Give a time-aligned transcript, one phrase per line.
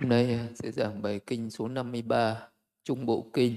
[0.00, 2.48] Hôm nay à, sẽ giảng bài kinh số 53,
[2.84, 3.56] Trung Bộ Kinh.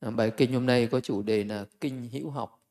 [0.00, 2.64] À, bài kinh hôm nay có chủ đề là Kinh Hữu Học.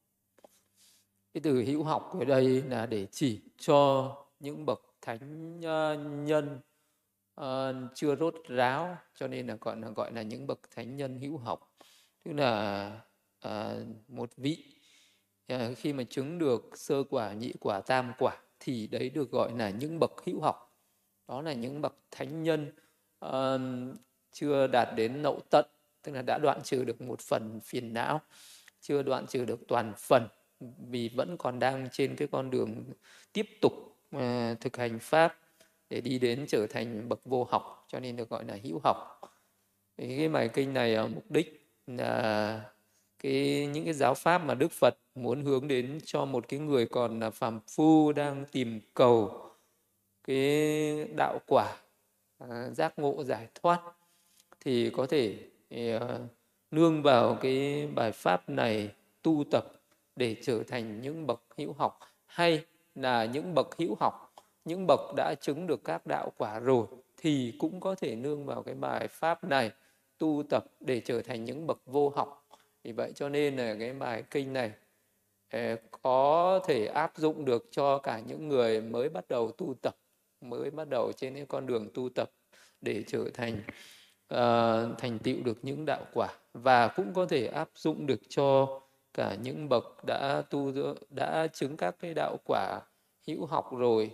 [1.33, 5.95] Cái từ hữu học ở đây là để chỉ cho những bậc thánh à,
[6.25, 6.59] nhân
[7.41, 7.45] uh,
[7.95, 11.37] chưa rốt ráo, cho nên là gọi là gọi là những bậc thánh nhân hữu
[11.37, 11.75] học.
[12.25, 12.91] Tức là
[13.47, 13.51] uh,
[14.07, 14.63] một vị
[15.77, 19.69] khi mà chứng được sơ quả, nhị quả, tam quả thì đấy được gọi là
[19.69, 20.66] những bậc hữu học
[21.27, 22.71] đó là những bậc thánh nhân
[23.25, 23.97] uh,
[24.31, 25.65] chưa đạt đến nậu tận
[26.03, 28.21] tức là đã đoạn trừ được một phần phiền não
[28.81, 30.27] chưa đoạn trừ được toàn phần
[30.89, 32.83] vì vẫn còn đang trên cái con đường
[33.33, 33.73] tiếp tục
[34.15, 34.21] uh,
[34.59, 35.37] thực hành pháp
[35.89, 39.21] để đi đến trở thành bậc vô học cho nên được gọi là hữu học.
[39.97, 42.61] Thì cái bài kinh này uh, mục đích là
[43.19, 46.85] cái những cái giáo pháp mà Đức Phật muốn hướng đến cho một cái người
[46.85, 49.47] còn là phàm phu đang tìm cầu
[50.27, 51.77] cái đạo quả
[52.37, 53.81] à, giác ngộ giải thoát
[54.59, 55.37] thì có thể
[55.69, 56.19] ờ,
[56.71, 59.65] nương vào cái bài pháp này tu tập
[60.15, 61.99] để trở thành những bậc hữu học.
[62.25, 64.33] Hay là những bậc hữu học,
[64.65, 68.63] những bậc đã chứng được các đạo quả rồi thì cũng có thể nương vào
[68.63, 69.71] cái bài pháp này
[70.17, 72.47] tu tập để trở thành những bậc vô học.
[72.83, 74.71] Vì vậy cho nên là cái bài kinh này
[75.51, 79.95] ờ, có thể áp dụng được cho cả những người mới bắt đầu tu tập
[80.41, 82.31] mới bắt đầu trên cái con đường tu tập
[82.81, 83.61] để trở thành
[84.33, 86.29] uh, thành tựu được những đạo quả.
[86.53, 88.79] Và cũng có thể áp dụng được cho
[89.13, 90.71] cả những bậc đã tu
[91.09, 92.81] đã chứng các cái đạo quả
[93.27, 94.11] hữu học rồi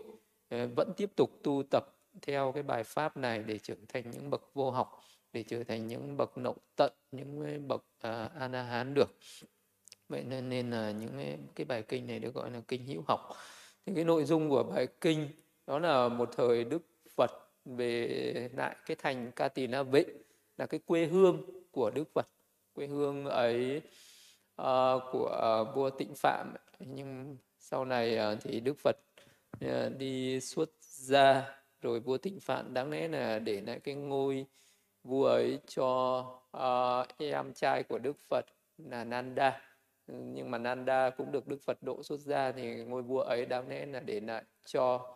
[0.49, 1.83] ờ, vẫn tiếp tục tu tập
[2.21, 4.99] theo cái bài pháp này để trở thành những bậc vô học
[5.33, 9.09] để trở thành những bậc nậu tận những bậc ờ, uh, a hán được.
[10.09, 13.03] Vậy nên nên là những cái, cái bài kinh này được gọi là kinh hữu
[13.07, 13.29] học.
[13.85, 15.29] Thì cái nội dung của bài kinh
[15.67, 16.81] đó là một thời đức
[17.15, 17.31] phật
[17.65, 20.05] về lại cái thành ca tỳ la vệ
[20.57, 22.27] là cái quê hương của đức phật.
[22.73, 23.81] Quê hương ấy
[24.61, 28.97] uh, của ờ, vua tịnh phạm nhưng sau này uh, thì đức phật
[29.65, 34.45] uh, đi xuất gia rồi vua tịnh phạm đáng lẽ là để lại cái ngôi
[35.03, 36.19] vua ấy cho
[36.57, 38.45] uh, em trai của đức phật
[38.77, 39.61] là nanda.
[40.07, 43.69] Nhưng mà nanda cũng được đức phật độ xuất gia thì ngôi vua ấy đáng
[43.69, 45.15] lẽ là để lại cho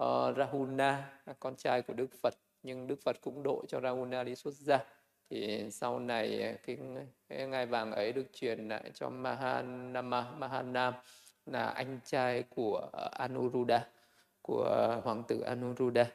[0.00, 2.34] uh, Rahuna con trai của Đức Phật.
[2.62, 4.84] Nhưng Đức Phật cũng độ cho Rahuna đi xuất gia.
[5.30, 6.78] Thì sau này ờ, cái,
[7.28, 10.94] cái ngai vàng ấy được truyền lại cho Mahanama Mahanam
[11.46, 13.86] là anh trai của ờ, Anuruddha
[14.42, 16.06] của hoàng tử Anuruddha.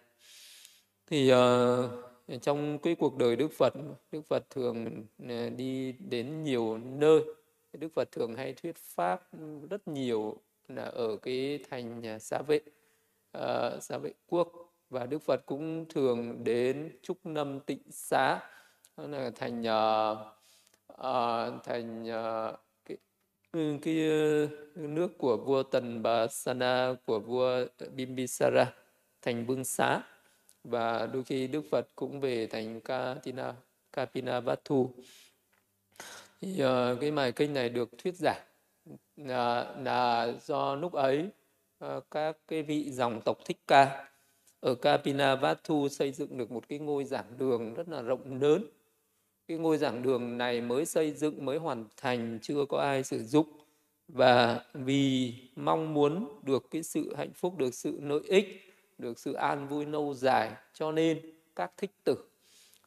[1.08, 3.74] Thì uh, trong cái cuộc đời Đức Phật
[4.12, 5.06] Đức Phật thường
[5.58, 7.22] đi đến nhiều nơi.
[7.74, 9.30] Đức Phật thường hay thuyết pháp
[9.70, 10.38] rất nhiều
[10.68, 12.60] là ở cái thành xá vệ
[13.38, 14.52] uh, xá vệ quốc
[14.90, 18.40] và Đức Phật cũng thường đến chúc năm tịnh xá.
[18.98, 20.18] Đó là thành uh,
[20.94, 22.98] uh, thành uh, cái,
[23.52, 23.96] ừ, cái
[24.44, 27.66] uh, nước của vua Tần Bà Sana của vua
[27.96, 28.74] Bimbisara
[29.22, 30.02] thành Vương Xá.
[30.64, 33.54] Và đôi khi Đức Phật cũng về thành Katina
[33.94, 34.94] kapina vatu
[36.42, 38.42] thì uh, cái bài kinh này được thuyết giảng
[39.18, 41.30] là, là do lúc ấy
[41.82, 44.10] Ờ, các cái vị dòng tộc Thích Ca
[44.60, 48.66] ở Kapinavatu xây dựng được một cái ngôi giảng đường rất là rộng lớn.
[49.48, 53.24] Cái ngôi giảng đường này mới xây dựng, mới hoàn thành, chưa có ai sử
[53.24, 53.48] dụng.
[54.08, 59.34] Và vì mong muốn được cái sự hạnh phúc, được sự lợi ích, được sự
[59.34, 61.22] an vui lâu dài, cho nên
[61.56, 62.16] các thích tử,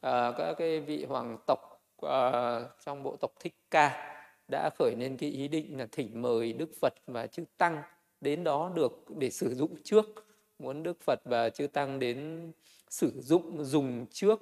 [0.01, 1.59] à, các cái vị hoàng tộc
[2.01, 4.15] à, trong bộ tộc Thích Ca
[4.51, 7.81] đã khởi lên cái ý định là thỉnh mời Đức Phật và chư Tăng
[8.25, 10.05] đến đó được để sử dụng trước.
[10.59, 12.51] Muốn đức phật và chư tăng đến
[12.89, 14.39] sử dụng dùng trước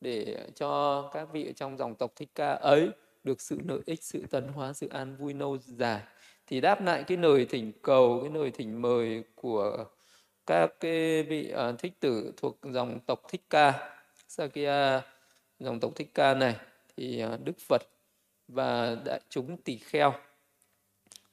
[0.00, 2.90] để cho các vị trong dòng tộc thích ca ấy
[3.24, 6.02] được sự lợi ích sự tấn hóa sự an vui lâu dài.
[6.46, 9.84] Thì đáp lại cái lời thỉnh cầu cái lời thỉnh mời của
[10.46, 13.94] các cái vị uh, thích tử thuộc dòng tộc thích ca.
[14.28, 15.02] Sakya à,
[15.58, 16.56] dòng tộc thích ca này
[16.96, 17.82] thì uh, đức phật
[18.48, 20.14] và đại chúng tỳ kheo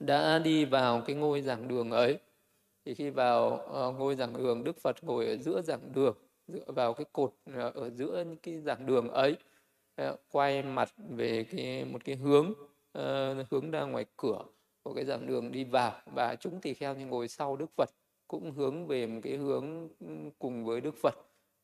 [0.05, 2.19] đã đi vào cái ngôi giảng đường ấy.
[2.85, 6.15] Thì khi vào ờ, ngôi giảng đường đức phật ngồi ở giữa giảng đường
[6.47, 9.35] dựa vào cái cột ờ, ở giữa những cái giảng đường ấy
[9.95, 12.53] ờ, quay mặt về cái một cái hướng
[12.97, 14.43] uh, hướng ra ngoài cửa
[14.83, 15.93] của cái giảng đường đi vào.
[16.15, 17.89] Và chúng tỳ kheo thì ngồi sau đức phật
[18.27, 20.07] cũng hướng về một cái hướng ừ,
[20.39, 21.15] cùng với đức phật.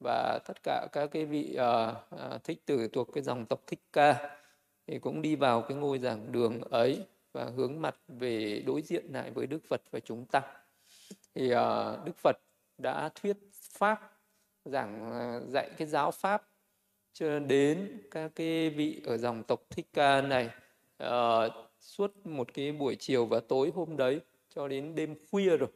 [0.03, 4.37] Và tất cả các cái vị uh, thích tử thuộc cái dòng tộc thích ca
[4.87, 9.05] thì cũng đi vào cái ngôi giảng đường ấy và hướng mặt về đối diện
[9.13, 10.41] lại với Đức Phật và chúng ta.
[11.35, 12.37] Thì uh, Đức Phật
[12.77, 14.11] đã thuyết pháp
[14.65, 16.47] giảng ờ, dạy cái giáo pháp
[17.13, 20.49] cho đến các cái vị ở dòng tộc thích ca này
[21.03, 21.09] uh,
[21.79, 24.19] suốt một cái buổi chiều và tối hôm đấy
[24.55, 25.69] cho đến đêm khuya rồi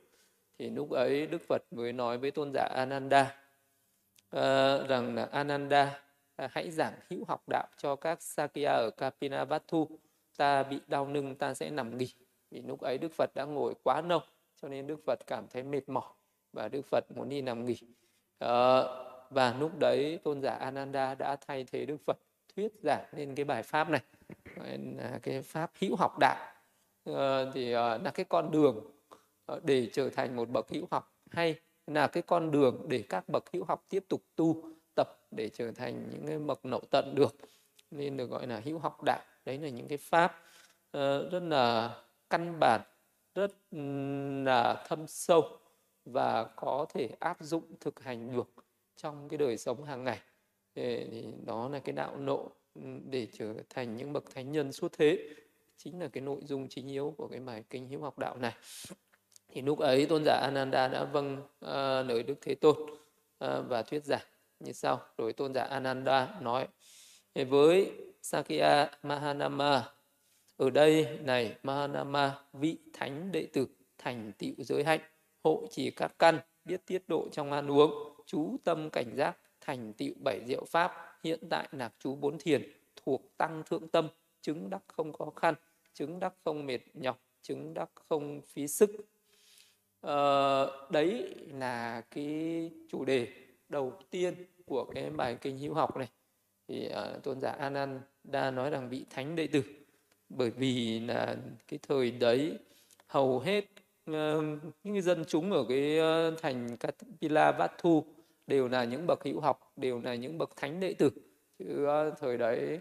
[0.60, 3.22] thì lúc ấy đức phật mới nói với tôn giả ananda
[4.36, 6.02] uh, rằng là ananda
[6.44, 9.90] uh, hãy giảng hữu học đạo cho các sakya ở kapinavatu
[10.38, 12.14] ta bị đau lưng ta sẽ nằm nghỉ.
[12.52, 14.20] Vì lúc ấy đức phật đã ngồi quá lâu
[14.62, 16.14] cho nên đức phật cảm thấy mệt mỏi
[16.54, 17.78] và đức phật muốn đi nằm nghỉ.
[18.40, 18.82] À,
[19.30, 22.18] và lúc đấy tôn giả ananda đã thay thế đức phật
[22.56, 24.02] thuyết giảng lên cái bài pháp này.
[24.98, 26.54] Là cái pháp hữu học đạo.
[27.06, 28.92] À, thì à, là cái con đường
[29.64, 31.56] để trở thành một bậc hữu học hay
[31.88, 34.64] là cái con đường để các bậc hữu học tiếp tục tu
[34.96, 37.36] tập để trở thành những cái bậc nậu tận được.
[37.92, 40.44] Nên được gọi là hữu học đạo đấy là những cái pháp
[40.98, 41.96] uh, rất là
[42.30, 42.82] căn bản
[43.36, 43.80] rất ừ,
[44.44, 45.60] là thâm sâu
[46.06, 48.54] và có thể áp dụng thực hành được
[48.96, 50.20] trong cái đời sống hàng ngày.
[50.76, 51.06] Thì
[51.46, 55.30] đó là cái đạo nộ ừ, để trở thành những bậc thánh nhân suốt thế.
[55.78, 58.54] Chính là cái nội dung chính yếu của cái bài kinh hiếu học đạo này.
[59.48, 62.98] Thì lúc ấy tôn giả Ananda đã vâng uh, lời Đức Thế Tôn uh,
[63.68, 64.26] và thuyết giảng.
[64.60, 66.68] Như sau rồi tôn giả Ananda nói
[67.34, 67.92] với
[68.26, 69.90] Sakya Mahanama.
[70.58, 73.68] Ở đây này Mahanama vị thánh đệ tử
[73.98, 75.00] thành tựu giới hạnh
[75.44, 77.92] hộ trì các căn biết tiết độ trong ăn uống
[78.26, 80.92] chú tâm cảnh giác thành tựu bảy diệu pháp.
[81.24, 84.08] Hiện tại nạc chú bốn thiền thuộc tăng thượng tâm
[84.42, 85.56] chứng đắc không khó khăn
[85.94, 88.92] chứng đắc không mệt nhọc chứng đắc không phí sức.
[90.02, 93.28] Ờ, đấy là cái chủ đề
[93.70, 96.08] đầu tiên của cái bài kinh hữu học này
[96.68, 99.64] thì uh, tôn giả Anan đã nói rằng vị thánh đệ tử.
[100.30, 101.36] Bởi vì là
[101.68, 102.58] cái thời đấy
[103.08, 103.66] hầu hết
[104.12, 104.16] uh,
[104.84, 108.06] những dân chúng ở cái uh, thành Kapilavatthu
[108.48, 111.10] đều là những bậc hữu học đều là những bậc thánh đệ tử.
[111.60, 112.80] Chứ uh, thời đấy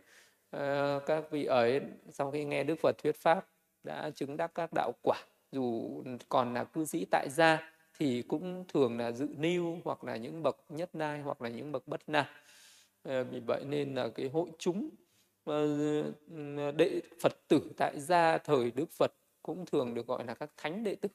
[0.57, 3.47] uh, các vị ấy sau khi nghe Đức Phật thuyết pháp
[3.83, 5.17] đã chứng đắc các đạo quả.
[5.53, 10.17] Dù còn là cư sĩ tại gia thì cũng thường là dự niu hoặc là
[10.17, 12.25] những bậc nhất nai hoặc là những bậc bất nai.
[13.05, 14.89] Ờ, vì vậy nên là cái hội chúng
[15.45, 15.67] ờ,
[16.77, 19.13] đệ Phật tử tại gia thời Đức Phật
[19.43, 21.09] cũng thường được gọi là các thánh đệ tử.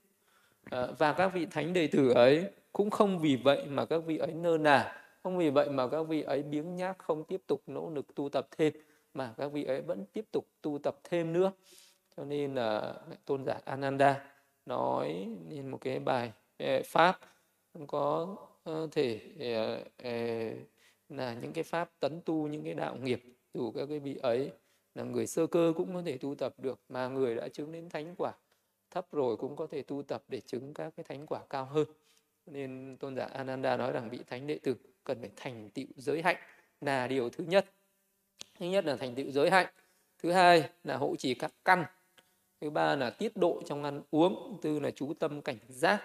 [0.71, 4.17] Ờ, và các vị thánh đệ tử ấy cũng không vì vậy mà các vị
[4.17, 7.61] ấy nơ nà, không vì vậy mà các vị ấy biếng nhác không tiếp tục
[7.67, 8.73] nỗ lực tu tập thêm,
[9.13, 11.51] mà các vị ấy vẫn tiếp tục tu tập thêm nữa.
[12.17, 12.93] Cho nên là
[13.25, 14.25] tôn giả Ananda
[14.65, 16.31] nói nên một cái bài
[16.85, 17.19] pháp
[17.87, 18.35] có
[18.91, 19.19] thể
[21.09, 23.23] là những cái pháp tấn tu những cái đạo nghiệp
[23.53, 24.51] dù các cái vị ấy
[24.95, 27.89] là người sơ cơ cũng có thể tu tập được mà người đã chứng đến
[27.89, 28.33] thánh quả
[28.91, 31.87] thấp rồi cũng có thể tu tập để chứng các cái thánh quả cao hơn.
[32.45, 36.21] Nên tôn giả Ananda nói rằng vị thánh đệ tử cần phải thành tựu giới
[36.21, 36.37] hạnh
[36.81, 37.65] là điều thứ nhất.
[38.59, 39.67] Thứ nhất là thành tựu giới hạnh
[40.23, 41.85] thứ hai là hộ trì các căn
[42.61, 46.03] thứ ba là tiết độ trong ăn uống thứ tư là chú tâm cảnh giác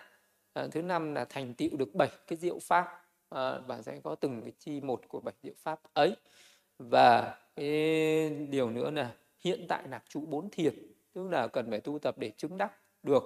[0.53, 4.15] à, thứ năm là thành tựu được bảy cái diệu pháp à, và sẽ có
[4.15, 6.17] từng cái chi một của bảy diệu pháp ấy.
[6.79, 10.75] Và cái điều nữa là hiện tại nạp trụ bốn thiền
[11.13, 12.73] tức là cần phải tu tập để chứng đắc
[13.03, 13.23] được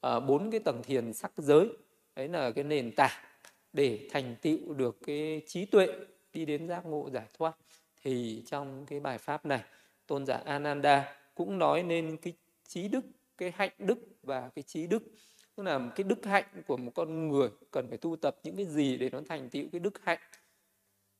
[0.00, 1.68] ờ, bốn uh, cái tầng thiền sắc giới.
[2.16, 3.24] Đấy là cái nền tảng
[3.72, 5.86] để thành tựu được cái trí tuệ
[6.32, 7.56] đi đến giác ngộ giải thoát.
[8.02, 9.62] Thì trong cái bài pháp này
[10.06, 12.32] tôn giả Ananda cũng nói nên cái
[12.68, 13.04] trí đức
[13.38, 15.02] cái hạnh đức và cái trí đức
[15.60, 18.66] tức là cái đức hạnh của một con người cần phải tu tập những cái
[18.66, 20.18] gì để nó thành tựu cái đức hạnh?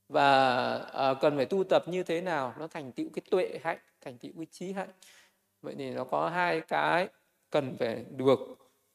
[0.09, 3.77] Và à, cần phải tu tập như thế nào nó thành tựu cái tuệ hạnh
[4.01, 4.89] thành tựu cái trí hạnh?
[5.61, 7.09] Vậy thì nó có hai cái
[7.49, 8.39] cần phải được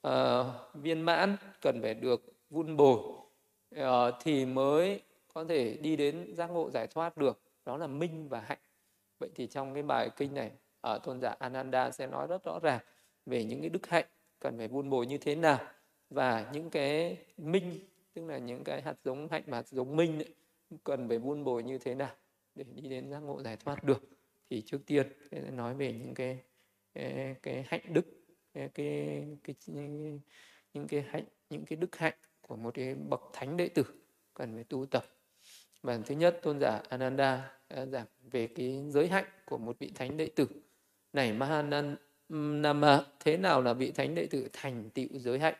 [0.08, 0.12] uh,
[0.74, 2.98] viên mãn cần phải được vun bồi
[3.80, 5.02] uh, thì mới
[5.34, 7.40] có thể đi đến giác ngộ giải thoát được.
[7.64, 8.58] Đó là minh và hạnh.
[9.18, 10.50] Vậy thì trong cái bài kinh này
[10.80, 12.80] ở tôn giả Ananda sẽ nói rất rõ ràng
[13.26, 14.06] về những cái đức hạnh
[14.40, 15.58] cần phải vun bồi như thế nào.
[16.10, 17.78] Và những cái minh
[18.14, 20.34] tức là những cái hạt giống hạnh và hạt giống minh ấy,
[20.84, 22.14] cần phải vun bồi như thế nào
[22.54, 24.02] để đi đến giác ngộ giải thoát được.
[24.50, 26.38] Thì trước tiên sẽ nói về những cái
[26.94, 28.06] cái, cái hạnh đức
[28.54, 29.54] cái, cái, cái
[30.72, 33.84] những cái hạnh những cái đức hạnh của một cái bậc thánh đệ tử
[34.34, 35.04] cần phải tu tập.
[35.82, 39.92] Và thứ nhất tôn giả Ananda đã giảng về cái giới hạnh của một vị
[39.94, 40.46] thánh đệ tử.
[41.12, 41.32] Này
[42.28, 42.82] Nam
[43.20, 45.54] thế nào là vị thánh đệ tử thành tựu giới hạnh?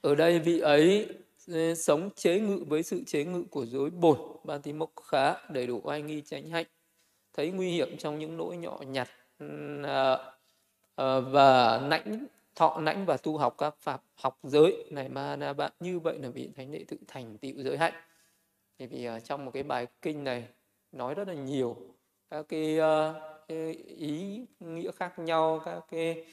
[0.00, 1.08] Ở đây vị ấy
[1.46, 5.34] ừ, sống chế ngự với sự chế ngự của dối bổn ba tí mốc khá
[5.48, 6.66] đầy đủ oai nghi tránh hạnh.
[7.32, 9.08] Thấy nguy hiểm trong những nỗi nhỏ nhặt
[9.82, 10.16] à,
[10.96, 14.84] à, và lãnh thọ lãnh và tu học các pháp học giới.
[14.90, 17.94] Này mà là bạn như vậy là vị thánh đệ tự thành tựu giới hạnh.
[18.78, 20.44] Thì vì à, trong một cái bài kinh này
[20.92, 21.76] nói rất là nhiều
[22.30, 22.78] các cái,
[23.50, 26.24] cái ý nghĩa khác nhau các cái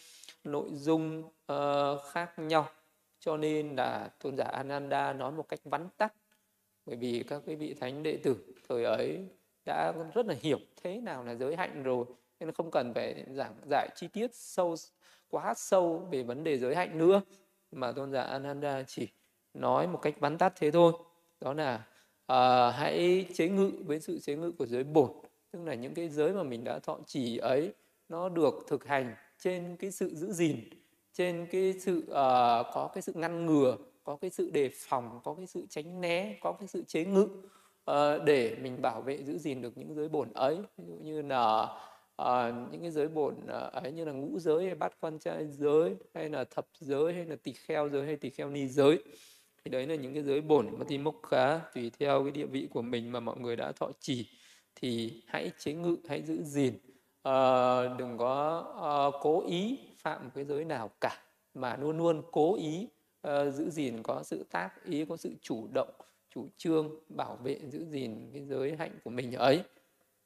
[0.44, 2.70] nội dung uh, khác nhau.
[3.20, 6.14] Cho nên là tôn giả Ananda nói một cách vắn tắt
[6.86, 8.36] bởi vì các cái vị thánh đệ tử
[8.70, 9.28] thời ấy
[9.66, 12.06] đã rất là hiểu thế nào là giới hạnh rồi
[12.40, 14.76] nên không cần phải giảng giải chi tiết sâu
[15.30, 17.22] quá sâu về vấn đề giới hạnh nữa.
[17.72, 19.08] Mà tôn giả Ananda chỉ
[19.54, 20.94] nói một cách vắn tắt thế thôi.
[21.42, 21.76] Đó là
[22.32, 25.12] uh, hãy chế ngự với sự chế ngự của giới bổn
[25.58, 27.74] tức là những cái giới mà mình đã thọ trì ấy
[28.10, 30.70] nó được thực hành trên cái sự giữ gìn
[31.14, 32.14] trên cái sự uh,
[32.74, 36.38] có cái sự ngăn ngừa có cái sự đề phòng có cái sự tránh né
[36.42, 37.28] có cái sự chế ngự
[37.92, 40.58] uh, để mình bảo vệ giữ gìn được những giới bổn ấy.
[40.78, 41.62] Ví dụ như là
[42.22, 43.36] uh, những cái giới bổn
[43.72, 47.26] ấy như là ngũ giới hay bát quan trai giới hay là thập giới hay
[47.26, 49.04] là tỳ kheo giới hay tỳ kheo ni giới.
[49.66, 52.46] Thì đấy là những cái giới bổn mà thì mốc khá tùy theo cái địa
[52.46, 54.28] vị của mình mà mọi người đã thọ trì
[54.80, 56.74] thì hãy chế ngự hãy giữ gìn.
[56.74, 58.66] Uh, đừng có
[59.10, 62.88] uh, cố ý phạm một cái giới nào cả mà luôn luôn cố ý
[63.28, 65.90] uh, giữ gìn có sự tác ý có sự chủ động
[66.30, 69.64] chủ trương bảo vệ giữ gìn cái giới hạnh của mình ấy.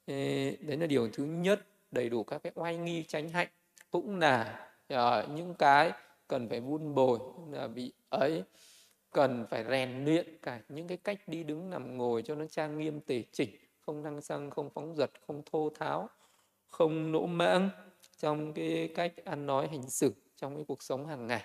[0.08, 3.48] Đấy là điều thứ nhất đầy đủ các cái oai nghi tránh hạnh.
[3.91, 5.91] Cũng là uh, những cái
[6.27, 7.20] cần phải vun bồi
[7.51, 8.43] là bị ấy
[9.12, 12.77] cần phải rèn luyện cả những cái cách đi đứng nằm ngồi cho nó trang
[12.77, 13.50] nghiêm tề chỉnh
[13.85, 16.09] không năng xăng không phóng dật không thô tháo
[16.67, 17.69] không nỗ mãng
[18.17, 21.43] trong cái cách ăn nói hành xử trong cái cuộc sống hàng ngày.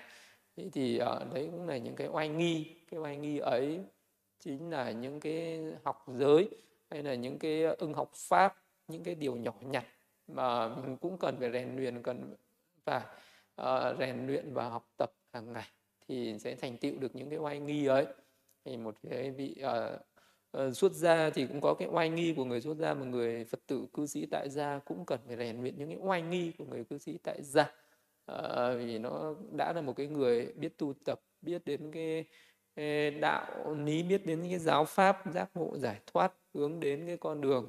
[0.57, 2.77] Thế thì ở đấy cũng là những cái oai nghi.
[2.91, 3.81] Cái oai nghi ấy
[4.39, 6.49] chính là những cái học giới
[6.91, 8.57] hay là những cái ưng học pháp
[8.89, 9.85] những cái điều nhỏ nhặt
[10.27, 12.35] mà mình cũng cần phải rèn luyện cần
[12.85, 13.05] phải uh,
[13.55, 15.69] ờ, rèn luyện và học tập hàng ngày
[16.09, 18.07] thì sẽ thành tựu được những cái oai nghi ấy.
[18.65, 20.01] Thì một cái vị uh, uh,
[20.57, 23.45] Ờ, xuất gia thì cũng có cái oai nghi của người xuất gia mà người
[23.45, 26.53] phật tử cư sĩ tại gia cũng cần phải rèn luyện những cái oai nghi
[26.59, 27.71] của người cư sĩ tại gia.
[28.27, 32.25] À, vì nó đã là một cái người biết tu tập biết đến cái
[33.21, 37.41] đạo lý biết đến cái giáo pháp giác ngộ giải thoát hướng đến cái con
[37.41, 37.69] đường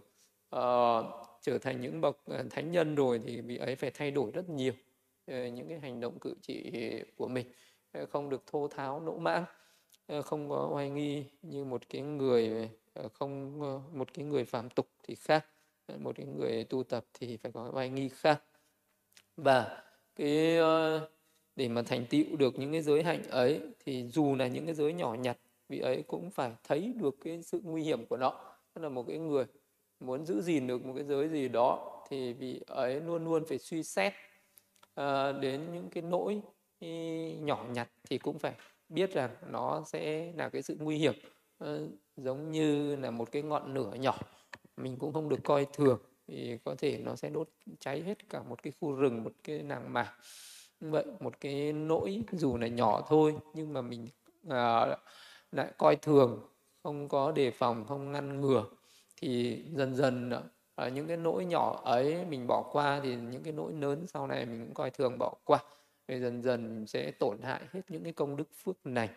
[0.55, 1.05] uh,
[1.41, 2.17] trở thành những bậc
[2.49, 4.73] thánh nhân rồi thì vị ấy phải thay đổi rất nhiều
[5.31, 6.71] uh, những cái hành động cử chỉ
[7.17, 7.47] của mình
[8.09, 9.45] không được thô tháo nỗ mãng.
[10.07, 14.45] Ờ, không có oai nghi như một cái người ờ, không ờ, một cái người
[14.45, 15.45] phạm tục thì khác.
[15.99, 18.43] Một cái người tu tập thì phải có oai nghi khác.
[19.37, 19.83] Và
[20.15, 20.57] cái
[21.55, 24.75] để mà thành tựu được những cái giới hạnh ấy, thì dù là những cái
[24.75, 25.37] giới nhỏ nhặt,
[25.69, 28.55] vị ấy cũng phải thấy được cái sự nguy hiểm của nó.
[28.73, 29.45] Tức là một cái người
[29.99, 33.57] muốn giữ gìn được một cái giới gì đó, thì vị ấy luôn luôn phải
[33.57, 34.13] suy xét
[35.41, 36.41] đến những cái nỗi
[37.41, 38.53] nhỏ nhặt thì cũng phải
[38.89, 41.13] biết rằng nó sẽ là cái sự nguy hiểm
[41.57, 44.17] ờ, giống như là một cái ngọn lửa nhỏ.
[44.77, 48.43] Mình cũng không được coi thường thì có thể nó sẽ đốt cháy hết cả
[48.43, 50.13] một cái khu rừng một cái nàng mạc.
[50.79, 54.07] Vậy một cái nỗi dù là nhỏ thôi nhưng mà mình
[54.49, 54.97] à,
[55.51, 56.39] lại coi thường
[56.83, 58.65] không có đề phòng không ngăn ngừa
[59.21, 60.31] thì dần dần
[60.75, 64.27] ở những cái nỗi nhỏ ấy mình bỏ qua thì những cái nỗi lớn sau
[64.27, 65.59] này mình cũng coi thường bỏ qua
[66.07, 69.09] thì dần dần sẽ tổn hại hết những cái công đức phước này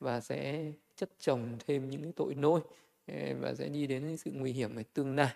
[0.00, 2.60] và sẽ chất chồng thêm những cái tội lỗi
[3.40, 5.34] và sẽ đi đến sự nguy hiểm về tương lai.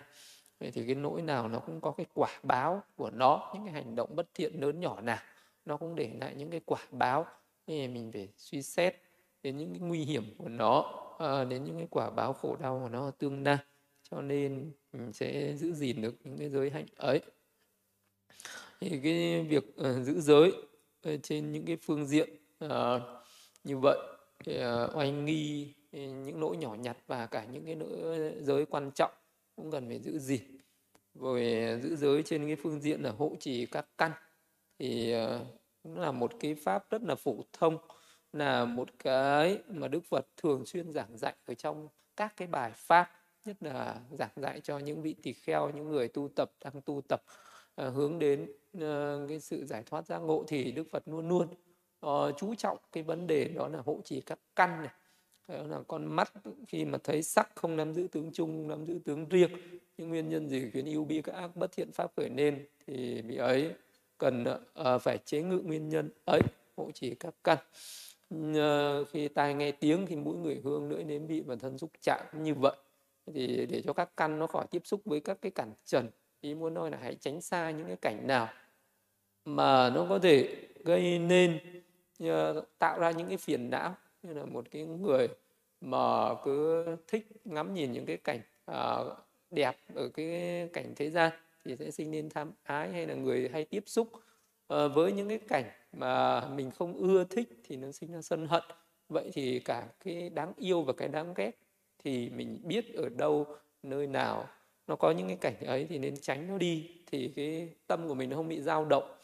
[0.59, 3.73] Vậy thì cái nỗi nào nó cũng có cái quả báo của nó những cái
[3.73, 5.19] hành động bất thiện lớn nhỏ nào
[5.65, 7.25] nó cũng để lại những cái quả báo.
[7.67, 8.95] Thì mình phải suy xét
[9.43, 12.79] đến những cái nguy hiểm của nó à, đến những cái quả báo khổ đau
[12.83, 13.57] của nó tương lai.
[14.11, 17.21] Cho nên mình sẽ giữ gìn được những cái giới hạnh ấy.
[18.79, 20.51] Thì cái việc uh, giữ giới
[21.03, 22.29] Ờ, trên những cái phương diện
[22.65, 22.71] uh,
[23.63, 23.97] như vậy
[24.45, 28.65] thì ờ, uh, oanh nghi những lỗi nhỏ nhặt và cả những cái lỗi giới
[28.65, 29.11] quan trọng
[29.55, 30.41] cũng cần phải giữ gìn.
[31.15, 31.41] Rồi
[31.83, 34.11] giữ giới trên cái phương diện là hộ trì các căn
[34.79, 35.13] thì
[35.83, 37.77] cũng là một cái pháp rất là phổ thông
[38.33, 42.71] là một cái mà Đức Phật thường xuyên giảng dạy ở trong các cái bài
[42.75, 43.11] pháp
[43.45, 47.01] nhất là giảng dạy cho những vị tỳ kheo những người tu tập đang tu
[47.09, 47.23] tập.
[47.27, 48.47] uh, Ờ, hướng đến
[48.79, 51.47] ờ, cái sự giải thoát giác ngộ thì Đức Phật luôn luôn
[52.05, 54.93] uh, chú trọng cái vấn đề đó là hộ trì các căn này.
[55.47, 56.33] Đó là con mắt
[56.67, 59.51] khi mà thấy sắc không nắm giữ tướng chung nắm giữ tướng riêng
[59.97, 63.21] những nguyên nhân gì khiến yêu bi các ác bất thiện pháp khởi nên thì
[63.21, 63.73] vị ấy
[64.17, 64.43] cần
[64.79, 66.41] uh, phải chế ngự nguyên nhân ấy
[66.77, 67.57] hộ trì các căn.
[68.35, 71.91] Uh, khi tai nghe tiếng thì mũi người hương lưỡi nếm vị và thân xúc
[72.01, 72.75] chạm như vậy.
[73.33, 76.09] Thì để cho các căn nó khỏi tiếp xúc với các cái cản trần
[76.43, 78.49] ý muốn nói là hãy tránh xa những cái cảnh nào
[79.45, 81.59] mà nó có thể gây nên
[82.19, 83.95] ờ, tạo ra những cái phiền não.
[84.23, 85.27] Như là một cái người
[85.81, 88.39] mà cứ thích ngắm nhìn những cái cảnh
[88.71, 89.17] uh,
[89.51, 91.31] đẹp ở cái cảnh thế gian
[91.65, 95.29] thì sẽ sinh nên tham ái hay là người hay tiếp xúc uh, với những
[95.29, 98.63] cái cảnh mà mình không ưa thích thì nó sinh ra sân hận.
[99.09, 101.51] Vậy thì cả cái đáng yêu và cái đáng ghét
[102.03, 104.47] thì mình biết ở đâu nơi nào
[104.87, 106.89] nó có những cái cảnh ấy thì nên tránh nó đi.
[107.11, 109.15] Thì cái tâm của mình nó không bị dao động.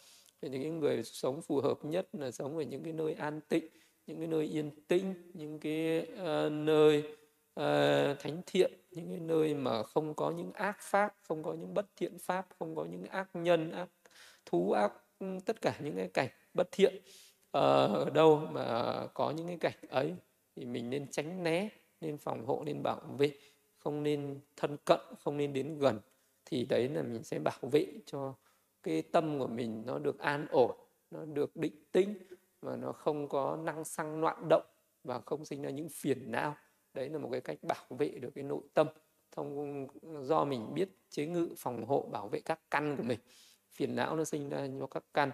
[0.42, 3.42] Thì những cái người sống phù hợp nhất là sống ở những cái nơi an
[3.50, 3.68] tịnh
[4.10, 7.04] những cái nơi yên tĩnh những cái uh, nơi
[7.60, 11.74] uh, thánh thiện những cái nơi mà không có những ác pháp không có những
[11.74, 13.88] bất thiện pháp không có những ác nhân ác
[14.46, 17.54] thú ác ừ, tất cả những cái cảnh bất thiện uh,
[17.94, 20.16] ở đâu mà có những cái cảnh ấy
[20.56, 21.70] thì mình nên tránh né
[22.02, 23.32] nên phòng hộ nên bảo vệ
[23.80, 26.00] không nên thân cận, không nên đến gần,
[26.46, 28.34] thì đấy là mình sẽ bảo vệ cho
[28.84, 30.78] cái tâm của mình nó được an ổn,
[31.12, 32.14] nó được định tĩnh
[32.62, 34.66] và nó không có năng xăng loạn động
[35.04, 36.56] và không sinh ra những phiền não
[36.94, 38.88] đấy là một cái cách bảo vệ được cái nội tâm
[39.32, 39.88] thông,
[40.22, 43.20] do mình biết chế ngự, phòng hộ, bảo vệ các căn của mình
[43.72, 45.32] phiền não nó sinh ra do các căn,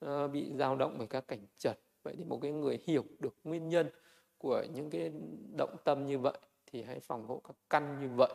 [0.00, 1.80] nó bị dao động bởi các cảnh trật.
[2.02, 3.90] vậy thì một cái người hiểu được nguyên nhân
[4.38, 5.12] của những cái
[5.56, 8.32] động tâm như vậy thì hãy phòng hộ các căn như vậy.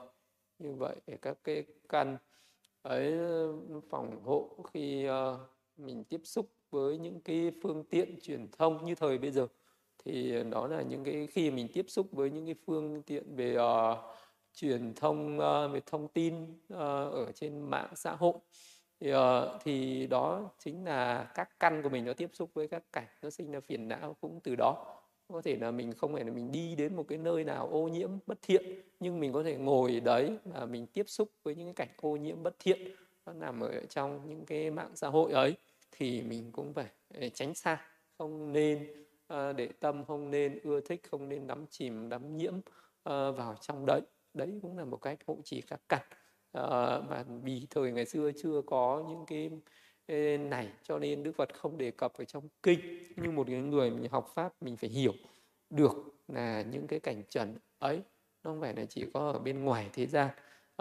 [0.60, 2.18] Như vậy để các cái căn
[2.82, 3.18] ấy
[3.90, 5.40] phòng hộ khi uh,
[5.78, 9.48] mình tiếp xúc với những cái phương tiện truyền thông như thời bây giờ.
[10.06, 13.58] Thì đó là những cái khi mình tiếp xúc với những cái phương tiện về
[13.58, 13.98] uh,
[14.54, 16.80] truyền thông uh, về thông tin uh,
[17.14, 18.34] ở trên mạng xã hội
[19.00, 19.20] thì, uh,
[19.64, 23.30] thì đó chính là các căn của mình nó tiếp xúc với các cảnh nó
[23.30, 25.01] sinh ra phiền não cũng từ đó
[25.34, 27.88] có thể là mình không phải là mình đi đến một cái nơi nào ô
[27.88, 31.74] nhiễm bất thiện nhưng mình có thể ngồi đấy và mình tiếp xúc với những
[31.74, 32.96] cái cảnh ô nhiễm bất thiện
[33.26, 35.56] nó nằm ở trong những cái mạng xã hội ấy
[35.92, 37.86] thì mình cũng phải ờ, tránh xa.
[38.18, 42.58] Không nên uh, để tâm không nên ưa thích không nên đắm chìm đắm nhiễm
[42.58, 42.64] uh,
[43.38, 44.02] vào trong đấy.
[44.34, 46.06] Đấy cũng là một cách hộ trì các cảnh
[46.58, 49.52] uh, mà vì thời ngày xưa chưa có những cái
[50.38, 52.80] này cho nên Đức Phật không đề cập ở trong kinh
[53.16, 55.14] nhưng một cái người mình học pháp mình phải hiểu
[55.70, 55.92] được
[56.28, 58.02] là những cái cảnh trần ấy
[58.44, 60.30] nó không phải là chỉ có ở bên ngoài thế gian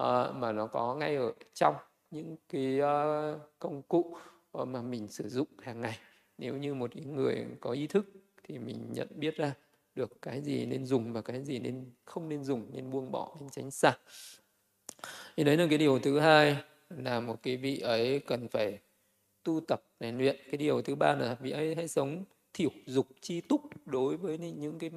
[0.01, 1.75] uh, mà nó có ngay ở trong
[2.11, 4.17] những cái uh, công cụ
[4.59, 5.99] uh, mà mình sử dụng hàng ngày.
[6.39, 8.07] Nếu như một người có ý thức
[8.45, 9.55] thì mình nhận biết ra
[9.95, 13.37] được cái gì nên dùng và cái gì nên không nên dùng nên buông bỏ
[13.41, 13.97] nên tránh xa.
[15.37, 16.57] Thì đấy là cái điều thứ hai
[16.89, 18.79] là một cái vị ấy cần phải
[19.51, 20.37] tu tập rèn luyện.
[20.51, 24.39] Cái điều thứ ba là vị ấy hãy sống thiểu dục chi túc đối với
[24.39, 24.91] những cái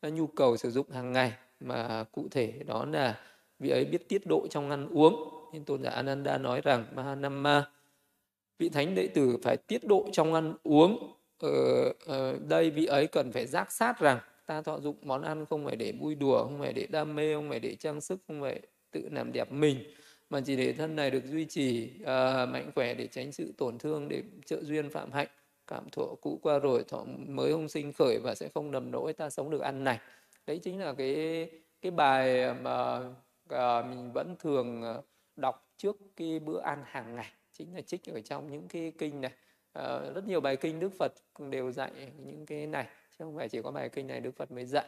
[0.00, 1.32] à, nhu cầu sử dụng hàng ngày.
[1.60, 3.20] Mà cụ thể đó là
[3.58, 5.14] vị ấy biết tiết độ trong ăn uống.
[5.52, 7.70] Nên tôn giả Ananda nói rằng Mahanama
[8.58, 11.16] vị thánh đệ tử phải tiết độ trong ăn uống.
[11.38, 15.46] Ở, ở đây vị ấy cần phải giác sát rằng ta thọ dụng món ăn
[15.46, 18.20] không phải để vui đùa không phải để đam mê không phải để trang sức
[18.26, 19.78] không phải tự làm đẹp mình
[20.30, 22.06] mà chỉ để thân này được duy trì uh,
[22.48, 25.28] mạnh khỏe để tránh sự tổn thương để trợ duyên phạm hạnh
[25.66, 29.12] cảm thọ cũ qua rồi thọ mới không sinh khởi và sẽ không nầm nỗi
[29.12, 29.98] ta sống được ăn này.
[30.46, 32.98] Đấy chính là cái cái bài mà
[33.54, 34.94] uh, mình vẫn thường à,
[35.36, 37.32] đọc trước cái bữa ăn hàng ngày.
[37.52, 39.32] Chính là trích ở trong những cái kinh này.
[39.78, 41.12] Uh, rất nhiều bài kinh Đức Phật
[41.50, 42.84] đều dạy những cái này.
[42.84, 44.86] Chứ không phải chỉ có bài kinh này Đức Phật mới dạy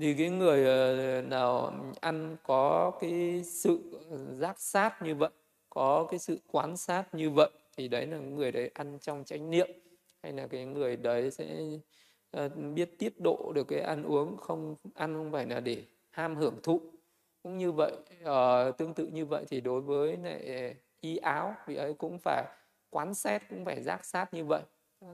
[0.00, 4.00] thì cái người ờ, nào ăn có cái sự
[4.32, 5.30] giác sát như vậy
[5.70, 9.50] có cái sự quán sát như vậy thì đấy là người đấy ăn trong chánh
[9.50, 9.68] niệm.
[10.22, 11.60] Hay là cái người đấy sẽ
[12.30, 16.36] ờ, biết tiết độ được cái ăn uống không ăn không phải là để ham
[16.36, 16.80] hưởng thụ.
[17.42, 21.76] Cũng như vậy uh, tương tự như vậy thì đối với lại y áo vì
[21.76, 22.44] ấy cũng phải
[22.90, 24.62] quán xét cũng phải giác sát như vậy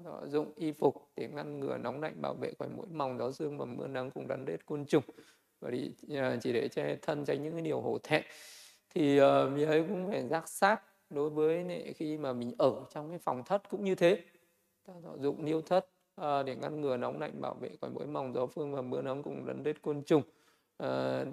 [0.05, 3.31] họ dụng y phục để ngăn ngừa nóng lạnh bảo vệ khỏi mũi mòng gió
[3.31, 5.03] dương và mưa nắng cùng đàn rết côn trùng.
[5.61, 8.23] Và đi à, chỉ để che thân tránh những cái điều hổ thẹn.
[8.95, 12.73] Thì uh, mình ấy cũng phải giác sát đối với này, khi mà mình ở
[12.95, 14.19] trong cái phòng thất cũng như thế.
[14.87, 15.87] Ta dụng niêu thất
[16.21, 19.03] uh, để ngăn ngừa nóng lạnh bảo vệ khỏi mũi mòng gió phương và mưa
[19.03, 20.23] nắng cùng đàn rết côn trùng.
[20.83, 20.89] Uh,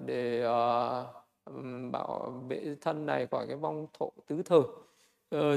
[0.05, 0.43] để
[1.91, 4.63] bảo vệ thân này khỏi cái vong thổ tứ thờ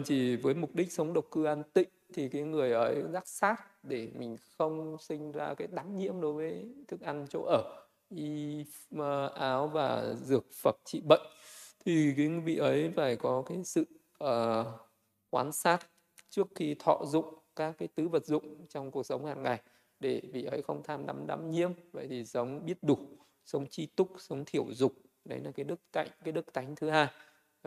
[0.05, 3.57] chỉ với mục đích sống độc cư an tịnh thì cái người ấy giác sát
[3.83, 8.65] để mình không sinh ra cái đắng nhiễm đối với thức ăn chỗ ở y
[8.97, 11.23] ờ, áo và dược phẩm trị bệnh.
[11.85, 13.85] Thì cái vị ấy phải có cái sự
[14.25, 14.67] uh,
[15.31, 15.79] quan sát
[16.31, 19.61] trước khi thọ dụng các cái tứ vật dụng trong cuộc sống hàng ngày
[20.01, 21.73] để vị ấy không tham đắm đắm nhiễm.
[21.93, 22.99] Vậy thì sống biết đủ
[23.45, 24.93] sống chi túc sống thiểu dục
[25.25, 27.09] đấy là cái đức cạnh cái đức tánh thứ hai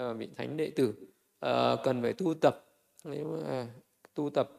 [0.02, 0.90] uh, vị thánh đệ tử
[1.46, 2.66] uh, cần phải tu tập.
[3.04, 3.68] Nếu mà
[4.22, 4.50] tu tập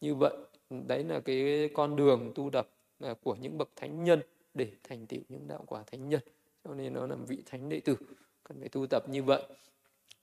[0.00, 0.32] như vậy.
[0.70, 2.68] Đấy là cái con đường tu tập
[3.00, 4.20] à, của những bậc thánh nhân
[4.54, 6.20] để thành tựu những đạo quả thánh nhân.
[6.64, 7.96] Cho nên nó là vị thánh đệ tử
[8.44, 9.42] cần phải tu tập như vậy.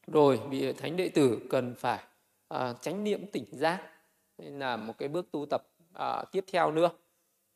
[0.07, 2.03] Rồi vị thánh đệ tử cần phải
[2.47, 3.91] à, chánh niệm tỉnh giác.
[4.37, 6.89] Nên là một cái bước tu tập à, tiếp theo nữa.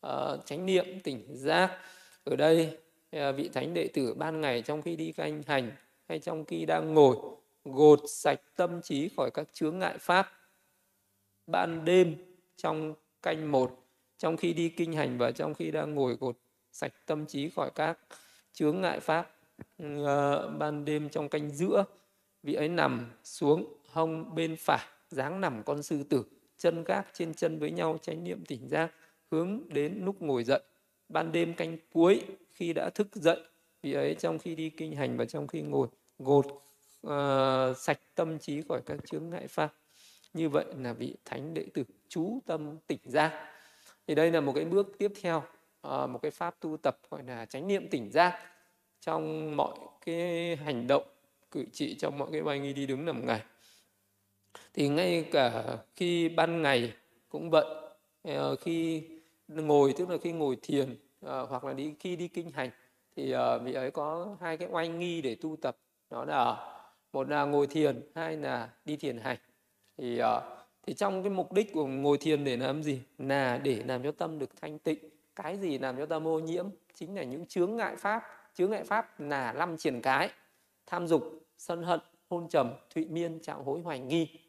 [0.01, 1.79] À, chánh niệm tỉnh giác.
[2.23, 2.77] Ở đây
[3.11, 5.71] à, vị thánh đệ tử ban ngày trong khi đi canh hành
[6.07, 7.17] hay trong khi đang ngồi
[7.65, 10.31] gột sạch tâm trí khỏi các chướng ngại pháp
[11.47, 12.15] ban đêm
[12.57, 13.85] trong canh một
[14.17, 16.37] trong khi đi kinh hành và trong khi đang ngồi gột
[16.71, 17.99] sạch tâm trí khỏi các
[18.53, 19.35] chướng ngại pháp
[19.83, 19.97] uh,
[20.59, 21.85] ban đêm trong canh giữa
[22.43, 26.25] vị ấy nằm xuống hông bên phải dáng nằm con sư tử
[26.57, 28.91] chân gác trên chân với nhau chánh niệm tỉnh giác
[29.31, 30.61] hướng đến lúc ngồi dậy.
[31.09, 33.39] Ban đêm canh cuối khi đã thức dậy
[33.81, 35.87] vị ấy trong khi đi kinh hành và trong khi ngồi
[36.19, 36.45] gột
[37.07, 39.73] uh, sạch tâm trí khỏi các chướng ngại pháp
[40.33, 43.51] như vậy là vị thánh đệ tử chú tâm tỉnh giác
[44.07, 45.43] thì đây là một cái bước tiếp theo
[45.81, 48.39] à, một cái pháp tu tập gọi là chánh niệm tỉnh giác
[49.01, 51.03] trong mọi cái hành động,
[51.51, 53.41] cử chỉ, trong mọi cái bài nghi đi đứng nằm ngày
[54.73, 56.93] thì ngay cả khi ban ngày
[57.29, 57.65] cũng vậy
[58.23, 59.03] à, khi
[59.47, 62.69] ngồi, tức là khi ngồi thiền à, hoặc là đi, khi đi kinh hành,
[63.15, 65.77] thì vị ấy có hai cái oanh nghi để tu tập.
[66.09, 66.55] Đó là,
[67.13, 69.37] một là ngồi thiền, hai là đi thiền hành
[69.97, 73.01] thì ờ, thì trong cái mục đích của ngồi thiền để làm gì?
[73.17, 74.99] Là để làm cho tâm được thanh tịnh.
[75.35, 76.65] Cái gì làm cho tâm ô nhiễm?
[76.93, 78.23] Chính là những chướng ngại pháp.
[78.55, 80.29] Chướng ngại pháp là năm triển cái,
[80.87, 81.23] tham dục,
[81.57, 84.39] sân hận, hôn trầm, thụy miên trạng hối, hoài nghi.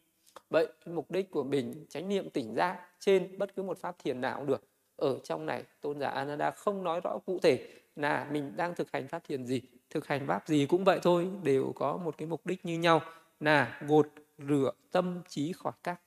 [0.51, 4.21] Vậy mục đích của mình, chánh niệm tỉnh giác trên bất cứ một pháp thiền
[4.21, 4.65] nào cũng được.
[4.97, 8.93] Ở trong này, tôn giả Ananda không nói rõ cụ thể là mình đang thực
[8.93, 12.29] hành pháp thiền gì, thực hành pháp gì cũng vậy thôi, đều có một cái
[12.29, 13.01] mục đích như nhau.
[13.41, 16.01] Là gột rửa tâm trí khỏi các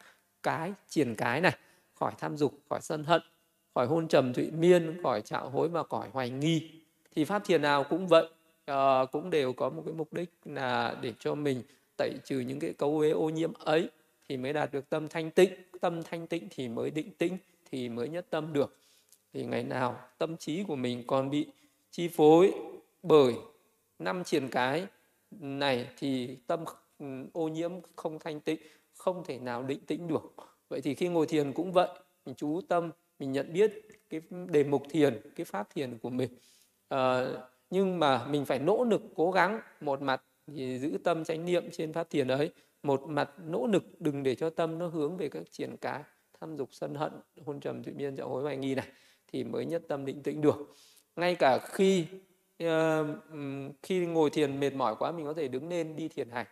[0.44, 1.58] cái triển cái này
[1.94, 3.22] khỏi tham dục khỏi sân hận
[3.76, 6.72] khỏi hôn trầm thụy miên khỏi trạo hối và khỏi hoài nghi.
[7.16, 8.30] Thì pháp thiền nào cũng vậy
[8.72, 11.64] uh, cũng đều có một cái mục đích là để cho mình
[11.98, 13.90] tẩy trừ những cái cấu uế ô nhiễm ấy
[14.30, 15.50] thì mới đạt được tâm thanh tịnh.
[15.82, 17.38] Tâm thanh tịnh thì mới định tĩnh
[17.72, 18.78] thì mới nhất tâm được.
[19.34, 21.48] Thì ngày nào tâm trí của mình còn bị
[21.92, 22.54] chi phối
[23.04, 23.34] bởi
[24.00, 24.88] năm triển cái
[25.32, 26.66] này thì tâm
[27.00, 28.60] Ừ, ô nhiễm không thanh tịnh
[28.94, 30.34] không thể nào định tĩnh được.
[30.70, 31.88] Vậy thì khi ngồi thiền cũng vậy
[32.26, 33.72] mình chú tâm mình nhận biết
[34.10, 36.30] cái đề mục thiền cái pháp thiền của mình.
[36.90, 37.26] À,
[37.70, 41.64] nhưng mà mình phải nỗ lực cố gắng một mặt thì giữ tâm chánh niệm
[41.72, 42.52] trên pháp thiền ấy
[42.84, 46.04] một mặt nỗ lực đừng để cho tâm nó hướng về các triển cá
[46.40, 47.12] tham dục sân hận
[47.46, 48.88] hôn trầm tự biên dạo hối hoài nghi này
[49.28, 50.76] thì mới nhất tâm định tĩnh được.
[51.16, 52.06] Ngay cả khi
[52.64, 52.70] uh,
[53.84, 56.46] khi ngồi thiền mệt mỏi quá mình có thể đứng lên đi thiền hành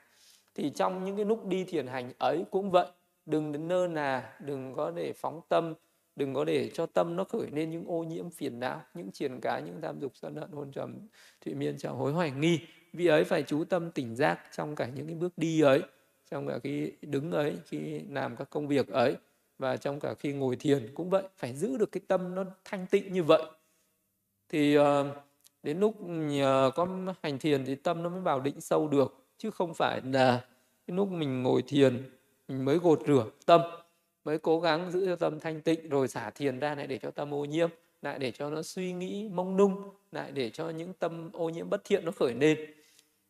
[0.56, 2.88] thì trong những cái lúc đi thiền hành ấy cũng vậy.
[3.26, 5.74] Đừng đến nơ nà đừng có để phóng tâm,
[6.16, 9.40] đừng có để cho tâm nó khởi lên những ô nhiễm phiền não, những triền
[9.42, 11.00] cá, những tham dục, sân hận, hôn trầm,
[11.46, 12.60] thụy miên trào hối, hoài nghi.
[12.94, 15.82] Vì ấy phải chú tâm tỉnh giác trong cả những cái bước đi ấy,
[16.32, 19.18] trong cả khi đứng ấy, khi làm các công việc ấy.
[19.60, 22.88] Và trong cả khi ngồi thiền cũng vậy, phải giữ được cái tâm nó thanh
[22.88, 23.44] tịnh như vậy.
[24.50, 25.16] Thì ờ,
[25.64, 26.88] đến lúc nhờ có
[27.24, 30.46] hành thiền thì tâm nó mới vào định sâu được chứ không phải là
[30.88, 32.10] cái lúc mình ngồi thiền
[32.48, 33.62] mình mới gột rửa tâm
[34.26, 37.12] mới cố gắng giữ cho tâm thanh tịnh rồi xả thiền ra lại để cho
[37.12, 37.70] tâm ô nhiễm
[38.02, 41.70] lại để cho nó suy nghĩ mông nung lại để cho những tâm ô nhiễm
[41.70, 42.58] bất thiện nó khởi lên.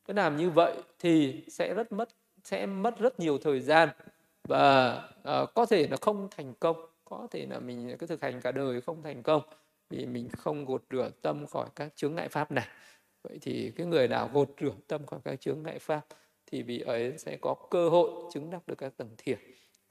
[0.05, 2.09] Cứ làm như vậy thì sẽ rất mất
[2.43, 3.89] sẽ mất rất nhiều thời gian
[4.43, 8.41] và uh, có thể là không thành công có thể là mình cứ thực hành
[8.41, 9.41] cả đời không thành công
[9.89, 12.67] vì mình không gột rửa tâm khỏi các chướng ngại pháp này
[13.29, 16.05] vậy thì cái người nào gột rửa tâm khỏi các chướng ngại pháp
[16.45, 19.37] thì vị ấy sẽ có cơ hội chứng đắc được các tầng thiền.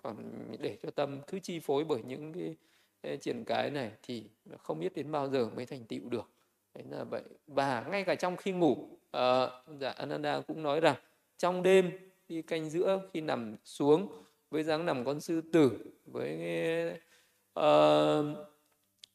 [0.03, 0.17] Còn
[0.61, 2.57] để cho tâm cứ chi phối bởi những cái,
[3.03, 4.25] cái triển cái này thì
[4.59, 6.31] không biết đến bao giờ mới thành tựu được.
[6.75, 7.23] Đấy là vậy.
[7.47, 10.97] Và ngay cả trong khi ngủ uh, dạ Ananda cũng nói rằng
[11.39, 11.91] trong đêm
[12.29, 14.09] đi canh giữa khi nằm xuống
[14.51, 16.39] với dáng nằm con sư tử với
[17.61, 18.27] uh,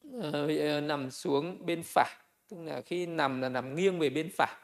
[0.06, 2.10] uh, nằm xuống bên phải
[2.50, 4.56] tức là khi nằm là nằm nghiêng về bên phải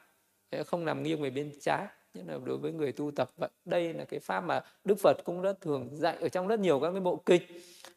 [0.66, 1.86] không nằm nghiêng về bên trái.
[2.14, 5.16] Nhất là đối với người tu tập vậy đây là cái pháp mà đức phật
[5.24, 7.42] cũng rất thường dạy ở trong rất nhiều các cái bộ kinh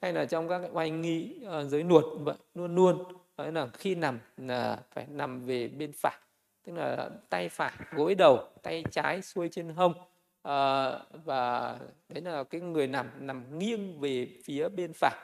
[0.02, 3.04] hay là trong các cái oanh nghi uh, giới nuột vậy luôn luôn.
[3.38, 6.17] Đấy là khi nằm là phải nằm về bên phải
[6.63, 9.93] tức là tay phải gối đầu tay trái xuôi trên hông
[10.41, 10.91] à,
[11.25, 11.78] và
[12.10, 15.15] đấy là cái người nằm nằm nghiêng về phía bên phải.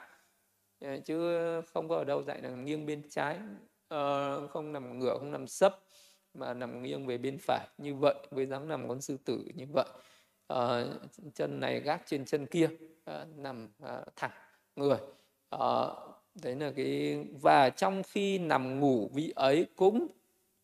[0.81, 1.37] Ờ, chứ
[1.73, 3.37] không có ở đâu dạy là nghiêng bên trái.
[3.87, 5.79] Ờ, không nằm ngửa không nằm sấp
[6.33, 9.65] mà nằm nghiêng về bên phải như vậy với dáng nằm con sư tử như
[9.73, 9.85] vậy.
[10.53, 10.87] Uh,
[11.33, 12.69] chân này gác trên chân kia
[13.11, 14.31] uh, nằm uh, thẳng
[14.75, 14.97] người.
[15.55, 15.87] Uh,
[16.43, 20.07] đấy là cái và trong khi nằm ngủ vị ấy cũng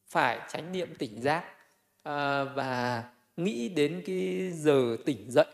[0.07, 1.43] phải tránh niệm tỉnh giác.
[2.03, 3.03] À, và
[3.37, 5.45] nghĩ đến cái giờ tỉnh dậy.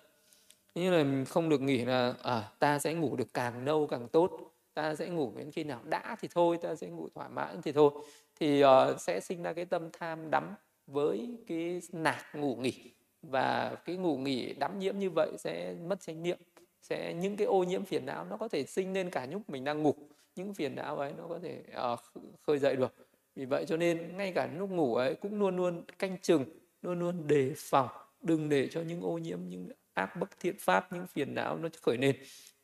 [0.75, 4.07] Như là mình không được nghĩ là à, ta sẽ ngủ được càng lâu càng
[4.07, 7.61] tốt ta sẽ ngủ đến khi nào đã thì thôi ta sẽ ngủ thỏa mãn
[7.61, 7.91] thì thôi.
[8.39, 10.55] Thì uh, sẽ sinh ra cái tâm tham đắm
[10.87, 12.91] với cái nạc ngủ nghỉ.
[13.21, 16.37] Và cái ngủ nghỉ đắm nhiễm như vậy sẽ mất chánh niệm.
[16.81, 19.63] Sẽ những cái ô nhiễm phiền não nó có thể sinh lên cả lúc mình
[19.63, 19.93] đang ngủ.
[20.35, 21.63] Những phiền não ấy nó có thể
[21.93, 21.99] uh,
[22.47, 22.93] khơi dậy được.
[23.35, 26.45] Vì vậy cho nên ngay cả lúc ngủ ấy cũng luôn luôn canh chừng
[26.81, 27.89] luôn luôn đề phòng
[28.21, 31.69] đừng để cho những ô nhiễm những ác bất thiện pháp những phiền não nó
[31.81, 32.15] khởi lên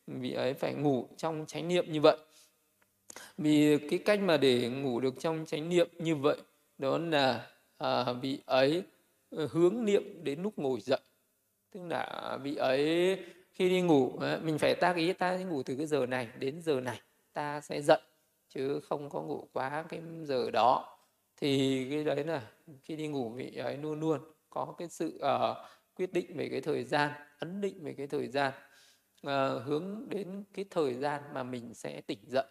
[0.07, 2.17] vị ấy phải ngủ trong chánh niệm như vậy.
[3.37, 6.37] Vì cái cách mà để ngủ được trong chánh niệm như vậy
[6.77, 8.83] đó là à, vị ấy
[9.29, 10.99] ờ, hướng niệm đến lúc ngồi dậy.
[11.71, 13.17] Tức là vị ấy
[13.53, 16.61] khi đi ngủ mình phải tác ý ta sẽ ngủ từ cái giờ này đến
[16.61, 17.01] giờ này
[17.33, 18.01] ta sẽ dậy
[18.49, 20.97] chứ không có ngủ quá cái giờ đó.
[21.37, 22.41] Thì cái đấy là
[22.81, 25.57] khi đi ngủ vị ấy luôn luôn có cái sự uh,
[25.95, 28.53] quyết định về cái thời gian ấn định về cái thời gian
[29.27, 32.45] uh, hướng đến cái thời gian mà mình sẽ tỉnh dậy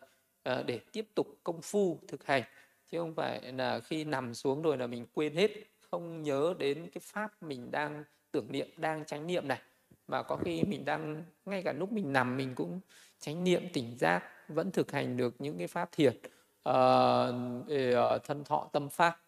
[0.48, 2.42] uh, để tiếp tục công phu thực hành.
[2.90, 5.50] Chứ không phải là khi nằm xuống rồi là mình quên hết
[5.90, 9.60] không nhớ đến cái pháp mình đang tưởng niệm đang chánh niệm này.
[10.06, 12.80] Mà có khi mình đang ngay cả lúc mình nằm mình cũng
[13.18, 16.16] chánh niệm tỉnh giác vẫn thực hành được những cái pháp thiền
[16.68, 16.74] uh,
[17.68, 19.20] để uh, thân thọ tâm pháp.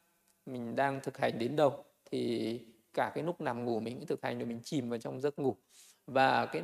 [0.47, 2.61] Mình đang thực hành đến đâu thì
[2.95, 5.39] cả cái lúc nằm ngủ mình cũng thực hành rồi mình chìm vào trong giấc
[5.39, 5.57] ngủ.
[6.07, 6.63] Và cái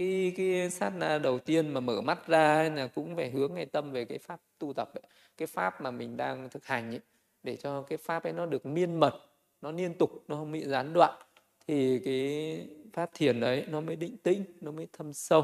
[0.00, 3.66] cái cái sát na đầu tiên mà mở mắt ra là cũng phải hướng ngay
[3.66, 5.02] tâm về cái pháp tu tập ấy.
[5.36, 7.00] cái pháp mà mình đang thực hành ấy
[7.42, 9.14] để cho cái pháp ấy nó được miên mật
[9.60, 11.22] nó liên tục nó không bị gián đoạn
[11.66, 15.42] thì cái pháp thiền đấy nó mới định tĩnh nó mới thâm sâu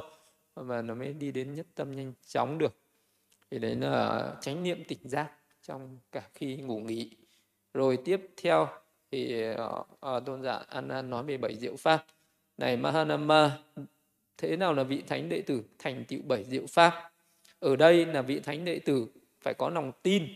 [0.54, 2.74] và nó mới đi đến nhất tâm nhanh chóng được.
[3.50, 5.30] Thì đấy là chánh niệm tỉnh giác
[5.62, 7.10] trong cả khi ngủ nghỉ.
[7.74, 8.68] Rồi tiếp theo
[9.10, 12.04] thì uh, tôn giả An An nói về bảy diệu pháp.
[12.58, 13.58] Này Mahanama
[14.38, 15.62] thế nào là vị thánh đệ tử?
[15.78, 17.12] Thành tựu bảy diệu pháp.
[17.60, 19.06] Ở đây là vị thánh đệ tử
[19.40, 20.28] phải có lòng tin.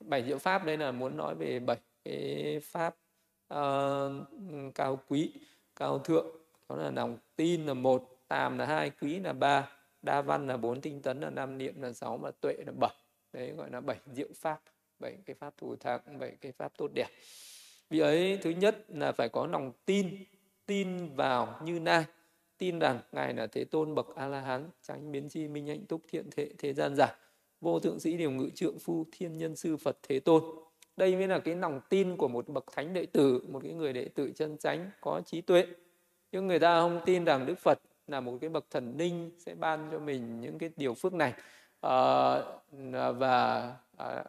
[0.00, 2.96] Bảy diệu pháp đây là muốn nói về bảy cái pháp
[3.54, 5.32] uh, cao quý
[5.76, 6.26] cao thượng.
[6.68, 9.68] Đó là lòng tin là một tàm là hai quý là ba
[10.02, 12.94] đa văn là bốn tinh tấn là năm niệm là sáu mà tuệ là bảy.
[13.32, 14.60] Đấy gọi là bảy diệu pháp.
[14.98, 17.08] Bảy cái pháp thù thắng bảy cái pháp tốt đẹp.
[17.90, 20.24] Vì ấy thứ nhất là phải có lòng tin
[20.66, 22.04] tin vào như nay
[22.62, 25.86] tin rằng ngài là thế tôn bậc a la hán tránh biến chi minh hạnh
[25.86, 27.16] túc thiện thế thế gian giả
[27.60, 30.42] vô thượng sĩ điều ngự trượng phu thiên nhân sư phật thế tôn.
[30.96, 33.92] Đây mới là cái lòng tin của một bậc thánh đệ tử một cái người
[33.92, 35.66] đệ tử chân chánh có trí tuệ.
[36.32, 39.54] Nhưng người ta không tin rằng đức phật là một cái bậc thần linh sẽ
[39.54, 41.32] ban cho mình những cái điều phước này.
[41.80, 42.60] Ờ,
[42.92, 44.24] à, và à,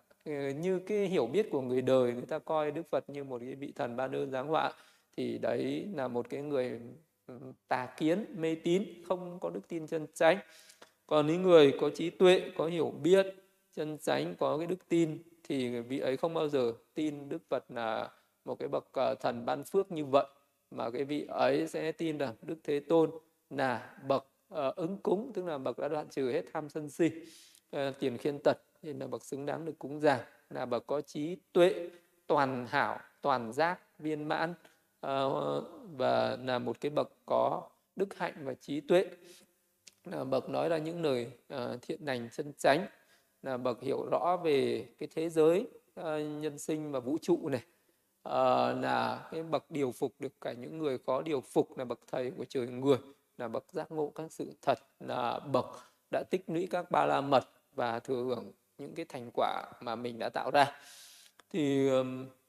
[0.55, 3.55] như cái hiểu biết của người đời người ta coi đức phật như một cái
[3.55, 4.71] vị thần ban ơn giáng họa
[5.17, 6.79] thì đấy là một cái người
[7.67, 10.37] tà kiến mê tín không có đức tin chân chánh.
[11.07, 13.27] Còn những người có trí tuệ có hiểu biết
[13.75, 17.71] chân chánh có cái đức tin thì vị ấy không bao giờ tin đức phật
[17.71, 18.09] là
[18.45, 20.25] một cái bậc ờ, thần ban phước như vậy
[20.71, 23.11] mà cái vị ấy sẽ tin rằng đức thế tôn
[23.49, 27.11] là bậc uh, ứng cúng tức là bậc đã đoạn trừ hết tham sân si
[27.75, 30.19] uh, tiền khiên tật nên là bậc xứng đáng được cúng dường
[30.49, 31.89] là bậc có trí tuệ
[32.27, 34.51] toàn hảo toàn giác viên mãn.
[34.51, 34.57] uh,
[35.03, 35.61] Ờ,
[35.97, 39.05] và là một cái bậc có đức hạnh và trí tuệ.
[40.05, 42.85] Là bậc nói ra những lời uh, thiện lành chân chánh
[43.41, 45.67] là bậc hiểu rõ về cái thế giới
[45.99, 46.05] uh,
[46.41, 47.61] nhân sinh và vũ trụ này.
[48.29, 51.99] Uh, là cái bậc điều phục được cả những người có điều phục là bậc
[52.07, 52.97] thầy của trời người
[53.37, 55.65] là bậc giác ngộ các sự thật là bậc
[56.11, 57.43] đã tích lũy các ba la mật
[57.75, 60.75] và thừa hưởng những cái thành quả mà mình đã tạo ra
[61.53, 61.89] thì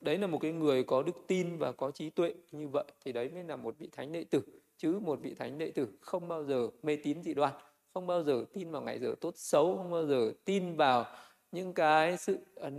[0.01, 2.85] đấy là một cái người có đức tin và có trí tuệ như vậy.
[3.05, 4.43] Thì đấy mới là một vị thánh đệ tử.
[4.77, 7.53] Chứ một vị thánh đệ tử không bao giờ mê tín dị đoan
[7.95, 11.05] không bao giờ tin vào ngày giờ tốt xấu không bao giờ tin vào
[11.53, 12.73] những cái sự uh,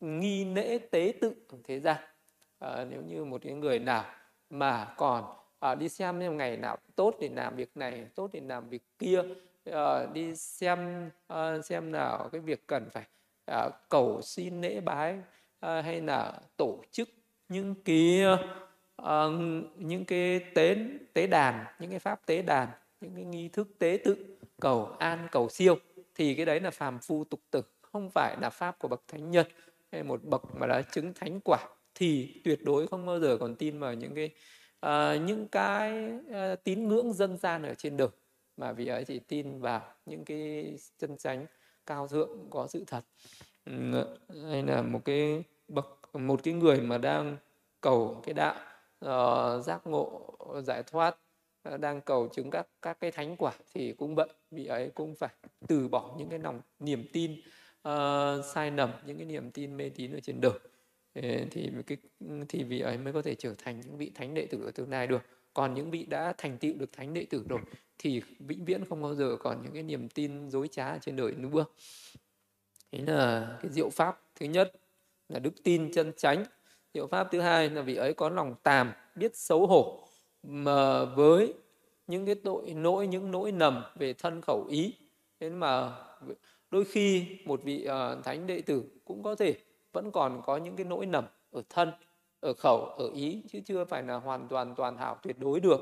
[0.00, 1.96] nghi lễ tế tự ở thế gian.
[2.64, 4.04] Uh, nếu như một cái người nào
[4.50, 5.24] mà còn
[5.72, 8.82] uh, đi xem xem ngày nào tốt để làm việc này tốt để làm việc
[8.98, 9.22] kia
[9.70, 9.74] uh,
[10.12, 13.04] đi xem uh, xem nào cái việc cần phải
[13.50, 15.18] uh, cầu xin lễ bái
[15.62, 17.08] À, hay là tổ chức
[17.48, 18.22] những cái
[19.02, 19.06] uh,
[19.76, 20.76] những cái tế
[21.12, 22.68] tế đàn những cái pháp tế đàn
[23.00, 25.76] những cái nghi thức tế tự cầu an cầu siêu
[26.14, 29.30] thì cái đấy là phàm phu tục tử không phải là pháp của bậc thánh
[29.30, 29.46] nhân
[29.92, 31.68] hay một bậc mà đã chứng thánh quả.
[31.94, 34.30] Thì tuyệt đối không bao giờ còn tin vào những cái
[34.86, 38.08] uh, những cái uh, tín ngưỡng dân gian ở trên đời
[38.56, 41.46] mà vì ấy chỉ tin vào những cái chân chánh
[41.86, 43.04] cao thượng có sự thật
[44.50, 47.36] hay là một cái bậc một cái người mà đang
[47.80, 48.54] cầu cái đạo
[49.04, 51.16] uh, giác ngộ giải thoát
[51.74, 55.14] uh, đang cầu chứng các các cái thánh quả thì cũng bận vị ấy cũng
[55.14, 55.34] phải
[55.68, 57.32] từ bỏ những cái lòng niềm tin
[57.88, 60.58] uh, sai lầm những cái niềm tin mê tín ở trên đời.
[61.50, 61.98] Thì cái
[62.48, 64.90] thì vị ấy mới có thể trở thành những vị thánh đệ tử ở tương
[64.90, 65.22] lai được.
[65.54, 67.60] Còn những vị đã thành tựu được thánh đệ tử rồi
[67.98, 71.16] thì vĩnh viễn không bao giờ còn những cái niềm tin dối trá ở trên
[71.16, 71.64] đời nữa
[72.92, 74.72] đấy là cái diệu pháp thứ nhất
[75.28, 76.44] là đức tin chân chánh.
[76.94, 80.08] Diệu pháp thứ hai là vị ấy có lòng tàm biết xấu hổ
[80.42, 81.54] mà với
[82.06, 84.94] những cái tội lỗi những nỗi nầm về thân khẩu ý.
[85.40, 85.92] Thế mà
[86.70, 89.54] đôi khi một vị uh, thánh đệ tử cũng có thể
[89.92, 91.92] vẫn còn có những cái nỗi nầm ở thân
[92.40, 95.80] ở khẩu ở ý chứ chưa phải là hoàn toàn toàn hảo tuyệt đối được.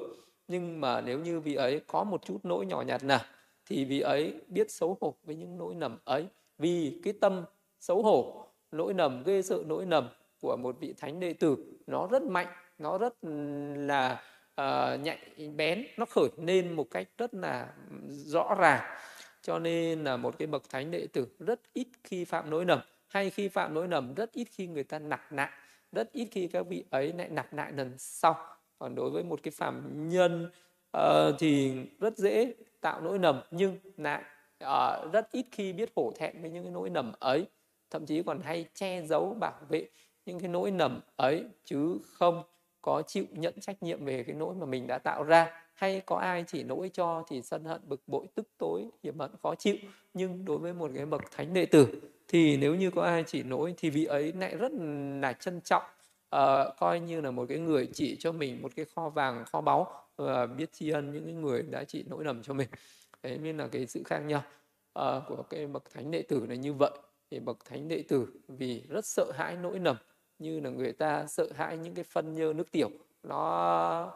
[0.49, 3.21] Nhưng mà nếu như vị ấy có một chút nỗi nhỏ nhặt nào
[3.67, 6.27] thì vị ấy biết xấu hổ với những nỗi nầm ấy
[6.61, 7.45] vì cái tâm
[7.81, 10.09] xấu hổ nỗi nầm ghê sợ nỗi nầm
[10.41, 13.15] của một vị thánh đệ tử nó rất mạnh nó rất
[13.77, 14.23] là
[14.61, 15.19] uh, nhạy
[15.57, 17.75] bén nó khởi lên một cách rất là
[18.09, 18.97] rõ ràng.
[19.43, 22.81] Cho nên là một cái bậc thánh đệ tử rất ít khi phạm lỗi nầm
[23.07, 25.51] hay khi phạm lỗi nầm rất ít khi người ta nặng nặng
[25.93, 28.37] rất ít khi các vị ấy lại nặng nại lần sau.
[28.79, 30.51] Còn đối với một cái phạm nhân
[30.97, 34.23] uh, thì rất dễ tạo lỗi nầm nhưng lại
[34.65, 37.47] uh, rất ít khi biết hổ thẹn với những cái nỗi nầm ấy
[37.91, 39.89] thậm chí còn hay che giấu bảo vệ
[40.27, 42.43] những cái nỗi nầm ấy chứ không
[42.83, 45.65] có chịu nhận trách nhiệm về cái nỗi mà mình đã tạo ra.
[45.75, 49.31] Hay có ai chỉ nỗi cho thì sân hận bực bội tức tối hiểm hận
[49.43, 49.77] khó chịu
[50.15, 53.43] nhưng đối với một cái bậc thánh đệ tử thì nếu như có ai chỉ
[53.43, 54.73] nỗi thì vị ấy lại rất
[55.23, 55.83] là trân trọng.
[56.37, 59.61] Uh, coi như là một cái người chỉ cho mình một cái kho vàng kho
[59.61, 62.69] báu và biết tri ân những cái người đã chỉ nỗi lầm cho mình
[63.23, 64.43] đấy nên là cái sự khác nhau
[64.99, 66.91] uh, của cái bậc thánh đệ tử là như vậy.
[67.31, 69.97] Thì bậc thánh đệ tử vì rất sợ hãi nỗi nầm
[70.39, 72.91] như là người ta sợ hãi những cái phân nhơ nước tiểu
[73.23, 74.13] nó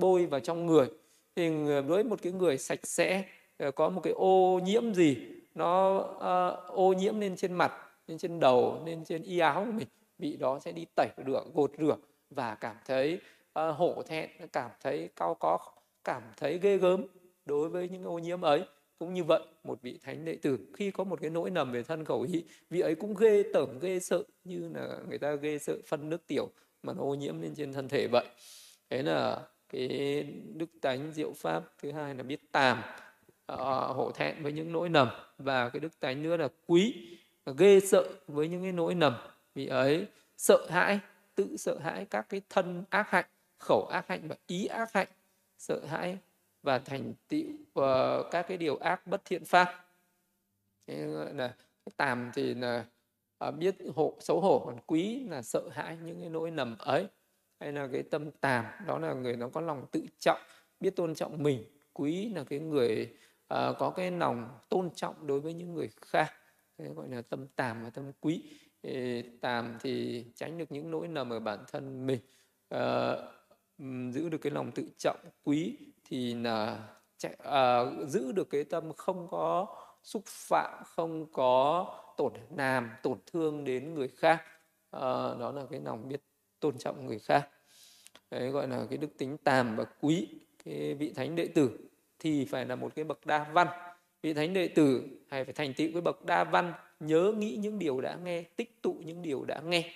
[0.00, 0.90] bôi vào trong người.
[1.36, 3.24] Thì với một cái người sạch sẽ
[3.56, 5.16] ờ, có một cái ô nhiễm gì
[5.54, 7.72] nó uh, ô nhiễm lên trên mặt
[8.06, 11.44] lên trên đầu lên trên y áo của mình vị đó sẽ đi tẩy rửa
[11.54, 11.96] gột rửa
[12.30, 13.20] và cảm thấy
[13.58, 15.58] uh, hổ thẹn cảm thấy cao có
[16.04, 17.06] cảm thấy ghê gớm
[17.48, 18.64] đối với những ô nhiễm ấy.
[18.98, 21.82] Cũng như vậy một vị thánh đệ tử khi có một cái nỗi nầm về
[21.82, 25.58] thân khẩu ý vị ấy cũng ghê tởm ghê sợ như là người ta ghê
[25.58, 26.50] sợ phân nước tiểu
[26.82, 28.24] mà nó ô nhiễm lên trên thân thể vậy.
[28.90, 29.88] Thế là cái
[30.54, 32.82] đức tánh diệu pháp thứ hai là biết tàm
[33.52, 33.58] uh,
[33.96, 35.08] hổ thẹn với những nỗi nầm.
[35.38, 36.94] Và cái đức tánh nữa là quý
[37.58, 39.14] ghê sợ với những cái nỗi nầm.
[39.54, 40.06] Vị ấy
[40.36, 41.00] sợ hãi
[41.34, 43.26] tự sợ hãi các cái thân ác hạnh
[43.58, 45.08] khẩu ác hạnh và ý ác hạnh.
[45.58, 46.18] Sợ hãi
[46.62, 47.46] và thành tựu
[47.80, 49.84] uh, các cái điều ác bất thiện pháp.
[50.86, 52.86] Thế là cái tàm thì là
[53.48, 57.06] uh, biết hộ xấu hổ còn quý là sợ hãi những cái nỗi nầm ấy.
[57.60, 60.40] Hay là cái tâm tàm đó là người nó có lòng tự trọng
[60.80, 61.64] biết tôn trọng mình.
[61.92, 63.16] Quý là cái người
[63.54, 66.32] uh, có cái lòng tôn trọng đối với những người khác.
[66.78, 68.60] Thế gọi là tâm tàm và tâm quý.
[68.82, 72.20] Thì tàm thì tránh được những nỗi nầm ở bản thân mình.
[72.74, 72.80] Uh,
[74.14, 76.88] giữ được cái lòng tự trọng quý thì là
[77.26, 79.66] uh, giữ được cái tâm không có
[80.02, 84.42] xúc phạm không có tổn làm tổn thương đến người khác.
[84.96, 85.02] Uh,
[85.40, 86.20] đó là cái lòng biết
[86.60, 87.48] tôn trọng người khác.
[88.30, 90.28] Đấy gọi là cái đức tính tàm và quý
[90.64, 91.78] cái vị thánh đệ tử
[92.18, 93.68] thì phải là một cái bậc đa văn.
[94.22, 97.78] Vị thánh đệ tử hay phải thành tựu cái bậc đa văn nhớ nghĩ những
[97.78, 99.92] điều đã nghe tích tụ những điều đã nghe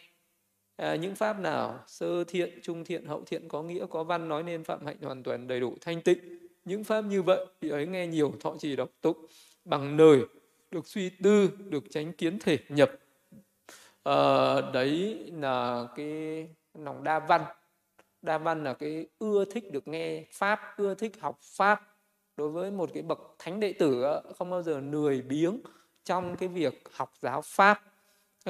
[0.82, 1.78] à, những pháp nào?
[1.86, 5.22] Sơ thiện trung thiện hậu thiện có nghĩa có văn nói nên phạm hạnh hoàn
[5.22, 6.18] toàn đầy đủ thanh tịnh.
[6.64, 9.26] Những pháp như vậy thì ấy nghe nhiều thọ trì đọc tụng
[9.64, 10.20] bằng lời
[10.70, 12.90] được suy tư được tránh kiến thể nhập.
[14.02, 17.40] À, đấy là cái lòng đa văn.
[18.22, 21.96] Đa văn là cái ưa thích được nghe pháp ưa thích học pháp.
[22.36, 24.04] Đối với một cái bậc thánh đệ tử
[24.38, 25.60] không bao giờ lười biếng
[26.04, 27.91] trong cái việc học giáo pháp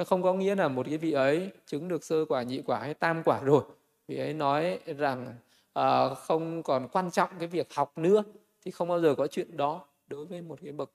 [0.07, 2.93] không có nghĩa là một cái vị ấy chứng được sơ quả nhị quả hay
[2.93, 3.63] tam quả rồi.
[4.07, 5.35] Vị ấy nói rằng
[5.79, 8.23] uh, không còn quan trọng cái việc học nữa
[8.65, 10.91] thì không bao giờ có chuyện đó đối với một cái bậc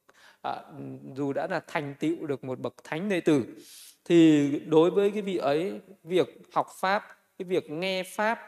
[0.49, 0.55] uh,
[1.15, 3.45] dù đã là thành tựu được một bậc thánh đệ tử.
[4.05, 7.05] Thì đối với cái vị ấy việc học pháp
[7.39, 8.39] cái việc nghe pháp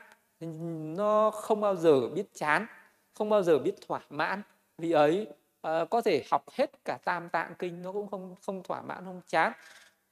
[0.94, 2.66] nó không bao giờ biết chán
[3.14, 4.42] không bao giờ biết thỏa mãn.
[4.78, 5.26] Vị ấy
[5.66, 9.04] uh, có thể học hết cả tam tạng kinh nó cũng không không thỏa mãn
[9.04, 9.52] không chán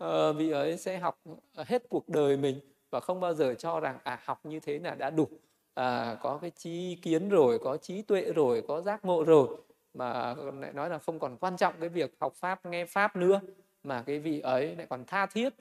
[0.04, 1.20] uh, vị ấy sẽ học
[1.54, 4.78] ờ, hết cuộc đời mình và không bao giờ cho rằng à học như thế
[4.78, 5.28] là đã đủ.
[5.74, 9.48] À, có cái trí kiến rồi có trí tuệ rồi có giác ngộ rồi
[9.94, 13.40] mà lại nói là không còn quan trọng cái việc học pháp nghe pháp nữa
[13.82, 15.54] mà cái vị ấy lại còn tha thiết.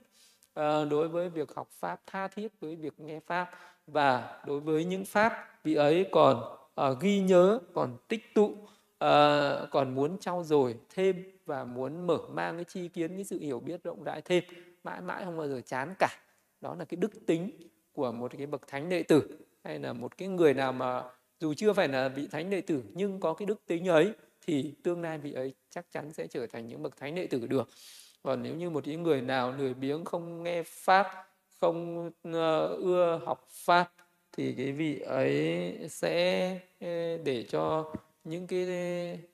[0.54, 3.52] À, đối với việc học pháp tha thiết với việc nghe pháp
[3.88, 8.56] và đối với những pháp vị ấy còn à, ghi nhớ còn tích tụ
[9.00, 13.40] à, còn muốn trau dồi thêm và muốn mở mang cái chi kiến cái sự
[13.40, 14.44] hiểu biết rộng rãi thêm
[14.84, 16.10] mãi mãi không bao giờ chán cả.
[16.62, 17.52] Đó là cái đức tính
[17.94, 21.04] của một cái bậc thánh đệ tử hay là một cái người nào mà
[21.40, 24.14] dù chưa phải là vị thánh đệ tử nhưng có cái đức tính ấy
[24.46, 27.48] thì tương lai vị ấy chắc chắn sẽ trở thành những bậc thánh đệ tử
[27.48, 27.70] được.
[28.24, 31.08] Còn nếu như một cái người nào lười biếng không nghe pháp
[31.62, 33.92] không ờ, ưa học pháp
[34.32, 36.60] thì cái vị ấy sẽ
[37.24, 37.94] để cho
[38.28, 38.66] những cái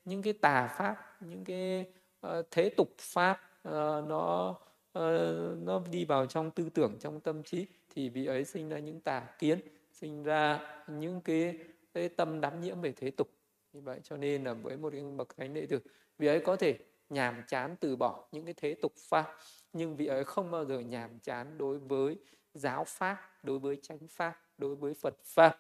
[0.06, 1.86] những cái tà pháp những cái
[2.28, 3.74] uh, thế tục pháp uh,
[4.08, 4.56] nó
[5.00, 8.80] uh, nó đi vào trong tư tưởng trong tâm trí thì vị ấy sinh ra
[8.80, 9.60] những tà kiến
[9.92, 11.58] sinh ra những cái,
[11.94, 13.30] cái tâm đắm nhiễm về thế tục.
[13.74, 15.80] Như vậy cho nên là với một cái bậc thánh đệ tử
[16.18, 16.78] vị ấy có thể
[17.10, 19.38] nhàm chán từ bỏ những cái thế tục pháp
[19.74, 22.18] nhưng vị ấy không bao giờ nhàm chán đối với
[22.54, 25.60] giáo pháp đối với chánh pháp đối với phật pháp.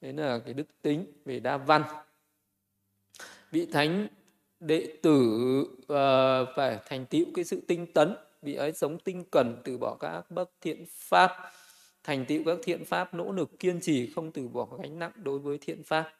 [0.00, 1.82] Đấy là cái đức tính về đa văn
[3.50, 4.08] vị thánh
[4.60, 8.14] đệ tử uh, phải thành tựu cái sự tinh tấn.
[8.42, 11.30] Vị ấy sống tinh cần từ bỏ các bất thiện pháp.
[12.04, 15.38] Thành tựu các thiện pháp nỗ lực kiên trì không từ bỏ gánh nặng đối
[15.38, 16.14] với thiện pháp.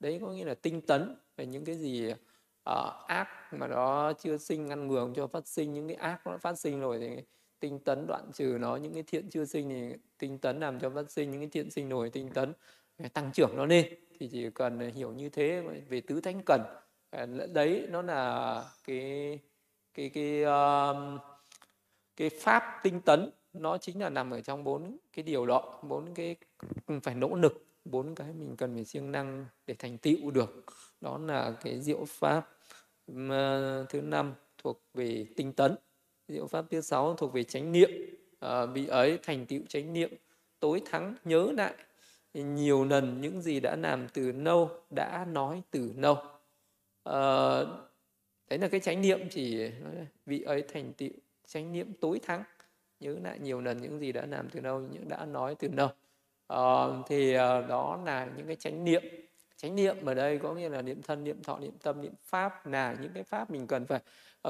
[0.00, 1.16] Đấy có nghĩa là tinh tấn.
[1.36, 5.74] Về những cái gì uh, ác mà nó chưa sinh ngăn ngừa cho phát sinh
[5.74, 7.22] những cái ác nó phát sinh rồi thì
[7.60, 8.76] tinh tấn đoạn trừ nó.
[8.76, 11.70] Những cái thiện chưa sinh thì tinh tấn làm cho phát sinh những cái thiện
[11.70, 12.52] sinh nổi tinh tấn.
[13.02, 13.86] Ờ, tăng trưởng nó lên
[14.18, 16.60] thì chỉ cần hiểu như thế về tứ thánh cần.
[17.10, 19.38] Ờ, đấy nó là cái
[19.94, 21.18] cái cái um,
[22.16, 26.14] cái pháp tinh tấn nó chính là nằm ở trong bốn cái điều đó bốn
[26.14, 26.36] cái
[26.86, 30.64] ừ, phải nỗ lực bốn cái mình cần phải siêng năng để thành tựu được.
[31.00, 32.48] Đó là cái diệu pháp
[33.28, 35.74] ờ, thứ năm thuộc về tinh tấn
[36.28, 37.90] diệu pháp thứ sáu thuộc về chánh niệm.
[38.40, 40.10] À, vị ấy thành tựu chánh niệm
[40.60, 41.74] tối thắng nhớ lại
[42.34, 46.30] nhiều lần những gì đã làm từ lâu đã nói từ lâu à,
[47.02, 47.88] ờ,
[48.50, 49.70] đấy là cái chánh niệm chỉ
[50.26, 51.10] vị ấy thành tựu
[51.46, 52.42] chánh niệm tối thắng.
[53.00, 55.88] Nhớ lại nhiều lần những gì đã làm từ lâu những đã nói từ lâu
[55.88, 55.94] à,
[56.46, 59.02] ờ, thì ờ, đó là những cái chánh niệm.
[59.56, 62.66] Chánh niệm ở đây có nghĩa là niệm thân niệm thọ niệm tâm niệm pháp
[62.66, 64.00] là những cái pháp mình cần phải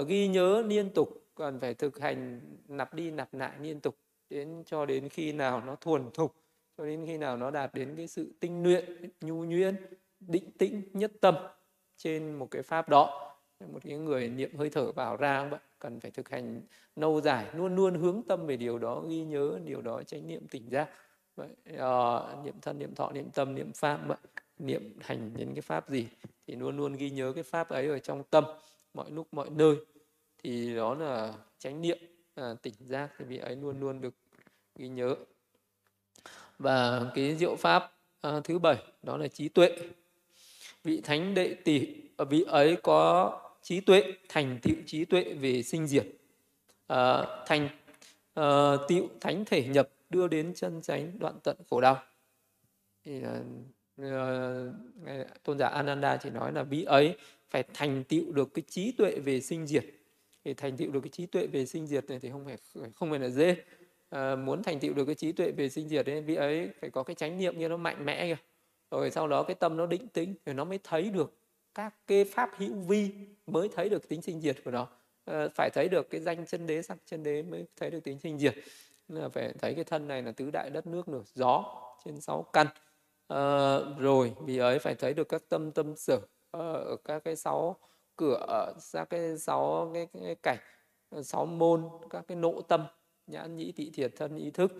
[0.08, 3.96] ghi nhớ liên tục cần phải thực hành nạp đi nạp lại liên tục
[4.30, 6.41] đến cho đến khi nào nó thuần thục
[6.82, 9.76] cho đến khi nào nó đạt đến cái sự tinh luyện nhu nhuyễn
[10.20, 11.34] định tĩnh nhất tâm
[11.96, 13.34] trên một cái pháp đó
[13.72, 16.60] một cái người niệm hơi thở vào ra vậy cần phải thực hành
[16.96, 20.46] lâu dài luôn luôn hướng tâm về điều đó ghi nhớ điều đó tránh niệm
[20.48, 20.90] tỉnh giác.
[21.36, 24.18] Vậy uh, niệm thân niệm thọ niệm tâm niệm pháp vậy
[24.58, 26.08] niệm hành đến cái pháp gì
[26.46, 28.44] thì luôn luôn ghi nhớ cái pháp ấy ở trong tâm
[28.94, 29.76] mọi lúc mọi nơi.
[30.42, 31.98] Thì đó là chánh niệm
[32.34, 34.14] à, tỉnh giác thì vị ấy luôn luôn được
[34.74, 35.14] ghi nhớ
[36.58, 39.76] và cái diệu pháp à, thứ bảy đó là trí tuệ.
[40.84, 45.62] Vị thánh đệ tỷ ờ, vị ấy có trí tuệ thành tựu trí tuệ về
[45.62, 46.06] sinh diệt.
[46.86, 47.68] À, thành
[48.34, 52.02] à, tựu thánh thể nhập đưa đến chân chánh đoạn tận khổ đau.
[53.04, 53.40] Thì là
[54.00, 57.16] uh, tôn giả Ananda chỉ nói là vị ấy
[57.50, 59.84] phải thành tựu được cái trí tuệ về sinh diệt.
[60.44, 62.56] Thì thành tựu được cái trí tuệ về sinh diệt này thì không phải
[62.94, 63.56] không phải là dễ
[64.12, 66.90] à, muốn thành tựu được cái trí tuệ về sinh diệt ấy vị ấy phải
[66.90, 68.36] có cái chánh niệm như nó mạnh mẽ kìa.
[68.90, 71.32] Rồi sau đó cái tâm nó định tĩnh rồi nó mới thấy được
[71.74, 73.10] các cái pháp hữu vi
[73.46, 74.86] mới thấy được tính sinh diệt của nó.
[75.24, 78.18] À, phải thấy được cái danh chân đế sắc chân đế mới thấy được tính
[78.20, 78.54] sinh diệt.
[79.08, 81.64] Là phải thấy cái thân này là tứ đại đất nước lửa gió
[82.04, 82.66] trên sáu căn.
[83.28, 87.76] À, rồi vì ấy phải thấy được các tâm tâm sở ở các cái sáu
[88.16, 90.58] cửa ở các cái sáu cái, cái cảnh
[91.22, 92.84] sáu môn các cái nộ tâm
[93.32, 94.72] nhãn nhĩ tị thiệt thân ý thức.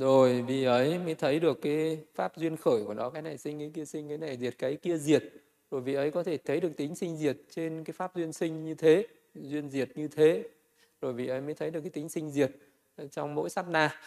[0.00, 3.58] Rồi vì ấy mới thấy được cái pháp duyên khởi của nó cái này sinh
[3.58, 5.24] cái kia sinh cái này diệt cái kia diệt.
[5.70, 8.64] Rồi vì ấy có thể thấy được tính sinh diệt trên cái pháp duyên sinh
[8.64, 10.48] như thế duyên diệt như thế.
[11.00, 12.50] Rồi vì ấy mới thấy được cái tính sinh diệt
[13.10, 14.00] trong mỗi sát na.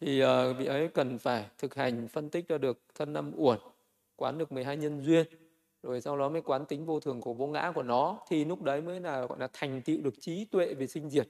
[0.00, 0.28] Thì uh,
[0.58, 3.58] vị ấy cần phải thực hành phân tích ra được thân năm uẩn
[4.16, 5.26] quán được 12 nhân duyên.
[5.82, 8.18] Rồi sau đó mới quán tính vô thường của vô ngã của nó.
[8.28, 11.28] Thì lúc đấy mới là gọi là thành tựu được trí tuệ về sinh diệt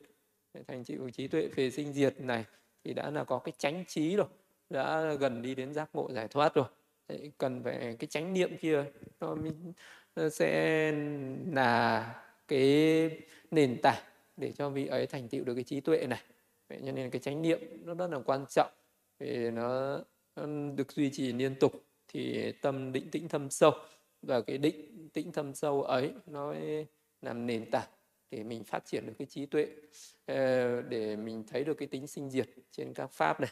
[0.66, 2.44] thành tựu trí tuệ về sinh diệt này
[2.84, 4.26] thì đã là có cái chánh trí rồi
[4.70, 6.66] đã gần đi đến giác ngộ giải thoát rồi.
[7.38, 8.84] Cần phải cái chánh niệm kia
[9.20, 9.36] nó,
[10.16, 10.92] nó sẽ
[11.53, 12.14] là
[12.48, 13.11] cái
[13.50, 14.03] nền tảng
[14.36, 16.22] để cho vị ấy thành tựu được cái trí tuệ này.
[16.68, 18.70] Vậy cho nên cái chánh niệm nó rất là quan trọng
[19.18, 19.98] vì nó,
[20.36, 20.46] nó
[20.76, 21.72] được duy trì liên tục
[22.09, 23.72] thì tâm định tĩnh thâm sâu.
[24.22, 26.55] Và cái định tĩnh thâm sâu ấy nó
[27.22, 27.88] làm nền tảng
[28.33, 29.66] để mình phát triển được cái trí tuệ
[30.26, 33.51] ờ, để mình thấy được cái tính sinh diệt trên các pháp này.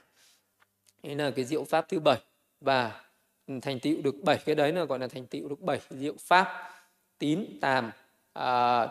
[1.02, 2.18] Đấy là cái diệu pháp thứ bảy
[2.60, 3.04] và
[3.62, 6.70] thành tựu được bảy cái đấy là gọi là thành tựu được bảy diệu pháp
[7.18, 7.90] tín tàm
[8.32, 8.86] à,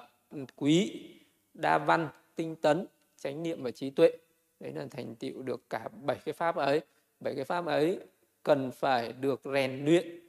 [0.56, 1.06] quý
[1.54, 2.86] đa văn tinh tấn
[3.18, 4.12] chánh niệm và trí tuệ.
[4.60, 6.82] Đấy là thành tựu được cả bảy cái pháp ấy.
[7.20, 8.00] Bảy cái pháp ấy
[8.44, 10.20] cần phải được rèn luyện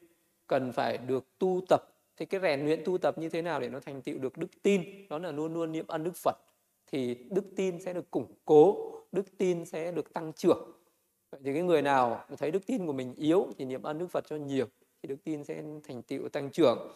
[0.47, 1.90] cần phải được tu tập
[2.21, 4.63] thì cái rèn luyện tu tập như thế nào để nó thành tựu được đức
[4.63, 5.09] tin?
[5.09, 6.37] Đó là luôn luôn niệm ân đức phật.
[6.87, 10.73] Thì đức tin sẽ được củng cố đức tin sẽ được tăng trưởng.
[11.31, 14.07] Vậy thì cái người nào thấy đức tin của mình yếu thì niệm ân đức
[14.07, 14.67] phật cho nhiều
[15.03, 16.93] thì đức tin sẽ thành tựu tăng trưởng.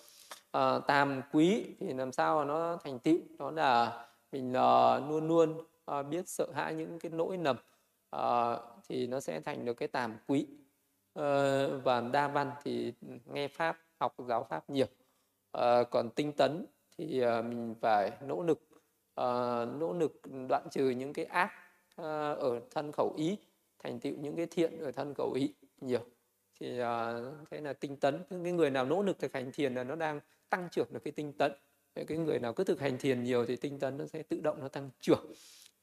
[0.50, 3.18] À, tam quý thì làm sao nó thành tựu?
[3.38, 5.64] Đó là mình uh, luôn luôn
[5.98, 7.62] uh, biết sợ hãi những cái nỗi nầm uh,
[8.10, 10.46] ờ, thì nó sẽ thành được cái tàm quý.
[11.18, 11.24] Uh,
[11.84, 12.92] và đa văn thì
[13.32, 14.86] nghe pháp học giáo pháp nhiều.
[15.54, 16.66] Ờ, còn tinh tấn
[16.98, 18.68] thì ờ, mình phải nỗ lực
[19.20, 21.52] uh, nỗ lực đoạn trừ những cái ác
[22.00, 22.04] uh,
[22.38, 23.36] ở thân khẩu ý
[23.78, 26.00] thành tựu những cái thiện ở thân khẩu ý nhiều.
[26.60, 26.86] Thì uh,
[27.50, 30.20] thế là tinh tấn cái người nào nỗ lực thực hành thiền là nó đang
[30.50, 31.52] tăng trưởng được cái tinh tấn.
[31.94, 34.60] Cái người nào cứ thực hành thiền nhiều thì tinh tấn nó sẽ tự động
[34.60, 35.32] nó tăng trưởng.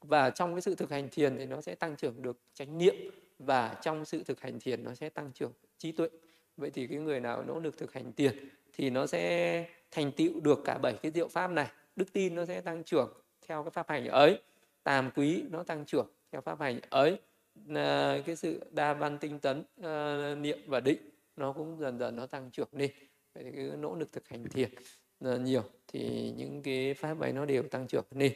[0.01, 2.95] Và trong cái sự thực hành thiền thì nó sẽ tăng trưởng được chánh niệm
[3.39, 6.09] và trong sự thực hành thiền nó sẽ tăng trưởng trí tuệ.
[6.57, 8.49] Vậy thì cái người nào nỗ lực thực hành thiền
[8.81, 11.67] thì nó sẽ thành tựu được cả bảy cái diệu pháp này.
[11.95, 13.13] Đức tin nó sẽ tăng trưởng
[13.47, 14.41] theo cái pháp hành ấy
[14.83, 17.17] tàm quý nó tăng trưởng theo pháp hành ấy.
[17.75, 20.97] À, cái sự đa văn tinh tấn à, niệm và định
[21.35, 22.91] nó cũng dần dần nó tăng trưởng lên
[23.33, 24.69] vậy thì cái nỗ lực thực hành thiền
[25.19, 28.33] ờ, nhiều thì những cái pháp ấy nó đều tăng trưởng lên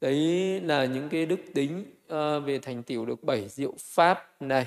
[0.00, 0.16] đấy
[0.60, 4.66] là những cái đức tính uh, về thành tựu được bảy diệu pháp này.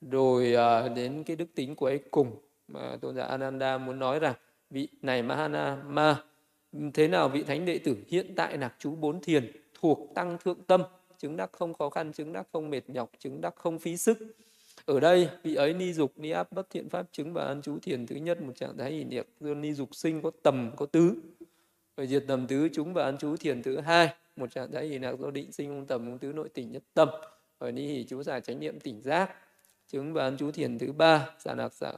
[0.00, 4.18] Rồi uh, đến cái đức tính của ấy cùng mà tôn giả Ananda muốn nói
[4.18, 4.34] rằng,
[4.70, 6.22] vị này Mahana, Ma,
[6.94, 10.62] thế nào vị thánh đệ tử hiện tại nạc chú bốn thiền thuộc tăng thượng
[10.66, 10.82] tâm,
[11.18, 14.18] chứng đắc không khó khăn, chứng đắc không mệt nhọc, chứng đắc không phí sức.
[14.84, 17.78] Ở đây, vị ấy ni dục, ni áp, bất thiện pháp, chứng và an chú
[17.82, 19.26] thiền thứ nhất, một trạng thái hỷ niệm.
[19.40, 21.14] Do ni dục sinh có tầm, có tứ.
[21.96, 24.98] Rồi diệt tầm tứ, chúng và an chú thiền thứ hai, một trạng thái hỷ
[24.98, 27.08] niệm do định sinh không tầm không tứ nội tỉnh nhất tâm.
[27.60, 29.30] Rồi ni hỷ chú giải chánh niệm tỉnh giác,
[29.86, 31.92] chứng và an chú thiền thứ ba giả nạc giả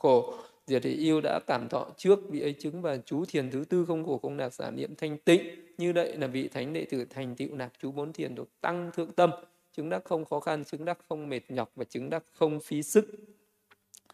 [0.00, 0.34] khổ.
[0.66, 3.84] Diệt thì yêu đã cảm thọ trước vị ấy chứng và chú thiền thứ tư
[3.88, 5.42] không khổ không nạc giả niệm thanh tịnh.
[5.78, 8.90] Như vậy là vị thánh đệ tử thành tựu nạc chú bốn thiền được tăng
[8.96, 9.30] thượng tâm.
[9.76, 12.82] Chứng đắc không khó khăn chứng đắc không mệt nhọc và chứng đắc không phí
[12.82, 13.06] sức.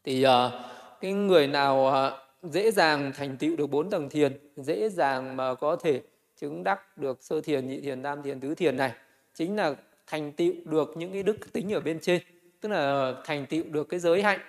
[0.04, 0.52] Thì uh,
[1.00, 5.54] cái người nào uh, dễ dàng thành tựu được bốn tầng thiền dễ dàng mà
[5.54, 6.00] có thể
[6.40, 8.92] chứng đắc được sơ thiền nhị thiền tam thiền tứ thiền này
[9.34, 9.74] chính là
[10.06, 12.22] thành tựu được những cái đức tính ở bên trên.
[12.60, 14.40] Tức là à, thành tựu được cái giới hạnh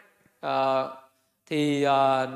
[0.45, 1.06] uh,
[1.47, 1.89] thì uh,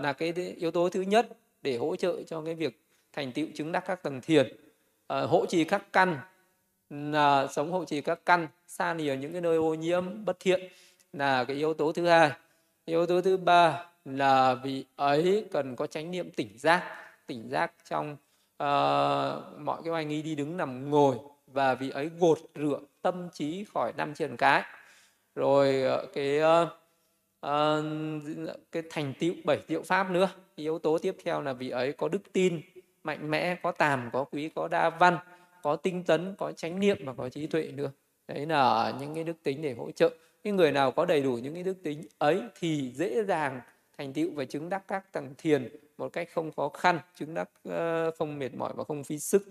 [0.03, 1.28] là cái yếu tố thứ nhất
[1.62, 2.82] để hỗ trợ cho cái việc
[3.14, 4.57] thành tựu chứng đắc các tầng thiền.
[5.07, 6.20] À, uh, hỗ trì các căn
[6.89, 10.62] là sống hộ trì các căn xa lìa những cái nơi ô nhiễm bất thiện
[11.14, 12.32] là cái yếu tố thứ hai.
[12.86, 16.84] Yếu tố thứ ba là vì ấy cần có chánh niệm tỉnh giác.
[17.28, 18.12] Tỉnh giác trong
[18.64, 21.16] uh, mọi cái oai nghi đi đứng nằm ngồi
[21.47, 24.64] và vì ấy gột rửa tâm trí khỏi năm triền cái.
[25.36, 26.70] Rồi ờ, cái uh,
[27.48, 30.30] uh, cái thành tựu bảy diệu pháp nữa.
[30.56, 32.62] Yếu tố tiếp theo là vị ấy có đức tin
[33.04, 35.18] mạnh mẽ có tàm có quý có đa văn
[35.64, 37.92] có tinh tấn có chánh niệm và có trí tuệ nữa.
[38.28, 40.10] Đấy là những cái đức tính để hỗ trợ.
[40.44, 43.62] Cái người nào có đầy đủ những cái đức tính ấy thì dễ dàng
[43.98, 47.50] thành tựu và chứng đắc các tầng thiền một cách không khó khăn chứng đắc
[47.70, 47.74] uh,
[48.18, 49.48] không mệt mỏi và không phí sức.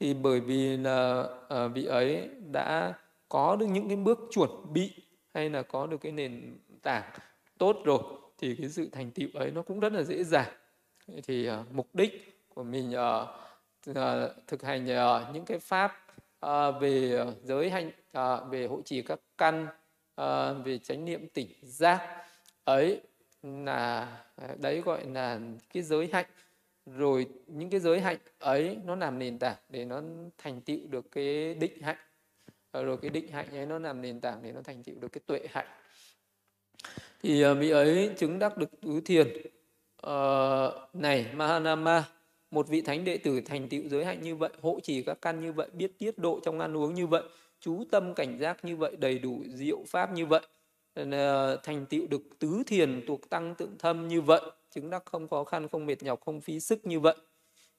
[0.00, 1.24] Thì bởi vì là
[1.64, 2.94] uh, vị ấy đã
[3.28, 4.90] có được những cái bước chuẩn bị
[5.34, 7.10] hay là có được cái nền tảng
[7.58, 8.02] tốt rồi
[8.38, 10.52] thì cái sự thành tựu ấy nó cũng rất là dễ dàng.
[11.22, 13.28] Thì uh, mục đích của mình uh,
[13.90, 13.96] uh,
[14.46, 16.06] thực hành uh, những cái pháp
[16.46, 19.66] uh, về giới hành uh, về hộ trì các căn
[20.20, 22.26] uh, về chánh niệm tỉnh giác
[22.64, 23.00] ấy
[23.42, 24.18] là
[24.58, 25.40] đấy gọi là
[25.72, 26.26] cái giới hạnh.
[26.86, 30.02] Rồi những cái giới hạnh ấy nó làm nền tảng để nó
[30.38, 31.98] thành tựu được cái định hạnh.
[32.72, 35.20] Rồi cái định hạnh ấy nó làm nền tảng để nó thành tựu được cái
[35.26, 35.66] tuệ hạnh
[37.22, 39.28] thì à, vị ấy chứng đắc được tứ thiền.
[40.06, 42.04] Uh, này Mahanama
[42.50, 45.40] một vị thánh đệ tử thành tựu giới hạnh như vậy hộ trì các căn
[45.40, 47.22] như vậy biết tiết độ trong ăn uống như vậy
[47.60, 50.40] chú tâm cảnh giác như vậy đầy đủ diệu pháp như vậy
[50.94, 55.28] à, thành tựu được tứ thiền thuộc tăng tượng thâm như vậy chứng đắc không
[55.28, 57.16] khó khăn không mệt nhọc không phí sức như vậy.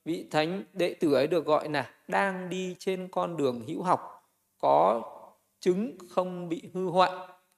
[0.05, 4.29] Vị thánh đệ tử ấy được gọi là đang đi trên con đường hữu học
[4.59, 5.01] có
[5.59, 7.11] chứng không bị hư hoại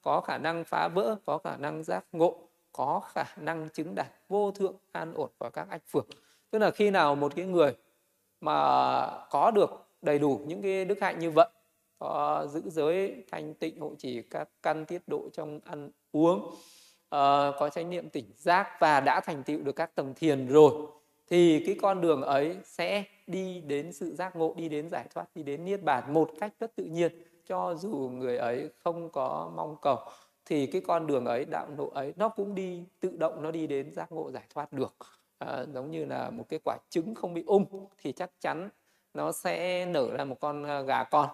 [0.06, 2.38] có khả năng phá vỡ có khả năng giác ngộ
[2.72, 6.08] có khả năng chứng đạt vô thượng an ổn và các ách phược
[6.52, 7.76] tức là khi nào một cái người
[8.42, 8.52] mà
[9.30, 9.70] có được
[10.02, 11.48] đầy đủ những cái đức hạnh như vậy
[12.00, 16.60] có giữ giới thanh tịnh hộ trì các căn tiết độ trong ăn uống uh,
[17.60, 20.72] có chánh niệm tỉnh giác và đã thành tựu được các tầng thiền rồi
[21.28, 25.26] thì cái con đường ấy sẽ đi đến sự giác ngộ đi đến giải thoát
[25.36, 27.12] đi đến niết bàn một cách rất tự nhiên
[27.46, 29.98] cho dù người ấy không có mong cầu
[30.46, 33.68] thì cái con đường ấy đạo ngộ ấy nó cũng đi tự động nó đi
[33.68, 34.96] đến giác ngộ giải thoát được.
[35.38, 38.70] À, giống như là một cái quả trứng không bị ung thì chắc chắn
[39.14, 41.30] nó sẽ nở ra một con à, gà con.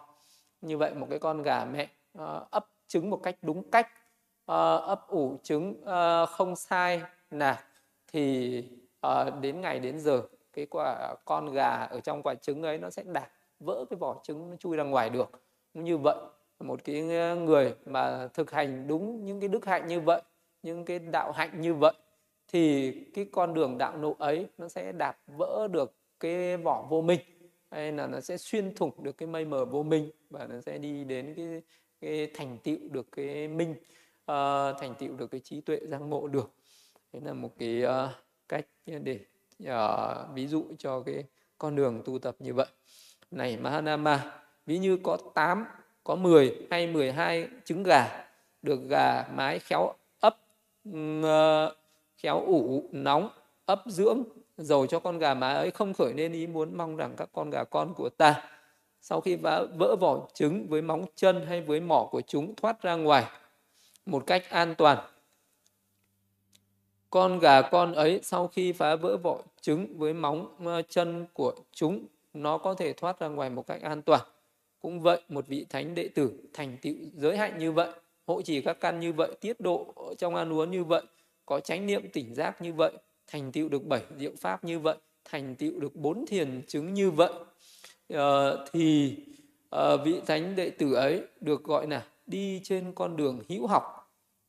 [0.62, 1.88] Như vậy một cái con gà mẹ
[2.18, 3.88] uh, ấp trứng một cách đúng cách
[4.52, 7.02] uh, ấp ủ trứng uh, không sai
[7.32, 7.64] là
[8.08, 8.64] thì
[9.08, 10.22] uh, đến ngày đến giờ
[10.54, 14.22] cái quả con gà ở trong quả trứng ấy nó sẽ đạt vỡ cái vỏ
[14.24, 15.30] trứng nó chui ra ngoài được
[15.74, 16.16] như vậy.
[16.60, 20.22] Một cái ờ, người mà thực hành đúng những cái đức hạnh như vậy
[20.64, 21.94] những cái đạo hạnh như vậy
[22.48, 27.02] thì cái con đường đạo nộ ấy nó sẽ đạp vỡ được cái vỏ vô
[27.02, 27.20] minh
[27.72, 30.78] hay là nó sẽ xuyên thủng được cái mây mờ vô minh và nó sẽ
[30.78, 31.62] đi đến cái
[32.02, 36.28] cái thành tựu được cái minh uh, thành tựu được cái trí tuệ giác ngộ
[36.28, 36.52] được.
[37.14, 38.12] Đấy là một cái uh,
[38.50, 39.20] cách để
[39.64, 41.24] uh, ví dụ cho cái
[41.58, 42.68] con đường tu tập như vậy.
[43.32, 44.42] Này Mahanama
[44.72, 45.66] ví như có 8
[46.04, 48.26] có 10 hay 12 trứng gà
[48.62, 50.38] được gà mái khéo ấp
[52.18, 53.30] khéo ủ nóng
[53.66, 54.24] ấp dưỡng
[54.58, 57.50] dầu cho con gà mái ấy không khởi nên ý muốn mong rằng các con
[57.50, 58.44] gà con của ta
[59.02, 62.82] sau khi vỡ, vỡ vỏ trứng với móng chân hay với mỏ của chúng thoát
[62.82, 63.26] ra ngoài
[64.06, 64.98] một cách an toàn.
[67.10, 71.54] Con gà con ấy sau khi phá vỡ vỏ trứng với móng ờ, chân của
[71.72, 74.22] chúng nó có thể thoát ra ngoài một cách an toàn
[74.82, 77.92] cũng vậy một vị thánh đệ tử thành tựu giới hạnh như vậy
[78.28, 81.02] hộ trì các căn như vậy tiết độ trong ăn uống như vậy
[81.46, 82.92] có chánh niệm tỉnh giác như vậy
[83.28, 87.12] thành tựu được bảy diệu pháp như vậy thành tựu được bốn thiền chứng như
[87.12, 87.34] vậy
[88.14, 88.20] uh,
[88.72, 89.18] thì
[89.76, 93.84] uh, vị thánh đệ tử ấy được gọi là đi trên con đường hữu học.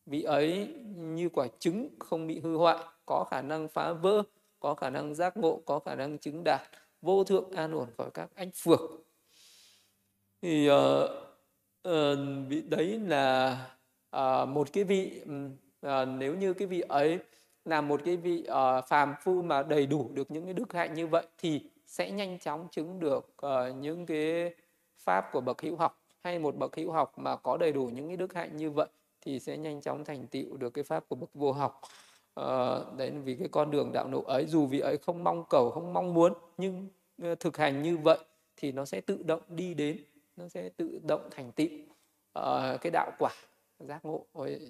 [0.07, 4.23] Vị ấy như quả trứng không bị hư hoại có khả năng phá vỡ
[4.61, 6.61] có khả năng giác ngộ có khả năng chứng đạt
[7.03, 8.81] vô thượng an ổn khỏi các anh phược
[10.43, 10.75] thì uh,
[11.89, 12.19] uh,
[12.49, 13.59] vị đấy là
[14.17, 15.23] uh, một cái vị
[15.87, 17.19] uh, nếu như cái vị ấy
[17.65, 20.95] là một cái vị uh, phàm phu mà đầy đủ được những cái đức hạnh
[20.95, 24.55] như vậy thì sẽ nhanh chóng chứng được uh, những cái
[24.99, 25.99] pháp của bậc hữu học.
[26.25, 28.89] Hay một bậc hữu học mà có đầy đủ những cái đức hạnh như vậy
[29.21, 31.81] thì sẽ nhanh chóng thành tựu được cái pháp của bậc vô học.
[32.41, 35.71] Uh, đấy vì cái con đường đạo nộ ấy dù vị ấy không mong cầu
[35.71, 36.89] không mong muốn nhưng
[37.33, 38.19] uh, thực hành như vậy
[38.57, 39.97] thì nó sẽ tự động đi đến
[40.37, 41.69] nó sẽ tự động thành tựu
[42.39, 43.31] uh, cái đạo quả
[43.79, 44.27] giác ngộ.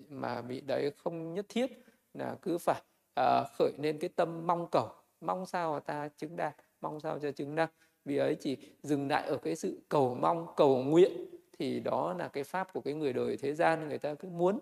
[0.08, 1.84] Mà vị đấy không nhất thiết
[2.14, 2.82] là cứ phải
[3.20, 4.88] uh, khởi lên cái tâm mong cầu
[5.20, 7.72] mong sao ta chứng đạt mong sao cho chứng đắc
[8.04, 11.12] vì ấy chỉ dừng lại ở cái sự cầu mong cầu nguyện
[11.58, 13.88] thì đó là cái pháp của cái người đời thế gian.
[13.88, 14.56] Người ta cứ muốn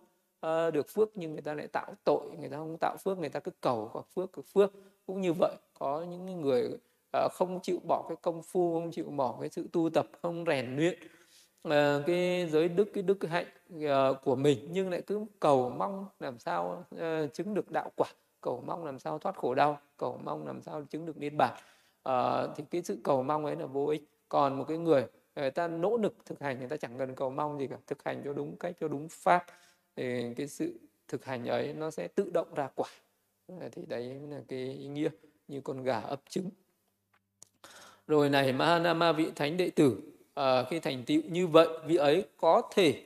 [0.46, 3.28] uh, được phước nhưng người ta lại tạo tội người ta không tạo phước người
[3.28, 4.72] ta cứ cầu có phước cứ phước.
[5.06, 6.80] Cũng như vậy có những người uh,
[7.12, 10.44] Ờ, không chịu bỏ cái công phu, không chịu bỏ cái sự tu tập, không
[10.46, 10.98] rèn luyện.
[11.62, 13.46] Ờ, cái giới đức, cái đức hạnh
[13.82, 16.84] ờ, của mình, nhưng lại cứ cầu mong làm sao
[17.34, 18.08] chứng được đạo quả,
[18.40, 21.54] cầu mong làm sao thoát khổ đau, cầu mong làm sao chứng được niết bàn.
[22.56, 24.02] Thì cái sự cầu mong ấy là vô ích.
[24.28, 25.06] Còn một cái người
[25.36, 28.04] người ta nỗ lực thực hành, người ta chẳng cần cầu mong gì cả, thực
[28.04, 29.46] hành cho đúng cách, cho đúng pháp,
[29.96, 32.88] thì cái sự thực hành ấy nó sẽ tự động ra quả.
[33.72, 35.08] Thì đấy là cái ý nghĩa
[35.48, 36.50] như con gà ấp trứng
[38.10, 39.96] rồi này Mahanama vị thánh đệ tử
[40.40, 43.04] uh, khi thành tựu như vậy vị ấy có thể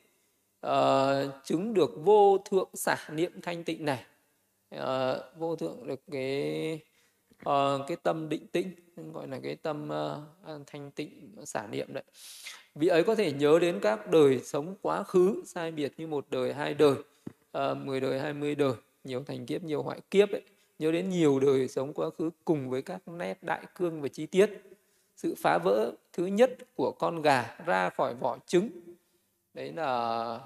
[0.67, 4.05] uh, chứng được vô thượng xả niệm thanh tịnh này.
[4.75, 4.81] Uh,
[5.39, 6.81] vô thượng được cái
[7.49, 8.71] uh, cái tâm định tĩnh
[9.13, 12.05] gọi là cái tâm uh, thanh tịnh xả niệm đấy.
[12.75, 16.27] Vị ấy có thể nhớ đến các đời sống quá khứ sai biệt như một
[16.31, 16.95] đời hai đời
[17.59, 18.73] uh, 10 đời hai mươi đời
[19.05, 20.43] nhiều thành kiếp nhiều hoại kiếp ấy.
[20.79, 24.27] Nhớ đến nhiều đời sống quá khứ cùng với các nét đại cương và chi
[24.27, 24.51] tiết
[25.25, 28.70] sự phá vỡ thứ nhất của con gà ra khỏi vỏ trứng.
[29.55, 30.41] Đấy là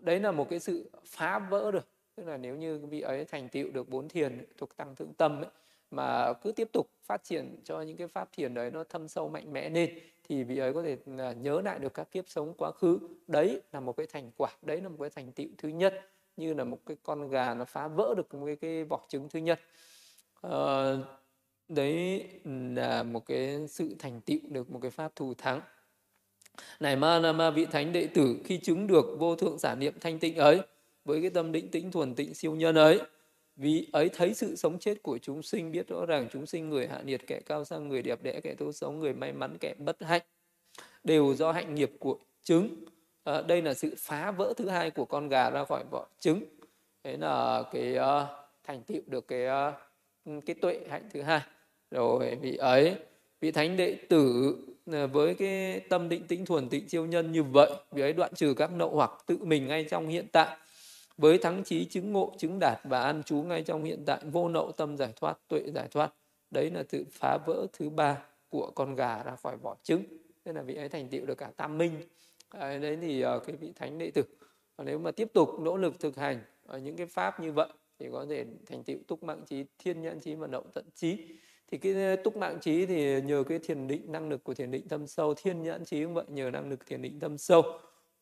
[0.00, 1.88] đấy là một cái sự phá vỡ được.
[2.14, 5.42] Tức là nếu như vị ấy thành tựu được bốn thiền thuộc tăng thượng tâm
[5.42, 5.50] ấy,
[5.90, 9.28] mà cứ tiếp tục phát triển cho những cái pháp thiền đấy nó thâm sâu
[9.28, 9.98] mạnh mẽ lên
[10.28, 10.96] thì vị ấy có thể
[11.34, 12.98] nhớ lại được các kiếp sống quá khứ.
[13.26, 15.94] Đấy là một cái thành quả đấy là một cái thành tựu thứ nhất
[16.36, 19.28] như là một cái con gà nó phá vỡ được một cái, cái vỏ trứng
[19.28, 19.60] thứ nhất.
[20.40, 20.96] À,
[21.68, 22.24] đấy
[22.74, 25.60] là một cái sự thành tựu được một cái pháp thù thắng.
[26.80, 29.94] Này ma na ma vị thánh đệ tử khi chứng được vô thượng giả niệm
[30.00, 30.60] thanh tịnh ấy
[31.04, 33.00] với cái tâm định tĩnh thuần tịnh siêu nhân ấy
[33.56, 36.86] vì ấy thấy sự sống chết của chúng sinh biết rõ ràng chúng sinh người
[36.86, 39.74] hạ nhiệt kẻ cao sang người đẹp đẽ kẻ tốt xấu người may mắn kẻ
[39.78, 40.22] bất hạnh
[41.04, 42.84] đều do hạnh nghiệp của trứng
[43.24, 46.42] à, đây là sự phá vỡ thứ hai của con gà ra khỏi vỏ trứng.
[47.04, 48.28] Đấy là cái uh,
[48.64, 49.74] thành tựu được cái uh,
[50.24, 51.40] Ừ, cái tuệ hạnh thứ hai.
[51.90, 52.96] Rồi vị ấy,
[53.40, 54.54] vị thánh đệ tử
[54.92, 58.34] à, với cái tâm định tĩnh thuần tịnh siêu nhân như vậy, vị ấy đoạn
[58.34, 60.56] trừ các nậu hoặc tự mình ngay trong hiện tại.
[61.16, 64.48] Với thắng trí chứng ngộ, chứng đạt và an trú ngay trong hiện tại, vô
[64.48, 66.12] nậu tâm giải thoát, tuệ giải thoát.
[66.50, 68.18] Đấy là tự phá vỡ thứ ba
[68.48, 70.02] của con gà ra khỏi vỏ trứng.
[70.44, 71.92] Nên là vị ấy thành tựu được cả tam minh.
[72.48, 74.22] À, đấy thì à, cái vị thánh đệ tử.
[74.78, 77.68] Nếu mà tiếp tục nỗ lực thực hành ở những cái pháp như vậy
[78.02, 81.18] thì có thể thành tựu túc mạng trí thiên nhãn trí và động tận trí.
[81.70, 84.88] Thì cái túc mạng trí thì nhờ cái thiền định năng lực của thiền định
[84.88, 87.62] thâm sâu thiên nhãn trí cũng vậy nhờ năng lực thiền định thâm sâu.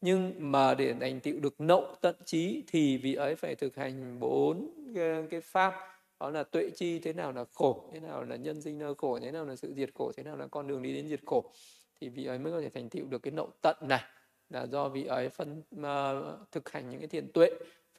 [0.00, 4.20] Nhưng mà để thành tựu được nậu tận trí thì vị ấy phải thực hành
[4.20, 5.74] bốn cái, cái pháp.
[6.20, 9.18] Đó là tuệ chi thế nào là khổ thế nào là nhân sinh nơi khổ
[9.20, 11.52] thế nào là sự diệt khổ thế nào là con đường đi đến diệt khổ.
[12.00, 14.02] Thì vị ấy mới có thể thành tựu được cái nậu tận này.
[14.50, 17.50] Là do vị ấy phân uh, thực hành những cái thiền tuệ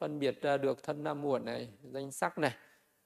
[0.02, 2.54] phân biệt ra được thân nam muộn này danh sắc này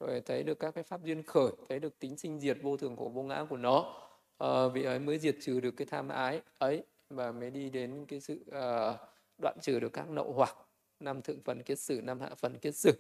[0.01, 2.97] rồi thấy được các cái pháp duyên khởi thấy được tính sinh diệt vô thường
[2.97, 3.95] khổ vô ngã của nó.
[4.39, 8.05] À, vị ấy mới diệt trừ được cái tham ái ấy và mới đi đến
[8.09, 8.97] cái sự uh,
[9.43, 10.57] đoạn trừ được các nậu hoặc
[11.01, 12.93] năm thượng phần kết sử năm hạ phần kết sử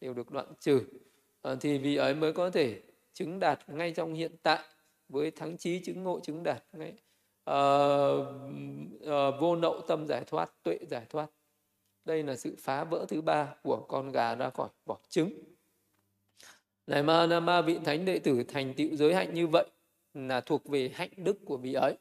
[0.00, 0.80] đều được đoạn trừ.
[1.42, 2.80] À, thì vị ấy mới có thể
[3.12, 4.62] chứng đạt ngay trong hiện tại
[5.08, 6.92] với thắng trí chứng ngộ chứng đạt ngay.
[7.50, 8.26] Uh,
[9.02, 11.26] uh, vô nậu tâm giải thoát tuệ giải thoát
[12.06, 15.32] đây là sự phá vỡ thứ ba của con gà ra khỏi vỏ trứng.
[16.86, 19.66] Này mà ma vị thánh đệ tử thành tựu giới hạnh như vậy
[20.14, 21.94] là thuộc về hạnh đức của vị ấy.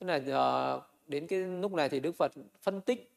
[0.00, 2.32] Thế là ờ, đến cái lúc này thì đức phật
[2.62, 3.12] phân tích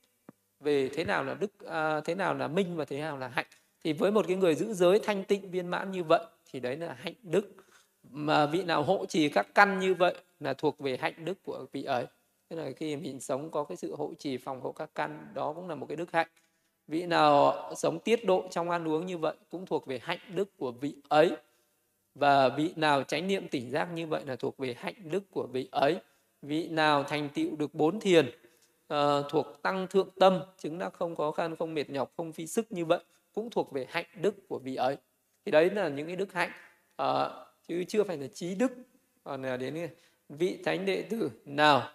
[0.59, 3.45] về thế nào là đức à, thế nào là minh và thế nào là hạnh.
[3.83, 6.77] Thì với một cái người giữ giới thanh tịnh viên mãn như vậy thì đấy
[6.77, 7.55] là hạnh đức.
[8.03, 11.65] Mà vị nào hộ trì các căn như vậy là thuộc về hạnh đức của
[11.71, 12.05] vị ấy
[12.49, 15.53] tức là khi mình sống có cái sự hộ trì phòng hộ các căn đó
[15.53, 16.27] cũng là một cái đức hạnh.
[16.87, 20.57] Vị nào sống tiết độ trong ăn uống như vậy cũng thuộc về hạnh đức
[20.57, 21.31] của vị ấy.
[22.15, 25.47] Và vị nào chánh niệm tỉnh giác như vậy là thuộc về hạnh đức của
[25.47, 25.99] vị ấy.
[26.41, 28.25] Vị nào thành tựu được bốn thiền
[28.93, 28.97] uh,
[29.29, 32.71] thuộc tăng thượng tâm chứng đắc không khó khăn không mệt nhọc không phi sức
[32.71, 32.99] như vậy
[33.33, 34.97] cũng thuộc về hạnh đức của vị ấy.
[35.45, 36.51] Thì đấy là những cái đức hạnh
[37.01, 37.07] uh,
[37.67, 38.71] chứ chưa phải là trí đức.
[39.23, 39.89] Còn là đến
[40.29, 41.89] vị thánh đệ tử nào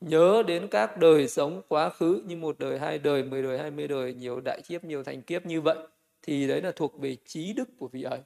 [0.00, 3.70] nhớ đến các đời sống quá khứ như một đời hai đời mười đời hai
[3.70, 5.76] mươi đời nhiều đại kiếp nhiều thành kiếp như vậy
[6.22, 8.20] thì đấy là thuộc về trí đức của vị ấy.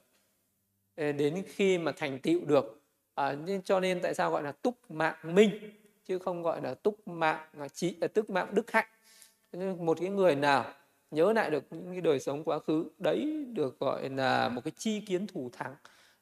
[1.13, 2.81] Đến khi mà thành tựu được
[3.15, 5.51] à, nên cho nên tại sao gọi là túc mạng minh
[6.05, 8.87] chứ không gọi là túc mạng à, trí à, tức mạng đức hạnh.
[9.79, 10.73] Một cái người nào
[11.11, 14.71] nhớ lại được những cái đời sống quá khứ đấy được gọi là một cái
[14.77, 15.75] chi kiến thủ thắng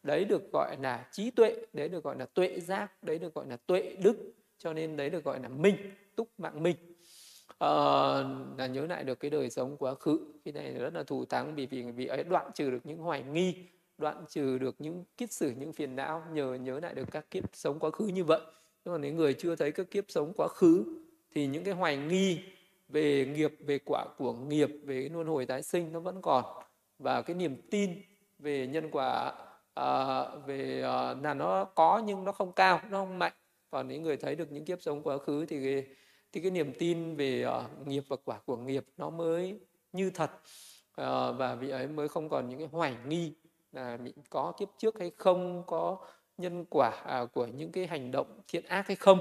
[0.04, 3.45] đấy được gọi là trí tuệ đấy được gọi là tuệ giác đấy được gọi
[3.47, 4.34] là tuệ đức
[4.64, 5.76] cho nên đấy được gọi là minh
[6.16, 6.76] túc mạng minh.
[7.59, 7.70] À,
[8.57, 10.20] là nhớ lại được cái đời sống quá khứ.
[10.45, 13.24] Cái này rất là thù thắng vì vì vì ấy đoạn trừ được những hoài
[13.24, 13.55] nghi
[13.97, 17.43] đoạn trừ được những kiết sử những phiền não nhờ nhớ lại được các kiếp
[17.53, 18.41] sống quá khứ như vậy.
[18.86, 20.86] Nhưng mà nếu người chưa thấy các kiếp sống quá khứ
[21.36, 22.39] thì những cái hoài nghi
[22.89, 26.45] về nghiệp về quả của nghiệp về cái luân hồi tái sinh nó vẫn còn.
[26.99, 28.01] Và cái niềm tin
[28.39, 29.34] về nhân quả
[29.74, 33.34] à, về à, là nó có nhưng nó không cao nó không mạnh
[33.74, 35.86] còn những người thấy được những kiếp sống quá khứ thì cái,
[36.32, 39.59] thì cái niềm tin về uh, nghiệp và quả của nghiệp nó mới
[39.93, 40.32] như thật.
[41.01, 43.34] Uh, và vị ấy mới không còn những cái hoài nghi
[43.71, 45.97] là mình có kiếp trước hay không có
[46.38, 49.19] nhân quả uh, của những cái hành động thiện ác hay không.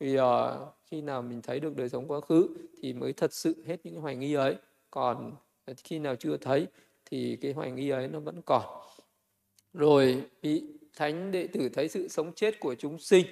[0.00, 2.48] Vì uh, ờ, khi nào mình thấy được đời sống quá khứ
[2.82, 4.56] thì mới thật sự hết những hoài nghi ấy.
[4.90, 5.32] Còn
[5.84, 6.66] khi nào chưa thấy
[7.04, 8.62] thì cái hoài nghi ấy nó vẫn còn.
[9.72, 10.62] Rồi vị
[10.96, 13.26] thánh đệ tử thấy sự sống chết của chúng sinh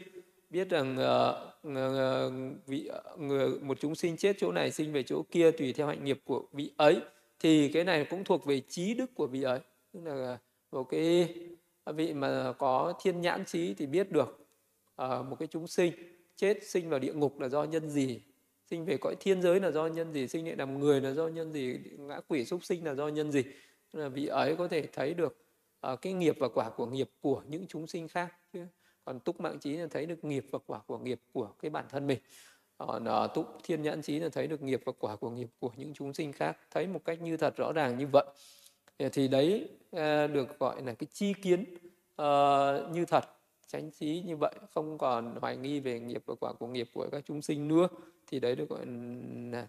[0.51, 5.22] biết rằng uh, vị ờ, người một chúng sinh chết chỗ này sinh về chỗ
[5.30, 7.01] kia tùy theo hạnh nghiệp của vị ấy
[7.40, 9.61] thì cái này cũng thuộc về trí đức của vị ấy.
[9.92, 10.38] Tức là
[10.72, 11.34] một cái
[11.86, 14.46] vị mà có thiên nhãn trí thì biết được
[15.03, 15.92] uh, một cái chúng sinh
[16.36, 18.20] chết sinh vào địa ngục là do nhân gì
[18.70, 21.28] sinh về cõi thiên giới là do nhân gì sinh lại làm người là do
[21.28, 23.44] nhân gì ngã quỷ súc sinh là do nhân gì.
[23.92, 25.36] Là vị ấy có thể thấy được
[25.92, 28.66] uh, cái nghiệp và quả của nghiệp của những chúng sinh khác chứ
[29.09, 31.84] còn túc mạng trí là thấy được nghiệp và quả của nghiệp của cái bản
[31.90, 32.18] thân mình.
[32.78, 35.70] Còn ờ, túc thiên nhãn trí là thấy được nghiệp và quả của nghiệp của
[35.76, 36.56] những chúng sinh khác.
[36.70, 38.24] Thấy một cách như thật rõ ràng như vậy.
[39.12, 41.64] Thì đấy ờ, được gọi là cái chi kiến
[42.22, 43.24] uh, như thật
[43.66, 47.09] tránh trí như vậy không còn hoài nghi về nghiệp và quả của nghiệp của
[47.12, 47.88] các chúng sinh nữa.
[48.26, 48.86] Thì đấy được gọi
[49.44, 49.66] là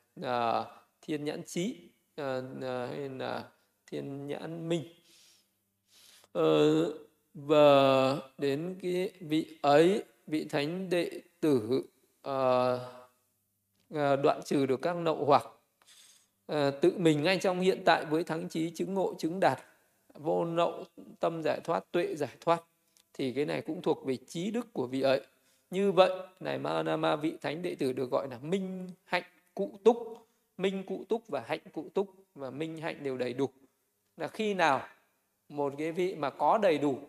[0.61, 0.67] uh,
[1.01, 1.89] thiên nhãn trí
[2.21, 2.25] uh,
[2.61, 3.43] hay là
[3.85, 4.83] thiên nhãn minh
[7.33, 11.83] và đến cái vị ấy vị thánh đệ tử
[12.29, 12.79] uh,
[14.23, 15.45] đoạn trừ được các nậu hoặc
[16.51, 19.59] uh, tự mình ngay trong hiện tại với thắng trí chứng ngộ chứng đạt
[20.13, 20.83] vô nậu
[21.19, 22.63] tâm giải thoát tuệ giải thoát
[23.13, 25.21] thì cái này cũng thuộc về trí đức của vị ấy.
[25.69, 26.09] Như vậy
[26.39, 29.23] này ma vị thánh đệ tử được gọi là minh hạnh
[29.55, 29.97] cụ túc.
[30.57, 33.49] Minh cụ túc và hạnh cụ túc và minh hạnh đều đầy đủ.
[34.17, 34.87] Là khi nào
[35.49, 36.99] một cái vị mà có đầy đủ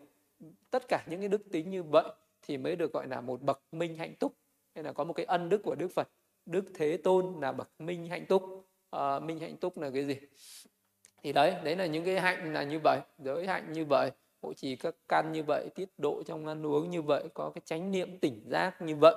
[0.71, 2.05] tất cả những cái đức tính như vậy
[2.41, 4.33] thì mới được gọi là một bậc minh hạnh túc.
[4.75, 6.07] Hay là có một cái ân đức của đức phật.
[6.45, 8.43] Đức thế tôn là bậc minh hạnh túc.
[8.89, 10.15] À, minh hạnh túc là cái gì?
[11.23, 12.99] Thì đấy đấy là những cái hạnh là như vậy.
[13.17, 14.11] Giới hạnh như vậy
[14.41, 17.61] hộ trì các căn như vậy tiết độ trong ăn uống như vậy có cái
[17.65, 19.15] chánh niệm tỉnh giác như vậy.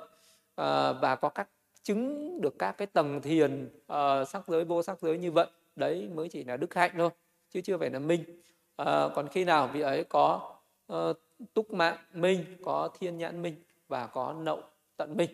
[0.55, 1.49] À, và có các
[1.83, 5.47] chứng được các cái tầng thiền uh, sắc giới vô sắc giới như vậy.
[5.75, 7.09] Đấy mới chỉ là đức hạnh thôi
[7.49, 8.41] chứ chưa phải là minh.
[8.81, 10.55] Uh, còn khi nào vị ấy có
[10.93, 11.17] uh,
[11.53, 13.55] túc mạng minh có thiên nhãn minh
[13.87, 14.61] và có nậu
[14.97, 15.29] tận minh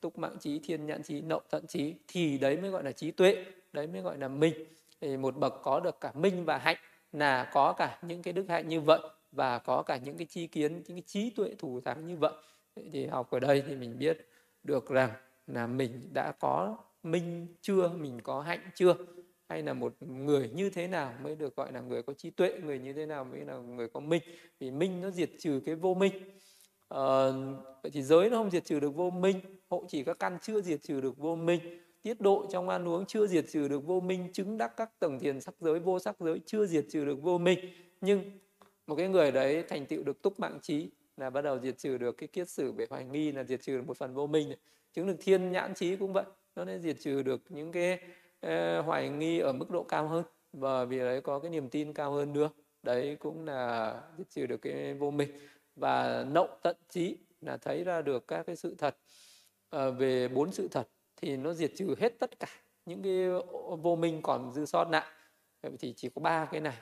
[0.00, 3.10] túc mạng trí, thiên nhãn trí, nậu tận trí thì đấy mới gọi là trí
[3.10, 4.54] tuệ, đấy mới gọi là minh
[5.00, 6.76] thì một bậc có được cả minh và hạnh
[7.12, 9.00] là có cả những cái đức hạnh như vậy
[9.32, 12.32] và có cả những cái chi kiến, những cái trí tuệ thủ thắng như vậy.
[12.92, 14.28] Thì học ở đây thì mình biết
[14.62, 15.10] được rằng
[15.46, 18.94] là mình đã có minh chưa, mình có hạnh chưa
[19.50, 22.52] hay là một người như thế nào mới được gọi là người có trí tuệ
[22.64, 24.22] người như thế nào mới là người có minh?
[24.58, 26.12] Vì minh nó diệt trừ cái vô minh.
[26.88, 27.30] À,
[27.82, 30.60] vậy thì giới nó không diệt trừ được vô minh hộ chỉ các căn chưa
[30.60, 31.60] diệt trừ được vô minh.
[32.02, 35.18] Tiết độ trong ăn uống chưa diệt trừ được vô minh chứng đắc các tầng
[35.18, 37.58] thiền sắc giới vô sắc giới chưa diệt trừ được vô minh.
[38.00, 38.30] Nhưng
[38.86, 41.98] một cái người đấy thành tựu được túc mạng trí là bắt đầu diệt trừ
[41.98, 44.48] được cái kiết sử về hoài nghi là diệt trừ được một phần vô minh
[44.48, 44.58] này.
[44.92, 46.24] chứng được thiên nhãn trí cũng vậy
[46.56, 47.98] nó sẽ diệt trừ được những cái
[48.84, 52.12] hoài nghi ở mức độ cao hơn và vì đấy có cái niềm tin cao
[52.12, 52.50] hơn nữa.
[52.82, 55.28] Đấy cũng là diệt trừ được cái vô minh.
[55.76, 58.96] Và nậu tận trí là thấy ra được các cái sự thật.
[59.70, 62.48] À, về bốn sự thật thì nó diệt trừ hết tất cả
[62.86, 63.28] những cái
[63.82, 65.06] vô minh còn dư sót lại.
[65.78, 66.76] Thì chỉ có ba cái này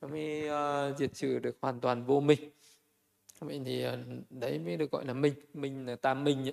[0.00, 2.50] nó mới uh, diệt trừ được hoàn toàn vô minh.
[3.38, 3.92] Vậy thì uh,
[4.30, 5.34] đấy mới được gọi là minh.
[5.54, 6.52] Minh là tam minh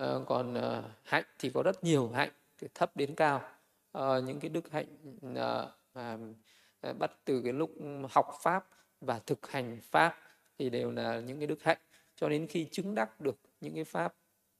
[0.00, 3.42] uh, còn uh, hạnh thì có rất nhiều hạnh từ thấp đến cao
[3.98, 4.86] uh, những cái đức hạnh
[5.16, 5.68] uh,
[5.98, 7.70] uh, bắt từ cái lúc
[8.10, 8.66] học pháp
[9.00, 10.18] và thực hành pháp
[10.58, 11.78] thì đều là những cái đức hạnh.
[12.16, 14.14] Cho đến khi chứng đắc được những cái pháp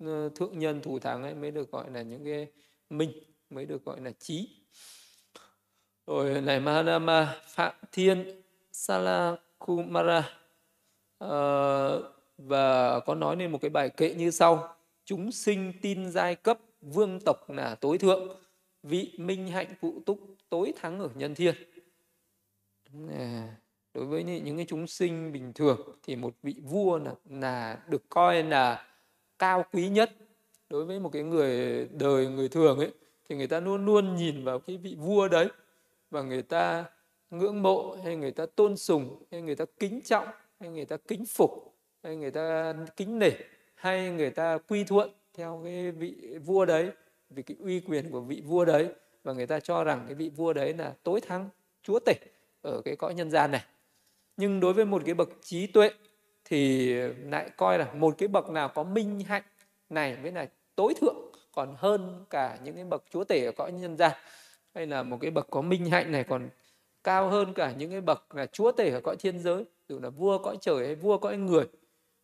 [0.05, 2.47] uh, thượng nhân thủ thắng ấy mới được gọi là những cái
[2.91, 3.13] minh
[3.51, 4.49] mới được gọi là trí.
[6.07, 10.19] Rồi này Mahanama Phạm Thiên Salakumara
[11.25, 12.05] uh,
[12.39, 14.77] và có nói lên một cái bài kệ như sau.
[15.05, 18.37] Chúng sinh tin giai cấp vương tộc là tối thượng
[18.83, 21.55] vị minh hạnh cụ túc tối thắng ở nhân thiên.
[23.11, 23.57] À,
[23.95, 28.09] đối với những cái chúng sinh bình thường thì một vị vua là, là được
[28.09, 28.87] coi là
[29.39, 30.13] cao quý nhất.
[30.69, 32.93] Đối với một cái người đời người thường ấy
[33.29, 35.49] thì người ta luôn luôn nhìn vào cái vị vua đấy
[36.11, 36.85] và người ta
[37.31, 40.27] ngưỡng mộ hay người ta tôn sùng hay người ta kính trọng
[40.61, 43.31] hay người ta kính phục hay người ta kính nể
[43.75, 46.91] hay người ta quy thuận theo cái vị vua đấy
[47.31, 48.89] vì cái uy quyền của vị vua đấy
[49.25, 51.49] và người ta cho rằng cái vị vua đấy là tối thắng
[51.83, 52.15] chúa tể
[52.63, 53.65] ở cái cõi nhân gian này.
[54.37, 55.91] Nhưng đối với một cái bậc trí tuệ
[56.45, 56.93] thì
[57.31, 59.43] lại coi là một cái bậc nào có minh hạnh
[59.91, 61.17] này mới là tối thượng
[61.53, 64.13] còn hơn cả những cái bậc chúa tể ở cõi nhân gian.
[64.75, 66.49] Hay là một cái bậc có minh hạnh này còn
[67.05, 70.11] cao hơn cả những cái bậc là chúa tể ở cõi thiên giới dù là
[70.11, 71.65] vua cõi trời hay vua cõi người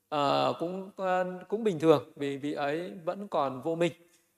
[0.09, 3.93] à, cũng ờ, cũng bình thường vì vị ấy vẫn còn vô minh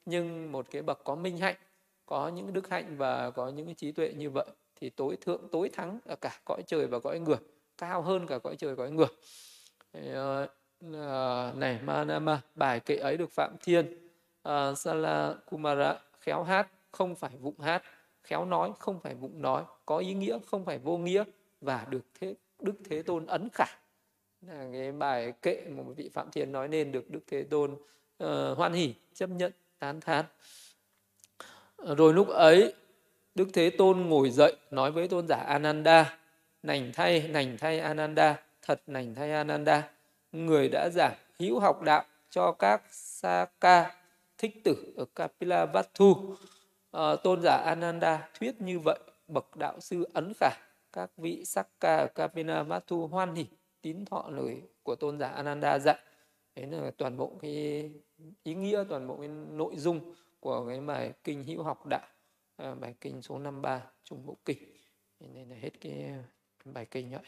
[0.07, 1.55] nhưng một cái bậc có minh hạnh
[2.05, 4.45] có những đức hạnh và có những cái trí tuệ như vậy
[4.75, 7.37] thì tối thượng tối thắng ở cả cõi trời và cõi người
[7.77, 9.07] cao hơn cả cõi trời cõi người
[10.93, 14.09] ờ, này Manama bài kệ ấy được Phạm Thiên
[14.41, 17.83] ờ, uh, Sala Kumara khéo hát không phải vụng hát
[18.23, 21.23] khéo nói không phải vụng nói có ý nghĩa không phải vô nghĩa
[21.61, 23.65] và được thế đức thế tôn ấn khả.
[24.41, 27.73] Là cái bài kệ mà một vị phạm thiên nói nên được đức thế tôn
[28.23, 30.25] uh, hoan hỉ chấp nhận tán thán.
[31.77, 32.73] Rồi lúc ấy
[33.35, 36.17] đức thế tôn ngồi dậy nói với tôn giả ananda
[36.63, 39.89] nành thay nành thay ananda thật nành thay ananda.
[40.31, 43.91] Người đã giảng hữu học đạo cho các saka
[44.37, 46.35] thích tử ở kapilavatthu.
[46.91, 50.49] À, tôn giả Ananda thuyết như vậy bậc đạo sư ấn khả
[50.93, 53.45] các vị Sakka kapila vatthu hoan hỉ
[53.81, 55.97] tín thọ lời của tôn giả Ananda dạy
[56.65, 57.91] đấy là toàn bộ cái
[58.43, 62.07] ý nghĩa toàn bộ cái nội dung của cái bài kinh hữu học đạo
[62.55, 64.57] à, bài kinh số 53 trung bộ kinh
[65.19, 66.13] nên là hết cái
[66.65, 67.21] bài kinh vậy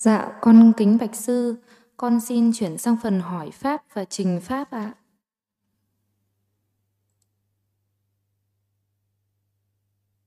[0.00, 1.56] Dạ, con kính bạch sư,
[1.96, 4.99] con xin chuyển sang phần hỏi pháp và trình pháp ạ.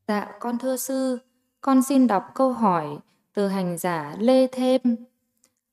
[0.08, 1.20] Dạ, con thưa sư,
[1.62, 2.98] con xin đọc câu hỏi
[3.34, 4.80] từ hành giả Lê Thêm.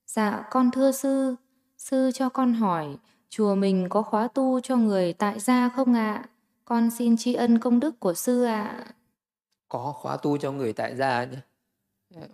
[0.07, 1.35] Dạ, con thưa sư,
[1.77, 2.97] sư cho con hỏi,
[3.29, 6.29] chùa mình có khóa tu cho người tại gia không ạ?
[6.65, 8.85] Con xin tri ân công đức của sư ạ.
[9.69, 11.39] Có khóa tu cho người tại gia nhé.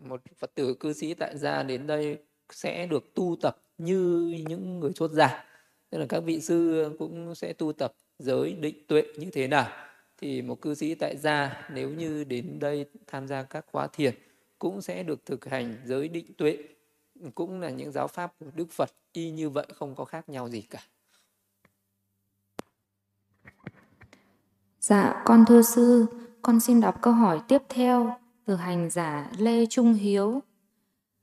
[0.00, 2.18] Một Phật tử cư sĩ tại gia đến đây
[2.50, 5.44] sẽ được tu tập như những người xuất gia.
[5.90, 9.68] Tức là các vị sư cũng sẽ tu tập giới định tuệ như thế nào
[10.18, 14.14] thì một cư sĩ tại gia nếu như đến đây tham gia các khóa thiền
[14.58, 16.58] cũng sẽ được thực hành giới định tuệ
[17.34, 20.48] cũng là những giáo pháp của Đức Phật y như vậy không có khác nhau
[20.48, 20.78] gì cả.
[24.80, 26.06] Dạ, con thưa sư,
[26.42, 30.42] con xin đọc câu hỏi tiếp theo từ hành giả Lê Trung Hiếu.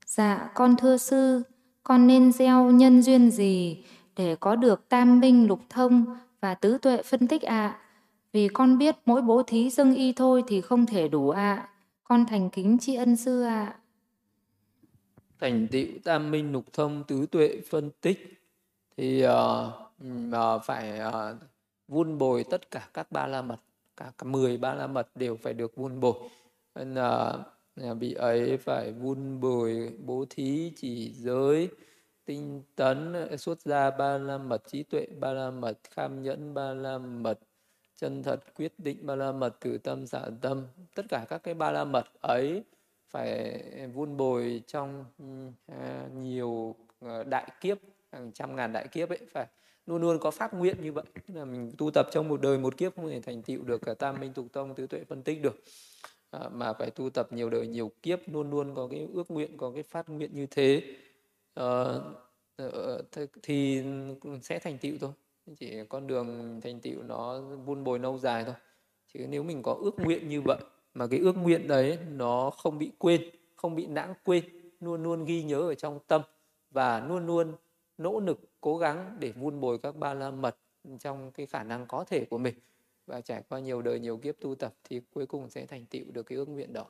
[0.06, 1.42] Dạ, con thưa sư,
[1.82, 3.84] con nên gieo nhân duyên gì
[4.16, 7.66] để có được tam minh lục thông và tứ tuệ phân tích ạ?
[7.66, 7.83] À?
[8.34, 11.54] Vì con biết mỗi bố thí dâng y thôi thì không thể đủ ạ.
[11.54, 11.68] À.
[12.04, 13.64] Con thành kính tri ân sư ạ.
[13.64, 13.78] À.
[15.40, 18.42] Thành tựu tam minh lục thông tứ tuệ phân tích
[18.96, 19.32] thì uh,
[20.28, 21.36] uh, phải uh,
[21.88, 23.60] vun bồi tất cả các ba la mật,
[23.96, 26.14] cả, cả 10 ba la mật đều phải được vun bồi.
[26.74, 27.38] Nên là
[27.80, 31.68] uh, vị ấy phải vun bồi bố thí chỉ giới
[32.24, 36.74] tinh tấn xuất gia ba la mật trí tuệ ba la mật kham nhẫn ba
[36.74, 37.38] la mật
[37.96, 40.66] chân thật quyết định ba la mật từ tâm xả tâm.
[40.94, 42.62] Tất cả các cái ba la mật ấy
[43.08, 43.60] phải
[43.94, 45.04] vun bồi trong
[45.66, 47.78] à, nhiều ờ, đại kiếp
[48.12, 49.18] hàng trăm ngàn đại kiếp ấy.
[49.32, 49.46] Phải
[49.86, 51.04] luôn luôn có phát nguyện như vậy.
[51.26, 53.94] Là mình tu tập trong một đời một kiếp không thể thành tựu được cả
[53.94, 55.62] tam minh tục tông tứ tuệ phân tích được.
[56.30, 59.56] À, mà phải tu tập nhiều đời nhiều kiếp luôn luôn có cái ước nguyện
[59.56, 60.82] có cái phát nguyện như thế.
[61.54, 61.84] À,
[63.42, 63.82] thì
[64.42, 65.10] sẽ thành tựu thôi
[65.58, 68.54] chỉ con đường thành tựu nó vun bồi lâu dài thôi
[69.06, 70.58] chứ nếu mình có ước nguyện như vậy
[70.94, 73.22] mà cái ước nguyện đấy nó không bị quên
[73.56, 74.44] không bị lãng quên
[74.80, 76.22] luôn luôn ghi nhớ ở trong tâm
[76.70, 77.52] và luôn luôn
[77.98, 80.56] nỗ lực cố gắng để vun bồi các ba la mật
[80.98, 82.54] trong cái khả năng có thể của mình
[83.06, 86.04] và trải qua nhiều đời nhiều kiếp tu tập thì cuối cùng sẽ thành tựu
[86.12, 86.86] được cái ước nguyện đó.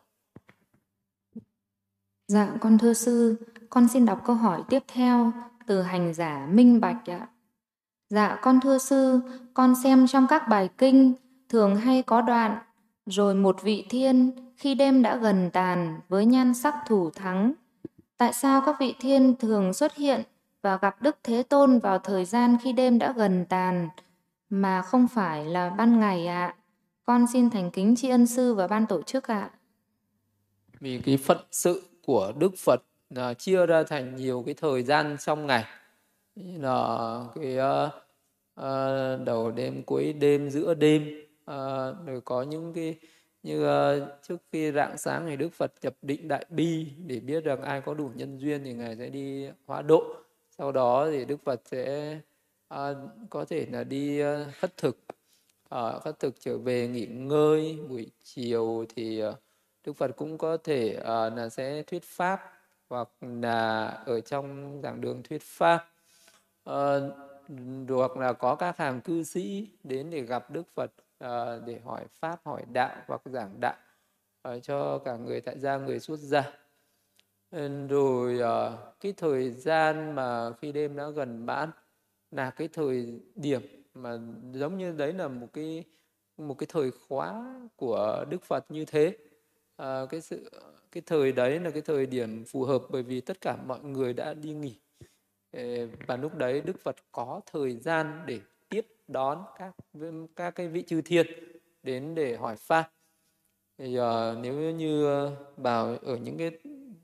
[2.29, 3.37] Dạ con thưa sư,
[3.71, 5.33] con xin đọc câu hỏi tiếp theo
[5.67, 7.34] từ hành giả Minh Bạch ạ.
[8.15, 9.21] Dạ con thưa sư,
[9.55, 11.15] con xem trong các bài kinh
[11.49, 12.59] thường hay có đoạn
[13.07, 17.53] rồi một vị thiên khi đêm đã gần tàn với nhan sắc thủ thắng.
[18.17, 20.23] Tại sao các vị thiên thường xuất hiện
[20.63, 23.89] và gặp Đức Thế Tôn vào thời gian khi đêm đã gần tàn
[24.51, 26.47] mà không phải là ban ngày ạ?
[26.47, 26.55] À?
[27.05, 29.51] Con xin thành kính tri ân sư và ban tổ chức ạ.
[29.53, 29.55] À.
[30.81, 35.17] Vì cái phận sự của Đức Phật là chia ra thành nhiều cái thời gian
[35.21, 35.65] trong ngày
[36.37, 38.04] là cái uh,
[38.55, 41.21] à, đầu đêm cuối đêm giữa đêm.
[41.45, 42.97] À, rồi có những cái
[43.43, 47.45] như uh, trước khi rạng sáng thì Đức Phật nhập định đại bi để biết
[47.45, 50.05] rằng ai có đủ nhân duyên thì ngài sẽ đi hóa độ.
[50.59, 52.19] Sau đó thì Đức Phật sẽ
[52.75, 52.79] uh,
[53.31, 54.27] có thể là đi uh,
[54.59, 54.99] khất thực.
[55.75, 57.79] Uh, khất thực trở về nghỉ ngơi.
[57.89, 59.35] Buổi chiều thì uh,
[59.87, 62.41] Đức Phật cũng có thể uh, là sẽ thuyết pháp
[62.89, 65.89] hoặc là ở trong giảng đường thuyết pháp.
[66.71, 66.75] Uh,
[67.87, 70.93] được là có các hàng cư sĩ đến để gặp Đức Phật
[71.25, 73.77] uh, để hỏi pháp hỏi đạo hoặc giảng đạo
[74.49, 76.53] uh, cho cả người tại gia người xuất gia.
[77.51, 81.71] Ừ, rồi uh, cái thời gian mà khi đêm đã gần mãn
[82.31, 83.63] là cái thời điểm
[83.95, 84.19] mà
[84.53, 85.85] giống như đấy là một cái
[86.37, 89.17] một cái thời khóa của Đức Phật như thế.
[89.77, 90.51] À, cái sự
[90.93, 94.13] cái thời đấy là cái thời điểm phù hợp bởi vì tất cả mọi người
[94.13, 94.81] đã đi nghỉ.
[95.55, 99.75] Ờ, và lúc đấy Đức Phật có thời gian để tiếp đón các
[100.37, 101.27] các cái vị chư thiên
[101.83, 102.91] đến để hỏi pháp.
[103.79, 104.05] Thì uh,
[104.43, 106.51] nếu như bảo ở những cái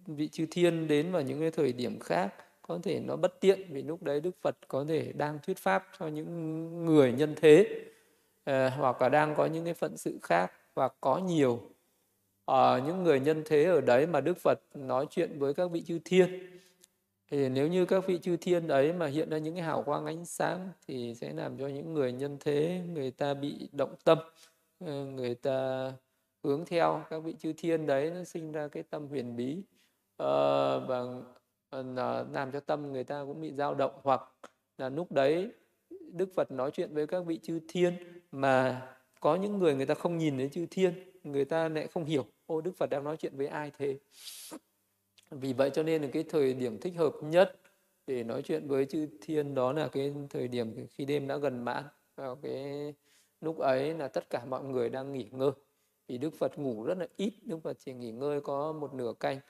[0.07, 3.73] vị chư thiên đến vào những cái thời điểm khác có thể nó bất tiện
[3.73, 7.81] vì lúc đấy Đức Phật có thể đang thuyết pháp cho những người nhân thế
[8.51, 11.53] uh, hoặc là đang có những cái phận sự khác và có nhiều
[12.51, 15.83] uh, những người nhân thế ở đấy mà Đức Phật nói chuyện với các vị
[15.83, 16.60] chư thiên
[17.31, 20.07] thì nếu như các vị chư thiên ấy mà hiện ra những cái hào quang
[20.07, 24.19] ánh sáng thì sẽ làm cho những người nhân thế, người ta bị động tâm
[24.79, 25.93] ờ, người ta
[26.45, 29.63] hướng theo các vị chư thiên đấy, nó sinh ra cái tâm huyền bí.
[30.17, 31.05] Ờ, và
[31.71, 34.23] ờ, làm cho tâm người ta cũng bị dao động hoặc
[34.79, 35.53] là lúc đấy
[36.13, 37.95] Đức Phật nói chuyện với các vị chư thiên
[38.33, 38.87] mà
[39.21, 40.93] có những người người ta không nhìn đến chư thiên,
[41.25, 43.99] người ta lại không hiểu, ô, Đức Phật đang nói chuyện với ai thế?
[45.31, 47.57] Vì vậy cho nên là cái thời điểm thích hợp nhất
[48.07, 51.65] để nói chuyện với chư thiên đó là cái thời điểm khi đêm đã gần
[51.65, 51.85] mãn.
[52.17, 52.95] Vào cái
[53.41, 55.51] lúc ấy là tất cả mọi người đang nghỉ ngơi.
[56.09, 59.13] Vì Đức Phật ngủ rất là ít Đức Phật chỉ nghỉ ngơi có một nửa
[59.21, 59.41] canh.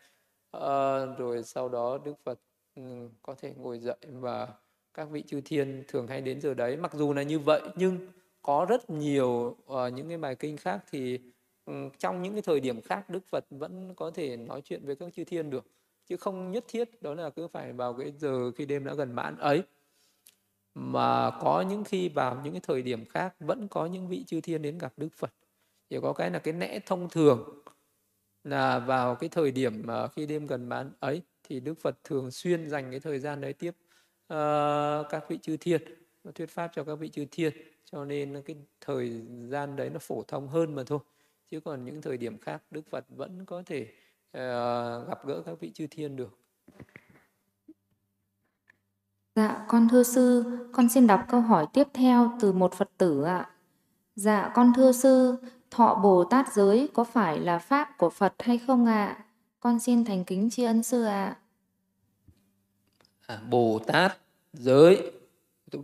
[0.50, 2.40] À, rồi sau đó Đức Phật
[2.74, 2.82] ừ,
[3.22, 4.48] có thể ngồi dậy và
[4.94, 6.76] các vị chư thiên thường hay đến giờ đấy.
[6.76, 7.98] Mặc dù là như vậy nhưng
[8.42, 11.20] có rất nhiều uh, những cái bài kinh khác thì
[11.70, 14.96] Ừ, trong những cái thời điểm khác Đức Phật vẫn có thể nói chuyện với
[14.96, 15.66] các chư thiên được
[16.06, 19.12] chứ không nhất thiết đó là cứ phải vào cái giờ khi đêm đã gần
[19.12, 19.62] mãn ấy.
[20.74, 24.40] Mà có những khi vào những cái thời điểm khác vẫn có những vị chư
[24.40, 25.30] thiên đến gặp Đức Phật.
[25.90, 27.62] Chỉ có cái là cái lẽ thông thường
[28.44, 32.30] là vào cái thời điểm mà khi đêm gần mãn ấy thì Đức Phật thường
[32.30, 33.74] xuyên dành cái thời gian đấy tiếp
[34.32, 35.82] uh, các vị chư thiên
[36.34, 37.52] thuyết pháp cho các vị chư thiên.
[37.84, 40.98] Cho nên cái thời gian đấy nó phổ thông hơn mà thôi
[41.51, 43.82] chứ còn những thời điểm khác Đức Phật vẫn có thể
[44.36, 46.38] uh, gặp gỡ các vị chư thiên được
[49.34, 53.22] Dạ, con thưa sư, con xin đọc câu hỏi tiếp theo từ một Phật tử
[53.22, 53.51] ạ.
[54.16, 55.36] Dạ, con thưa sư,
[55.70, 59.24] thọ Bồ Tát giới có phải là pháp của Phật hay không ạ?
[59.61, 61.36] Con xin thành kính tri ân sư ạ.
[63.26, 64.18] À, Bồ Tát
[64.53, 65.12] giới,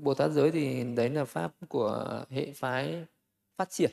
[0.01, 3.05] Bồ Tát giới thì đấy là pháp của hệ phái
[3.57, 3.91] phát triển.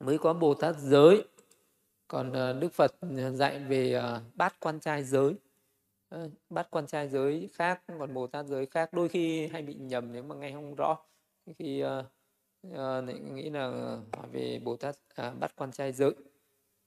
[0.00, 1.24] Mới có Bồ Tát giới,
[2.08, 5.34] còn ờ, Đức Phật ờ, dạy về ờ, bát quan trai giới.
[6.50, 10.12] Bát quan trai giới khác còn bồ tát giới khác đôi khi hay bị nhầm
[10.12, 10.98] nếu mà nghe không rõ.
[11.58, 12.04] Khi uh,
[12.66, 13.68] uh, nghĩ là
[14.12, 16.12] hỏi về bồ tát à, bát quan trai giới.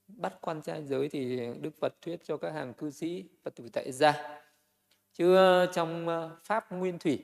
[0.07, 3.69] Bắt quan trai giới thì đức phật thuyết cho các hàng cư sĩ phật tử
[3.73, 4.39] tại gia.
[5.13, 5.35] Chứ
[5.73, 6.07] trong
[6.43, 7.23] pháp nguyên thủy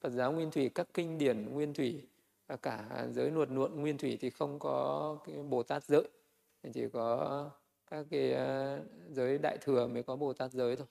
[0.00, 2.02] phật giáo nguyên thủy các kinh điển nguyên thủy
[2.48, 6.08] và cả giới nuột nuộn nguyên thủy thì không có cái bồ tát giới
[6.74, 7.50] chỉ có
[7.90, 8.80] các cái ờ,
[9.10, 10.86] giới đại thừa mới có bồ tát giới thôi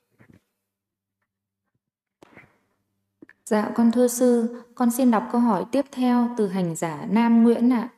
[3.45, 7.43] Dạ con thưa sư, con xin đọc câu hỏi tiếp theo từ hành giả Nam
[7.43, 7.89] Nguyễn ạ.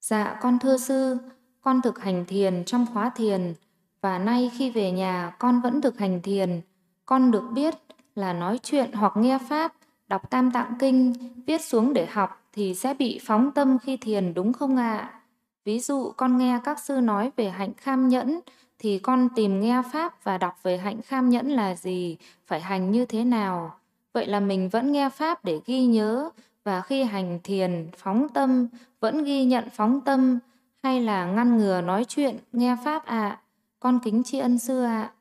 [0.00, 1.18] Dạ con thưa sư,
[1.60, 3.54] con thực hành thiền trong khóa thiền
[4.00, 6.60] và nay khi về nhà con vẫn thực hành thiền.
[7.06, 7.74] Con được biết
[8.14, 9.74] là nói chuyện hoặc nghe pháp,
[10.08, 11.12] đọc tam tạng kinh,
[11.46, 15.20] viết xuống để học thì sẽ bị phóng tâm khi thiền đúng không ạ?
[15.64, 18.40] Ví dụ con nghe các sư nói về hạnh kham nhẫn
[18.78, 22.90] thì con tìm nghe pháp và đọc về hạnh kham nhẫn là gì, phải hành
[22.90, 23.74] như thế nào
[24.14, 26.30] Vậy là mình vẫn nghe Pháp để ghi nhớ
[26.64, 28.68] và khi hành thiền phóng tâm
[29.00, 30.38] vẫn ghi nhận phóng tâm
[30.82, 33.18] hay là ngăn ngừa nói chuyện nghe Pháp ạ?
[33.18, 33.40] À?
[33.80, 35.02] Con kính tri ân sư ạ.
[35.02, 35.12] À.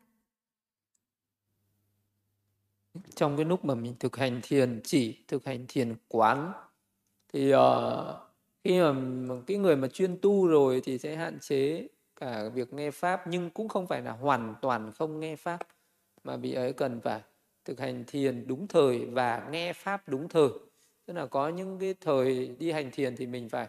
[3.15, 6.53] Trong cái lúc mà mình thực hành thiền chỉ thực hành thiền quán
[7.33, 7.59] thì uh,
[8.63, 8.95] khi mà
[9.47, 13.49] cái người mà chuyên tu rồi thì sẽ hạn chế cả việc nghe pháp nhưng
[13.49, 15.59] cũng không phải là hoàn toàn không nghe pháp
[16.23, 17.21] mà vị ấy cần phải
[17.65, 20.49] thực hành thiền đúng thời và nghe pháp đúng thời.
[21.05, 23.67] Tức là có những cái thời đi hành thiền thì mình phải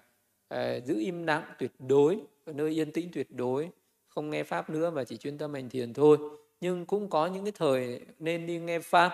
[0.55, 3.70] uh, giữ im lặng tuyệt đối ở nơi yên tĩnh tuyệt đối
[4.09, 6.18] không nghe pháp nữa và chỉ chuyên tâm hành thiền thôi
[6.64, 9.12] nhưng cũng có những cái thời nên đi nghe pháp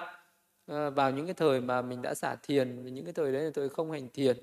[0.67, 3.51] ờ, vào những cái thời mà mình đã xả thiền, những cái thời đấy là
[3.55, 4.37] thời không hành thiền,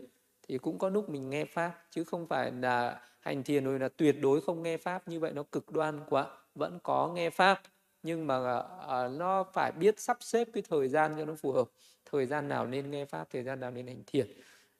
[0.48, 3.90] thì cũng có lúc mình nghe pháp, chứ không phải là hành thiền rồi là
[3.98, 5.08] tuyệt đối không nghe pháp.
[5.08, 7.62] Như vậy nó cực đoan quá, vẫn có nghe pháp,
[8.04, 11.52] nhưng mà ờ, ờ, nó phải biết sắp xếp cái thời gian cho nó phù
[11.52, 11.68] hợp.
[12.12, 14.28] Thời gian nào nên nghe pháp, thời gian nào nên hành thiền.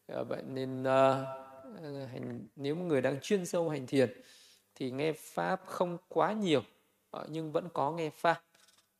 [0.08, 0.86] Vậy nên
[2.12, 4.22] hành, nếu người đang chuyên sâu hành thiền,
[4.76, 6.62] thì nghe pháp không quá nhiều.
[7.12, 8.44] Ờ, nhưng vẫn có nghe pháp.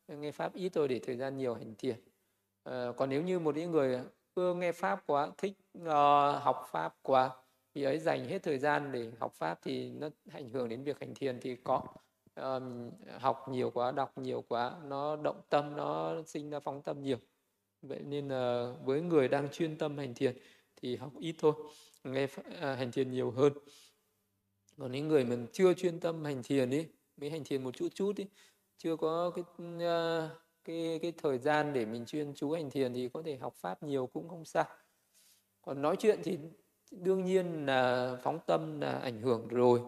[0.08, 1.96] Nghe pháp ít thôi để thời gian nhiều hành thiền.
[2.64, 4.00] Ờ, còn nếu như một những người
[4.36, 5.88] ưa nghe pháp quá thích uh,
[6.42, 7.30] học pháp quá
[7.76, 11.00] thì ấy dành hết thời gian để học pháp thì nó ảnh hưởng đến việc
[11.00, 11.84] hành thiền thì có.
[12.36, 17.02] Um, học nhiều quá đọc nhiều quá nó động tâm nó sinh ra phóng tâm
[17.02, 17.18] nhiều.
[17.82, 20.38] Vậy nên là với người đang chuyên tâm hành thiền
[20.76, 21.54] thì học ít thôi
[22.04, 22.28] nghe
[22.62, 23.54] hành thiền nhiều hơn.
[24.78, 26.88] Còn những người mình chưa chuyên tâm hành thiền ấy
[27.18, 28.28] mới hành thiền một chút chút đi
[28.78, 29.44] chưa có cái
[29.76, 30.32] uh,
[30.64, 33.84] cái cái thời gian để mình chuyên chú hành thiền thì có thể học pháp
[33.84, 34.66] nhiều cũng không sao.
[35.62, 36.40] Còn nói chuyện thì
[36.92, 39.82] đương nhiên là phóng tâm là ảnh hưởng rồi.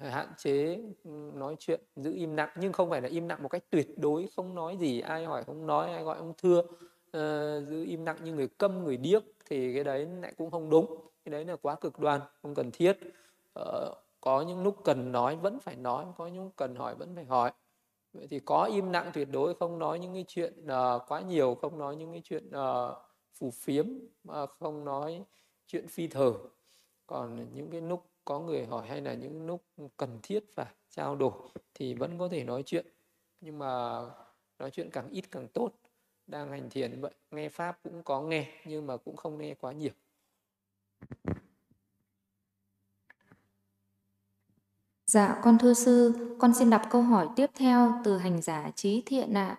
[0.00, 2.48] À, hạn chế ừ, nói chuyện giữ im lặng.
[2.56, 5.44] Nhưng không phải là im lặng một cách tuyệt đối không nói gì ai hỏi
[5.44, 6.62] không nói ai gọi không thưa.
[7.16, 10.70] Uh, giữ im lặng như người câm người điếc thì cái đấy lại cũng không
[10.70, 11.08] đúng.
[11.24, 12.98] Cái đấy là quá cực đoan không cần thiết.
[13.60, 17.14] Uh, có những lúc cần nói vẫn phải nói có những lúc cần hỏi vẫn
[17.14, 17.52] phải hỏi.
[18.12, 21.54] Vậy thì có im lặng tuyệt đối không nói những cái chuyện uh, quá nhiều
[21.54, 22.96] không nói những cái chuyện uh,
[23.34, 23.86] phù phiếm
[24.24, 25.24] mà không nói
[25.66, 26.32] chuyện phi thờ.
[27.06, 29.64] Còn những cái lúc có người hỏi hay là những lúc
[29.96, 31.32] cần thiết phải trao đổi
[31.74, 32.86] thì vẫn có thể nói chuyện.
[33.40, 34.00] Nhưng mà
[34.58, 35.72] nói chuyện càng ít càng tốt.
[36.26, 39.72] Đang hành thiền vậy nghe pháp cũng có nghe nhưng mà cũng không nghe quá
[39.72, 39.92] nhiều.
[45.12, 49.02] Dạ, con thưa sư, con xin đọc câu hỏi tiếp theo từ hành giả trí
[49.06, 49.58] thiện ạ.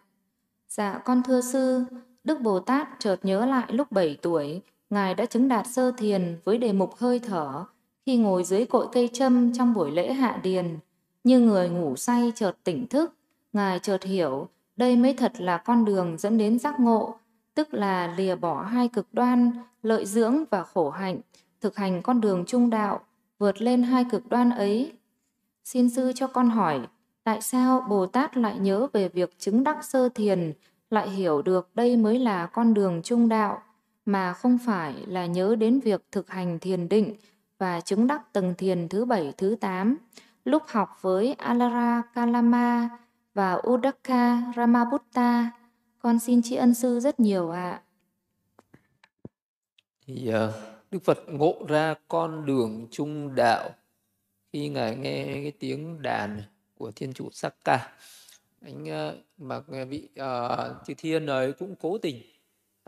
[0.69, 1.83] Dạ, con thưa sư,
[2.23, 6.37] Đức Bồ Tát chợt nhớ lại lúc 7 tuổi, Ngài đã chứng đạt sơ thiền
[6.43, 7.65] với đề mục hơi thở
[8.05, 10.77] khi ngồi dưới cội cây châm trong buổi lễ hạ điền.
[11.23, 13.13] Như người ngủ say chợt tỉnh thức,
[13.53, 17.15] Ngài chợt hiểu đây mới thật là con đường dẫn đến giác ngộ,
[17.53, 19.51] tức là lìa bỏ hai cực đoan,
[19.83, 21.17] lợi dưỡng và khổ hạnh,
[21.61, 22.99] thực hành con đường trung đạo,
[23.39, 24.91] vượt lên hai cực đoan ấy.
[25.63, 26.81] Xin sư cho con hỏi,
[27.23, 30.53] tại sao Bồ Tát lại nhớ về việc chứng đắc sơ thiền,
[30.89, 33.61] lại hiểu được đây mới là con đường trung đạo,
[34.05, 37.15] mà không phải là nhớ đến việc thực hành thiền định
[37.57, 39.97] và chứng đắc tầng thiền thứ bảy thứ tám
[40.45, 42.89] lúc học với Alara Kalama
[43.33, 45.51] và Udaka Ramabutta.
[45.99, 47.81] Con xin tri ân sư rất nhiều ạ.
[50.05, 50.53] Thì uh,
[50.91, 53.69] Đức Phật ngộ ra con đường trung đạo
[54.53, 56.41] khi ngài nghe cái tiếng đàn
[56.77, 57.97] của thiên chủ Sakka.
[58.61, 59.59] Anh ờ, mà
[59.89, 62.21] vị uh, chư thiên ấy cũng cố tình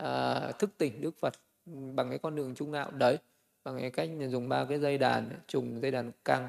[0.02, 1.34] uh, thức tỉnh Đức Phật
[1.66, 3.18] bằng cái con đường trung đạo đấy
[3.64, 6.48] bằng cái cách dùng ba cái dây đàn trùng dây đàn căng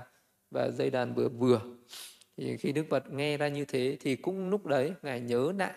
[0.52, 1.62] và dây đàn vừa vừa
[2.38, 5.74] thì khi đức phật nghe ra như thế thì cũng lúc đấy ngài nhớ lại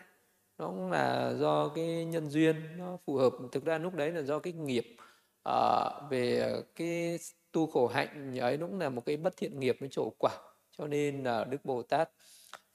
[0.59, 4.23] nó cũng là do cái nhân duyên nó phù hợp thực ra lúc đấy là
[4.23, 4.97] do cái nghiệp
[5.49, 7.19] uh, về cái
[7.52, 10.32] tu khổ hạnh ấy cũng là một cái bất thiện nghiệp với trổ quả.
[10.78, 12.10] Cho nên là đức bồ tát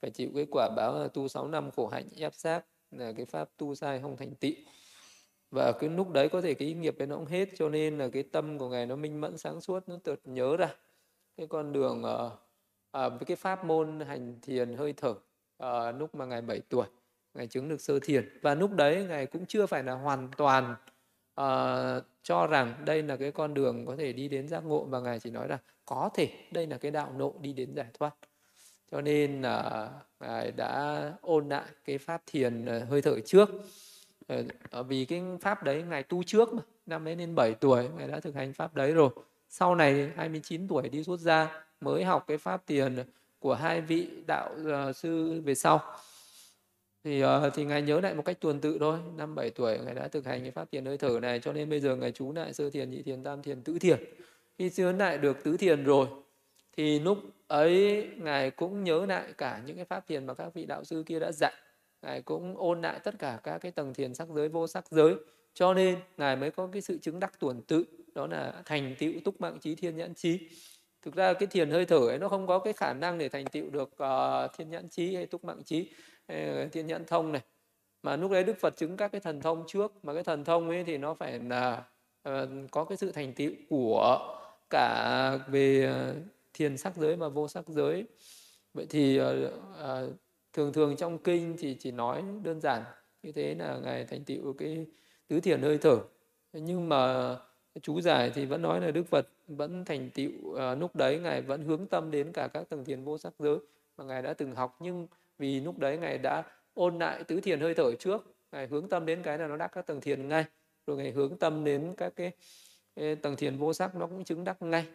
[0.02, 3.26] phải chịu cái quả báo là tu 6 năm khổ hạnh ép sát là cái
[3.26, 4.58] pháp tu sai không thành tị.
[5.52, 8.10] Và cái lúc đấy có thể cái nghiệp ấy nó cũng hết cho nên là
[8.14, 10.76] cái tâm của ngài nó minh mẫn sáng suốt nó tự nhớ ra.
[11.38, 12.32] Cái con đường uh,
[12.92, 15.16] à, với cái pháp môn hành thiền hơi thở
[15.58, 16.86] à, lúc mà ngài 7 tuổi
[17.34, 18.40] ngài chứng được sơ thiền.
[18.42, 20.76] Và lúc đấy ngài cũng chưa phải là hoàn toàn
[21.42, 25.00] uh, cho rằng đây là cái con đường có thể đi đến giác ngộ và
[25.00, 28.16] ngài chỉ nói là có thể đây là cái đạo nộ đi đến giải thoát.
[28.92, 29.90] Cho nên là
[30.20, 33.50] ngài đã ôn lại cái pháp thiền ờ, hơi thở trước.
[34.88, 38.20] Vì cái pháp đấy ngài tu trước mà năm ấy lên 7 tuổi ngài đã
[38.20, 39.10] thực hành pháp đấy rồi.
[39.50, 42.98] Sau này 29 tuổi đi xuất gia mới học cái pháp tiền
[43.40, 45.82] của hai vị đạo uh, sư về sau
[47.06, 49.00] thì uh, thì ngài nhớ lại một cách tuần tự thôi.
[49.18, 51.70] Năm bảy tuổi ngài đã thực hành cái pháp thiền hơi thở này cho nên
[51.70, 54.04] bây giờ ngài chú lại sơ thiền nhị thiền tam thiền tứ thiền.
[54.58, 56.08] Khi nhớ lại được tứ thiền rồi
[56.78, 57.18] thì lúc
[57.48, 61.04] ấy ngài cũng nhớ lại cả những cái pháp thiền mà các vị đạo sư
[61.06, 61.54] kia đã dạy.
[62.02, 65.16] Ngài cũng ôn lại tất cả các cái tầng thiền sắc giới vô sắc giới.
[65.54, 67.84] Cho nên ngài mới có cái sự chứng đắc tuần tự
[68.16, 70.40] đó là thành tựu túc mạng trí thiên nhãn trí.
[71.02, 73.46] Thực ra cái thiền hơi thở ấy nó không có cái khả năng để thành
[73.46, 75.90] tựu được uh, thiên nhãn trí hay túc mạng trí
[76.72, 77.42] thiên nhãn thông này.
[78.04, 80.70] Mà lúc đấy đức phật chứng các cái thần thông trước, mà cái thần thông
[80.70, 81.84] ấy thì nó phải là
[82.24, 84.38] ờ, có cái sự thành tựu của
[84.70, 86.16] cả về ờ,
[86.54, 88.06] thiền sắc giới và vô sắc giới.
[88.74, 90.12] Vậy thì ờ,
[90.54, 92.84] thường thường trong kinh thì chỉ nói đơn giản
[93.24, 94.86] như thế là ngài thành tựu cái
[95.28, 95.98] tứ thiền hơi thở.
[96.54, 97.36] Nhưng mà
[97.82, 100.32] chú giải thì vẫn nói là đức phật vẫn thành tựu
[100.80, 103.58] lúc đấy ngài vẫn hướng tâm đến cả các tầng thiền vô sắc giới
[103.98, 104.78] mà ngài đã từng học.
[104.80, 105.08] Nhưng
[105.38, 106.44] vì lúc đấy ngài đã
[106.74, 108.36] ôn lại tứ thiền hơi thở trước.
[108.52, 110.46] Ngài hướng tâm đến cái là nó đắc các tầng thiền ngay.
[110.88, 112.32] Rồi ngài hướng tâm đến các cái,
[112.96, 114.86] cái tầng thiền vô sắc nó cũng chứng đắc ngay.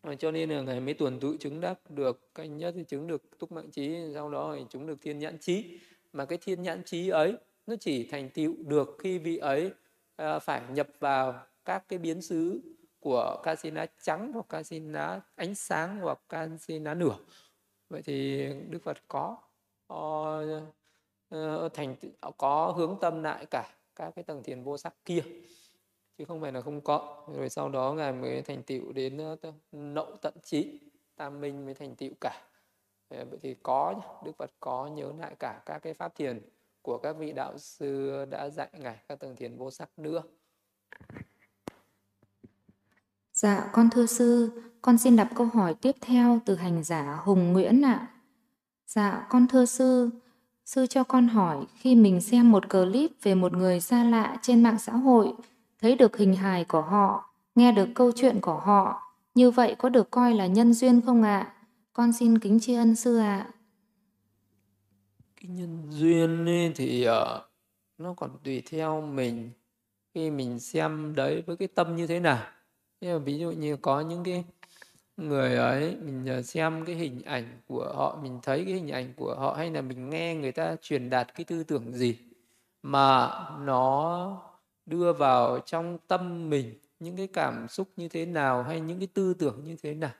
[0.00, 3.06] Ờ, cho nên là ngài mới tuần tự chứng đắc được cái nhất thì chứng
[3.06, 5.80] được túc mạng trí sau đó thì chứng được thiên nhãn trí.
[6.12, 9.70] Mà cái thiên nhãn trí ấy nó chỉ thành tựu được khi vị ấy
[10.22, 12.60] uh, phải nhập vào các cái biến xứ
[13.00, 17.16] của casina trắng hoặc casina ánh sáng hoặc casina nửa
[17.92, 19.36] vậy thì đức phật có
[19.92, 21.96] uh, thành
[22.36, 25.22] có hướng tâm lại cả các cái tầng thiền vô sắc kia
[26.18, 27.26] chứ không phải là không có.
[27.36, 29.36] Rồi sau đó ngài mới thành tựu đến ờ,
[29.72, 30.80] nậu tận trí
[31.16, 32.44] tam minh mới thành tựu cả.
[33.08, 33.94] Vậy thì có
[34.24, 36.40] đức phật có nhớ lại cả các cái pháp thiền
[36.82, 40.22] của các vị đạo sư đã dạy ngài các tầng thiền vô sắc nữa.
[43.42, 44.50] Dạ, con thưa sư,
[44.82, 48.06] con xin đọc câu hỏi tiếp theo từ hành giả Hùng Nguyễn ạ.
[48.86, 50.10] Dạ, con thưa sư,
[50.64, 54.62] sư cho con hỏi khi mình xem một clip về một người xa lạ trên
[54.62, 55.32] mạng xã hội,
[55.80, 59.02] thấy được hình hài của họ, nghe được câu chuyện của họ,
[59.34, 61.52] như vậy có được coi là nhân duyên không ạ?
[61.92, 63.46] Con xin kính tri ân sư ạ.
[65.36, 67.42] cái nhân duyên ấy thì uh,
[67.98, 69.50] nó còn tùy theo mình
[70.14, 72.46] khi mình xem đấy với cái tâm như thế nào
[73.24, 74.44] ví dụ như có những cái
[75.16, 79.12] người ấy mình ờ, xem cái hình ảnh của họ mình thấy cái hình ảnh
[79.16, 82.18] của họ hay là mình nghe người ta truyền đạt cái tư tưởng gì
[82.82, 83.30] mà
[83.60, 84.42] nó
[84.86, 89.08] đưa vào trong tâm mình những cái cảm xúc như thế nào hay những cái
[89.14, 90.12] tư tưởng như thế nào?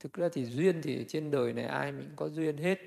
[0.00, 2.78] Thực ra thì duyên thì trên đời này ai mình có duyên hết.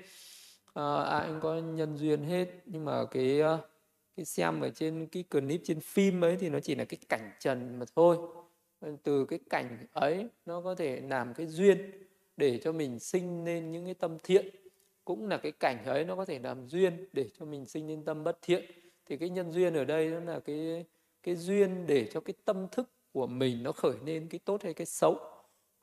[0.74, 2.48] À, ai cũng có nhân duyên hết.
[2.66, 3.60] Nhưng mà cái ờ,
[4.16, 7.30] cái xem ở trên cái clip trên phim ấy thì nó chỉ là cái cảnh
[7.40, 8.16] trần mà thôi
[9.02, 11.90] từ cái cảnh ấy nó có thể làm cái duyên
[12.36, 14.46] để cho mình sinh nên những cái tâm thiện.
[15.04, 18.04] Cũng là cái cảnh ấy nó có thể làm duyên để cho mình sinh nên
[18.04, 18.64] tâm bất thiện.
[19.06, 20.84] Thì cái nhân duyên ở đây nó là cái
[21.22, 24.74] cái duyên để cho cái tâm thức của mình nó khởi lên cái tốt hay
[24.74, 25.18] cái xấu.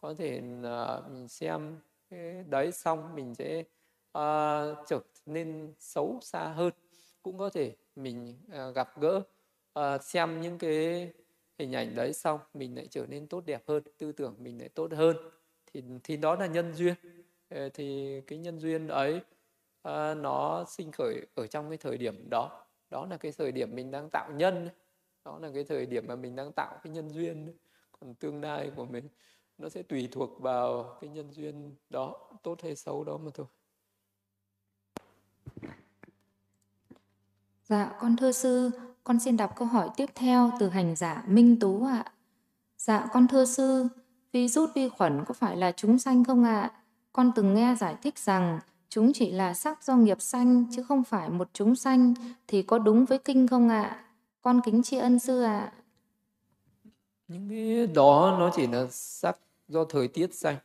[0.01, 1.79] Có thể là mình xem
[2.09, 3.59] cái đấy xong mình sẽ
[4.17, 6.73] uh, trở nên xấu xa hơn.
[7.23, 9.21] Cũng có thể mình uh, gặp gỡ
[9.79, 11.11] uh, xem những cái
[11.61, 14.69] hình ảnh đấy xong mình lại trở nên tốt đẹp hơn tư tưởng mình lại
[14.69, 15.17] tốt hơn.
[15.73, 16.95] Thì thì đó là nhân duyên.
[17.49, 19.21] Ờ, thì cái nhân duyên ấy
[19.81, 22.65] ờ, nó sinh khởi ở trong cái thời điểm đó.
[22.89, 24.69] Đó là cái thời điểm mình đang tạo nhân
[25.25, 27.57] đó là cái thời điểm mà mình đang tạo cái nhân duyên
[27.99, 29.07] còn tương lai của mình
[29.57, 33.47] nó sẽ tùy thuộc vào cái nhân duyên đó tốt hay xấu đó mà thôi.
[37.63, 38.71] Dạ, con thưa sư,
[39.03, 42.05] con xin đọc câu hỏi tiếp theo từ hành giả Minh Tú ạ.
[42.77, 43.87] Dạ, con thưa sư,
[44.31, 46.71] virus vi khuẩn có phải là chúng sanh không ạ?
[47.13, 48.59] Con từng nghe giải thích rằng
[48.89, 52.13] chúng chỉ là sắc do nghiệp sanh chứ không phải một chúng sanh
[52.47, 54.05] thì có đúng với kinh không ạ?
[54.41, 55.73] Con kính tri ân sư ạ.
[57.27, 60.55] Những cái đó nó chỉ là sắc do thời tiết sanh.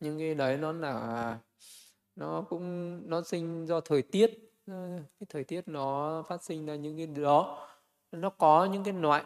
[0.00, 1.38] Những cái đấy nó là
[2.16, 6.96] nó cũng nó sinh do thời tiết cái thời tiết nó phát sinh ra những
[6.96, 7.68] cái đó
[8.12, 9.24] nó có những cái loại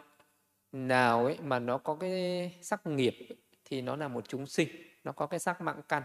[0.71, 4.69] nào ấy mà nó có cái sắc nghiệp ấy, thì nó là một chúng sinh.
[5.03, 6.03] Nó có cái sắc mạng căn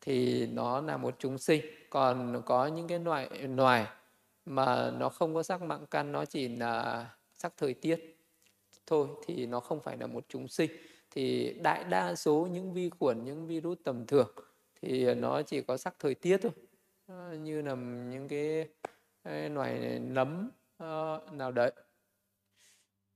[0.00, 1.62] thì nó là một chúng sinh.
[1.90, 3.86] Còn có những cái loại loài
[4.44, 8.16] mà nó không có sắc mạng căn nó chỉ là sắc thời tiết
[8.86, 10.70] thôi thì nó không phải là một chúng sinh.
[11.10, 14.30] Thì đại đa số những vi khuẩn những virus tầm thường
[14.82, 16.52] thì nó chỉ có sắc thời tiết thôi.
[17.06, 17.74] Ờ, như là
[18.10, 18.68] những cái,
[19.48, 21.72] loài nấm ờ, nào đấy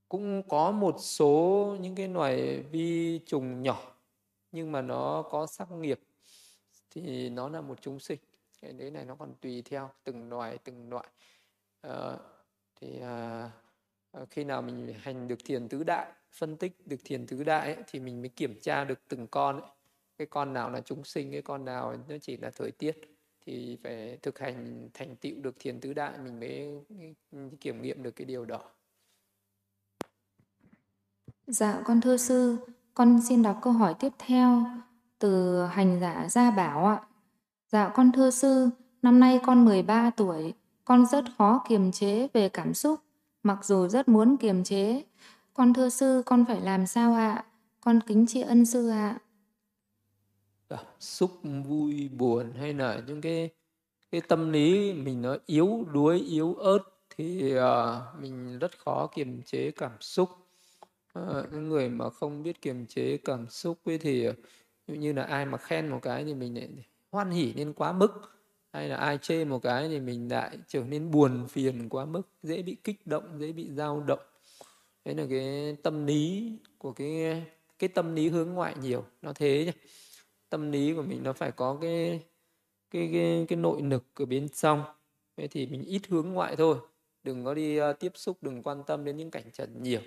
[0.09, 3.95] cũng có một số những cái loài vi trùng nhỏ
[4.53, 6.01] nhưng mà nó có sắc nghiệp
[6.91, 8.19] thì nó là một chúng sinh.
[8.63, 11.09] Cái đấy này nó còn tùy theo từng loài từng loại.
[11.81, 12.19] Ờ, à,
[12.81, 13.51] thì à,
[14.31, 17.85] khi nào mình hành được thiền tứ đại phân tích được thiền tứ đại ấy,
[17.87, 19.71] thì mình mới kiểm tra được từng con ấy.
[20.19, 23.01] cái con nào là chúng sinh cái con nào nó chỉ là thời tiết
[23.47, 26.81] thì phải thực hành thành tựu được thiền tứ đại mình mới
[27.31, 28.61] ừ, kiểm nghiệm được cái điều đó
[31.49, 32.57] dạ con thưa sư.
[32.95, 34.66] Con xin đọc câu hỏi tiếp theo
[35.19, 37.01] từ hành giả gia bảo ạ.
[37.73, 38.70] Dạ con thưa sư
[39.03, 40.55] năm nay con 13 tuổi.
[40.85, 43.01] Con rất khó kiềm chế về cảm xúc
[43.43, 45.03] mặc dù rất muốn kiềm chế.
[45.55, 47.45] Con thưa sư con phải làm sao ạ?
[47.81, 49.19] Con kính tri ân sư ạ.
[50.69, 51.31] Cảm xúc
[51.69, 53.51] vui buồn hay là những cái
[54.11, 56.79] cái tâm lý mình nó yếu đuối yếu ớt
[57.16, 57.62] thì uh,
[58.20, 60.29] mình rất khó kiềm chế cảm xúc
[61.40, 64.35] uh, người mà không biết kiềm chế cảm xúc ấy thì ờ,
[64.86, 66.69] như là ai mà khen một cái thì mình lại
[67.11, 68.09] hoan hỉ lên quá mức.
[68.73, 72.23] Hay là ai chê một cái thì mình lại trở nên buồn phiền quá mức
[72.43, 74.20] dễ bị kích động dễ bị dao động.
[75.05, 77.43] Đấy là cái tâm lý của cái
[77.78, 79.73] cái tâm lý hướng ngoại nhiều nó thế nhá.
[80.49, 82.20] Tâm lý của mình nó phải có cái
[82.90, 84.82] cái cái cái nội lực ở bên trong.
[85.36, 86.78] Thế thì mình ít hướng ngoại thôi
[87.24, 90.01] đừng có đi uh, tiếp xúc đừng quan tâm đến những cảnh trần nhiều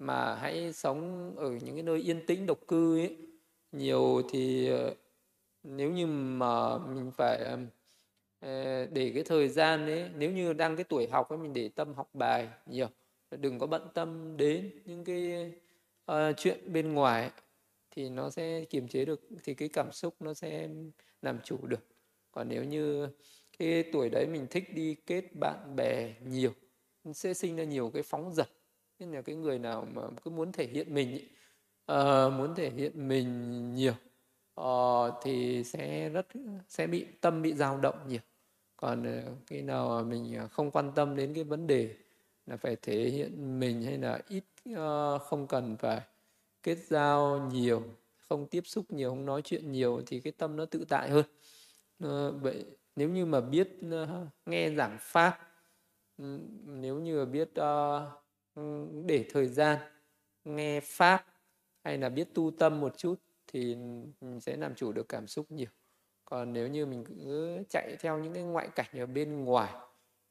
[0.00, 3.16] mà hãy sống ở những cái nơi yên tĩnh độc cư ấy.
[3.72, 4.94] Nhiều thì ờ,
[5.62, 7.58] nếu như mà mình phải ờ,
[8.40, 11.68] ờ, để cái thời gian ấy nếu như đang cái tuổi học ấy mình để
[11.68, 12.88] tâm học bài nhiều.
[13.30, 15.52] Đừng có bận tâm đến những cái
[16.12, 17.30] uh, chuyện bên ngoài
[17.90, 20.68] thì nó sẽ kiềm chế được thì cái cảm xúc nó sẽ
[21.22, 21.86] làm chủ được.
[22.32, 23.08] Còn nếu như
[23.58, 26.52] cái tuổi đấy mình thích đi kết bạn bè nhiều
[27.14, 28.48] sẽ sinh ra nhiều cái phóng dật
[29.00, 31.24] nên là cái người nào mà cứ muốn thể hiện mình ý,
[31.92, 33.94] uh, muốn thể hiện mình nhiều
[34.60, 36.26] uh, thì sẽ rất
[36.68, 38.20] sẽ bị tâm bị dao động nhiều.
[38.76, 41.94] Còn ờ, uh, khi nào mình không quan tâm đến cái vấn đề
[42.46, 46.00] là phải thể hiện mình hay là ít uh, không cần phải
[46.62, 47.82] kết giao nhiều
[48.16, 51.24] không tiếp xúc nhiều không nói chuyện nhiều thì cái tâm nó tự tại hơn.
[52.04, 52.64] Uh, vậy
[52.96, 54.08] nếu như mà biết uh,
[54.46, 55.38] nghe giảng pháp
[56.64, 58.19] nếu như biết uh,
[59.06, 59.78] để thời gian
[60.44, 61.26] nghe pháp
[61.84, 63.14] hay là biết tu tâm một chút
[63.46, 63.74] thì
[64.20, 65.68] mình sẽ làm chủ được cảm xúc nhiều.
[66.24, 69.72] Còn nếu như mình cứ chạy theo những cái ngoại cảnh ở bên ngoài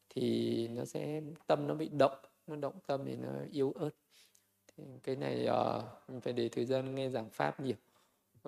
[0.10, 3.89] thì nó sẽ tâm nó bị động nó động tâm thì nó yếu ớt.
[4.77, 7.76] Thì cái này uh, mình phải để thời gian nghe giảng pháp nhiều.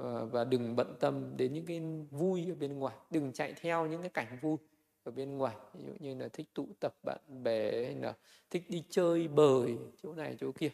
[0.02, 1.82] Uh, và đừng bận tâm đến những cái
[2.12, 4.58] vui ở bên ngoài đừng chạy theo những cái cảnh vui
[5.04, 5.56] ở bên ngoài.
[5.74, 8.14] Ví dụ như là thích tụ tập bạn bè hay là
[8.50, 10.70] thích đi chơi bời chỗ này chỗ kia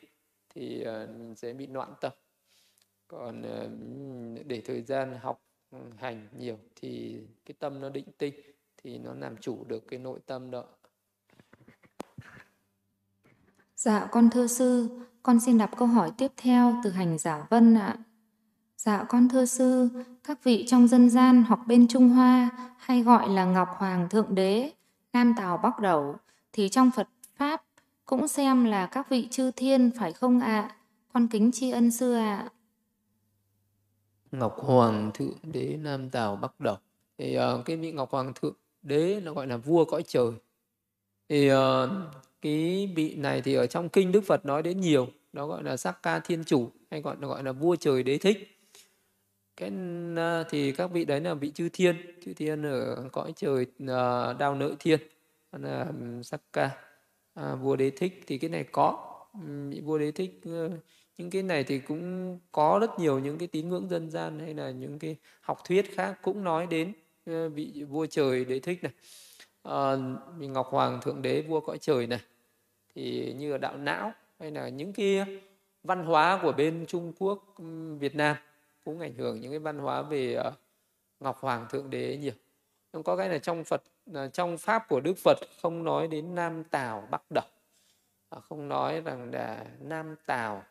[0.49, 2.11] thì ờ, mình sẽ bị loạn tâm
[3.07, 3.69] còn ờ,
[4.45, 5.41] để thời gian học
[5.71, 8.33] ừ, hành nhiều thì cái tâm nó định tinh
[8.77, 10.65] thì nó làm chủ được cái nội tâm đó.
[13.75, 14.87] Dạ con thưa sư,
[15.23, 17.97] con xin đọc câu hỏi tiếp theo từ hành giả Vân ạ.
[18.87, 19.89] Dạ con thưa sư,
[20.23, 24.35] các vị trong dân gian hoặc bên Trung Hoa hay gọi là Ngọc Hoàng Thượng
[24.35, 24.71] Đế,
[25.13, 26.15] Nam Tào Bắc Đẩu,
[26.53, 27.63] thì trong Phật Pháp
[28.05, 30.75] cũng xem là các vị chư thiên phải không ạ?
[31.13, 32.49] Con kính tri ân sư ạ.
[34.31, 36.77] Ngọc Hoàng Thượng Đế Nam Tào Bắc Đẩu.
[37.17, 40.31] Thì uh, cái vị Ngọc Hoàng Thượng Đế nó gọi là vua cõi trời.
[41.29, 41.57] Thì uh,
[42.41, 45.77] cái vị này thì ở trong kinh Đức Phật nói đến nhiều, nó gọi là
[45.77, 48.56] Sắc Ca Thiên Chủ hay gọi là gọi là vua trời đế thích
[49.57, 49.71] cái
[50.15, 51.95] ờ, thì các vị đấy là vị chư thiên.
[52.25, 53.87] Chư thiên ở cõi trời uh,
[54.39, 54.99] đao nợ thiên
[55.51, 55.93] là ờ,
[56.23, 56.69] sắc ca.
[57.33, 59.13] À, vua đế thích thì cái này có.
[59.69, 60.71] Vị vua đế thích uh,
[61.17, 64.53] những cái này thì cũng có rất nhiều những cái tín ngưỡng dân gian hay
[64.53, 66.93] là những cái học thuyết khác cũng nói đến
[67.29, 68.93] uh, vị vua trời đế thích này.
[69.67, 69.99] Uh,
[70.39, 72.19] ngọc hoàng thượng đế vua cõi trời này.
[72.95, 75.25] Thì như ở đạo não hay là những cái
[75.83, 77.55] văn hóa của bên trung quốc
[77.99, 78.35] việt nam
[78.87, 80.51] cũng ảnh hưởng những cái văn hóa về ờ,
[81.19, 82.33] ngọc hoàng thượng đế nhiều.
[82.91, 83.83] Không có cái là trong phật
[84.13, 87.45] ờ, trong pháp của đức phật không nói đến nam tào bắc độc,
[88.29, 90.63] ờ, không nói rằng là nam tào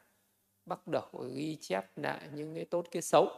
[0.66, 3.28] bắc độc ghi chép lại những cái tốt cái xấu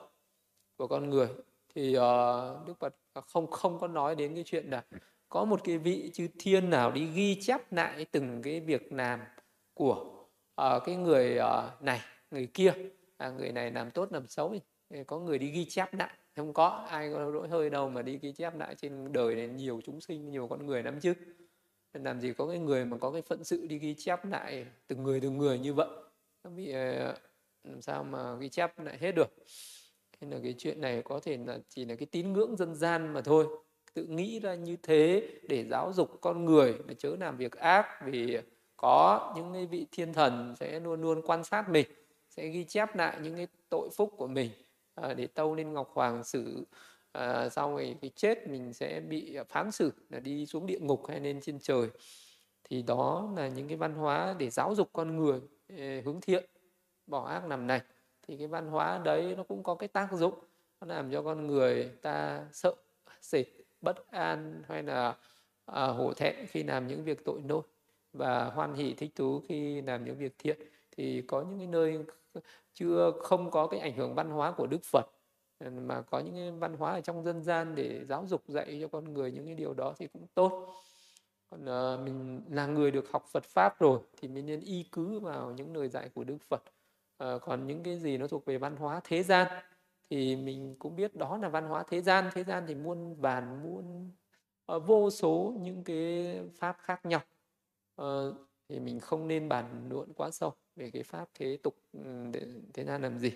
[0.77, 1.29] của con người.
[1.75, 2.95] Thì uh, đức phật
[3.27, 4.85] không không có nói đến cái chuyện là
[5.29, 9.21] có một cái vị chư thiên nào đi ghi chép lại từng cái việc làm
[9.75, 10.05] của
[10.61, 12.01] uh, cái người uh, này
[12.31, 12.73] người kia
[13.19, 14.55] à, người này làm tốt làm xấu
[14.91, 18.03] thì có người đi ghi chép lại không có ai có lỗi hơi đâu mà
[18.03, 21.15] đi ghi chép lại trên đời này nhiều chúng sinh nhiều con người lắm chứ.
[21.93, 25.03] Làm gì có cái người mà có cái phận sự đi ghi chép lại từng
[25.03, 25.89] người từng người như vậy.
[26.57, 27.15] Bị ờ,
[27.65, 29.35] làm sao mà ghi chép lại hết được.
[30.21, 33.13] Nên là cái chuyện này có thể là chỉ là cái tín ngưỡng dân gian
[33.13, 33.47] mà thôi.
[33.95, 37.87] Tự nghĩ ra như thế để giáo dục con người là chớ làm việc ác
[38.05, 38.39] vì
[38.77, 41.87] có những cái vị thiên thần sẽ luôn luôn quan sát mình
[42.39, 44.51] sẽ ghi chép lại những cái tội phúc của mình
[44.95, 46.65] à, để tâu lên ngọc hoàng xử
[47.13, 51.07] à, sau ngày cái chết mình sẽ bị phán xử là đi xuống địa ngục
[51.09, 51.89] hay lên trên trời.
[52.65, 56.45] Thì đó là những cái văn hóa để giáo dục con người à, hướng thiện
[57.07, 57.81] bỏ ác nằm này.
[58.29, 60.35] Thì cái văn hóa đấy nó cũng có cái tác dụng
[60.81, 62.75] nó làm cho con người ta sợ
[63.21, 63.47] sệt
[63.81, 65.17] bất an hay là
[65.67, 67.63] à, hổ thẹn khi làm những việc tội lỗi
[68.13, 70.59] và hoan hỷ thích thú khi làm những việc thiện
[70.99, 71.99] thì có những cái nơi
[72.75, 75.07] chưa không có cái ảnh hưởng văn hóa của Đức Phật
[75.59, 78.79] ờ, mà có những cái văn hóa ở trong dân gian để giáo dục dạy
[78.81, 80.75] cho con người những cái điều đó thì cũng tốt.
[81.51, 85.21] Còn uh, mình là người được học Phật pháp rồi thì mình nên y cứ
[85.21, 86.63] vào những lời dạy của Đức Phật.
[87.25, 89.47] Uh, còn những cái gì nó thuộc về văn hóa thế gian
[90.11, 92.31] thì mình cũng biết đó là văn hóa thế gian.
[92.35, 94.11] Thế gian thì muôn vàn muôn
[94.77, 97.21] uh, vô số những cái pháp khác nhau.
[98.03, 98.35] Uh,
[98.69, 102.01] thì mình không nên bàn luận quá sâu về cái pháp thế tục ừ,
[102.33, 103.33] để thế gian làm gì.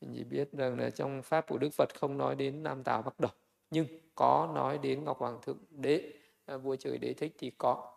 [0.00, 3.02] Mình chỉ biết rằng là trong pháp của đức phật không nói đến nam tào
[3.02, 3.32] bắc đẩu
[3.70, 6.12] nhưng có nói đến ngọc hoàng thượng đế
[6.46, 7.92] à, vua trời đế thích thì có.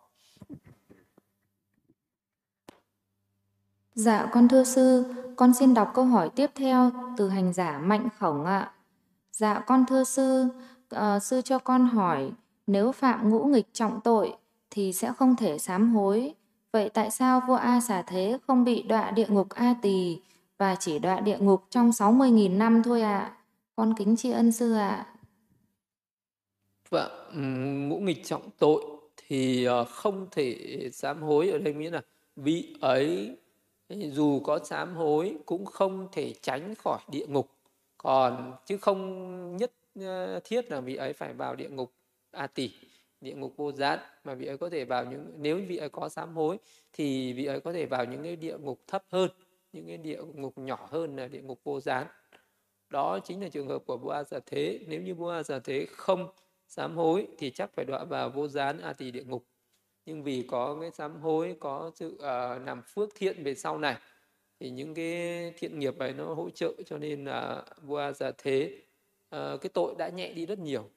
[3.94, 5.04] Dạ con thưa sư,
[5.36, 8.72] con xin đọc câu hỏi tiếp theo từ hành giả Mạnh Khổng ạ.
[9.30, 10.44] Dạ con thưa sư,
[10.96, 12.32] uh, sư cho con hỏi
[12.66, 14.36] nếu phạm ngũ nghịch trọng tội
[14.70, 16.34] thì sẽ không thể sám hối.
[16.76, 20.18] Vậy tại sao vua A xả thế không bị đọa địa ngục A tỳ
[20.58, 23.18] và chỉ đọa địa ngục trong 60.000 năm thôi ạ?
[23.18, 23.36] À?
[23.76, 24.88] Con kính tri ân sư ạ.
[24.88, 25.06] À.
[26.90, 28.84] Vâng, ngũ nghịch trọng tội
[29.16, 30.56] thì ờ, không thể
[30.92, 32.02] sám hối ở đây nghĩa là
[32.36, 33.36] vị ấy
[33.88, 37.48] dù có sám hối cũng không thể tránh khỏi địa ngục
[37.98, 41.92] còn chứ không nhất ờ, thiết là vị ấy phải vào địa ngục
[42.30, 42.70] a tỷ
[43.26, 46.08] địa ngục vô gián mà vị ấy có thể vào những nếu vị ấy có
[46.08, 46.58] sám hối
[46.92, 49.30] thì vị ấy có thể vào những cái địa ngục thấp hơn
[49.76, 52.06] những cái địa ngục nhỏ hơn là địa ngục vô gián.
[52.90, 54.80] Đó chính là trường hợp của vua A Thế.
[54.86, 56.28] Nếu như vua A Thế không
[56.68, 59.44] sám hối thì chắc phải đọa vào vô gián a tỳ địa ngục.
[60.06, 63.96] Nhưng vì có cái sám hối có sự uh, làm phước thiện về sau này
[64.60, 68.82] thì những cái thiện nghiệp ấy nó hỗ trợ cho nên là vua giả thế
[69.36, 70.90] uh, cái tội đã nhẹ đi rất nhiều.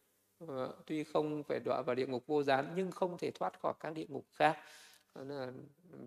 [0.47, 3.73] Ờ, tuy không phải đọa vào địa ngục vô gián nhưng không thể thoát khỏi
[3.79, 4.57] các địa ngục khác.
[5.15, 5.51] Là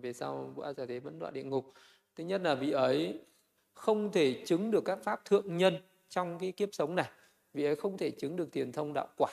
[0.01, 1.65] về sau bữa giờ thế vẫn đọa địa ngục.
[2.15, 3.19] Thứ nhất là vị ấy
[3.73, 5.77] không thể chứng được các pháp thượng nhân
[6.09, 7.09] trong cái kiếp sống này.
[7.53, 9.31] Vị ấy không thể chứng được tiền thông đạo quả.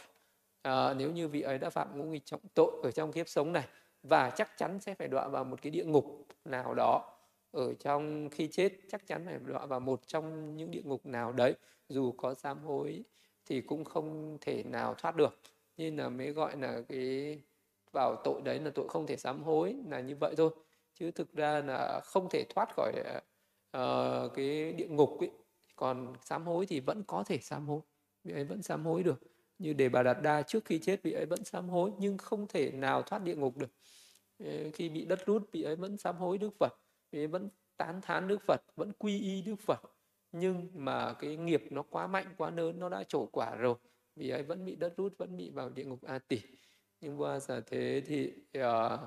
[0.62, 3.52] À, nếu như vị ấy đã phạm ngũ nghịch trọng tội ở trong kiếp sống
[3.52, 3.68] này
[4.02, 7.16] và chắc chắn sẽ phải đọa vào một cái địa ngục nào đó
[7.50, 11.32] ở trong khi chết chắc chắn phải đọa vào một trong những địa ngục nào
[11.32, 11.54] đấy
[11.88, 13.02] dù có sám hối
[13.50, 15.38] thì cũng không thể nào thoát được.
[15.76, 17.38] Nên là mới gọi là cái
[17.92, 20.50] vào tội đấy là tội không thể sám hối là như vậy thôi.
[20.94, 22.92] Chứ thực ra là không thể thoát khỏi
[23.76, 25.30] uh, cái địa ngục ấy.
[25.76, 27.80] Còn sám hối thì vẫn có thể sám hối
[28.24, 29.20] vị ấy vẫn sám hối được.
[29.58, 32.46] Như đề bà đạt đa trước khi chết vị ấy vẫn sám hối nhưng không
[32.46, 33.70] thể nào thoát địa ngục được.
[34.38, 36.72] Ờ, khi bị đất rút vị ấy vẫn sám hối đức phật
[37.10, 39.80] vị ấy vẫn tán thán đức phật vẫn quy y đức phật
[40.32, 43.74] nhưng mà cái nghiệp nó quá mạnh quá lớn nó đã trổ quả rồi
[44.16, 46.40] vì ấy vẫn bị đất rút vẫn bị vào địa ngục a tỷ
[47.00, 49.00] nhưng qua giả thế thì uh,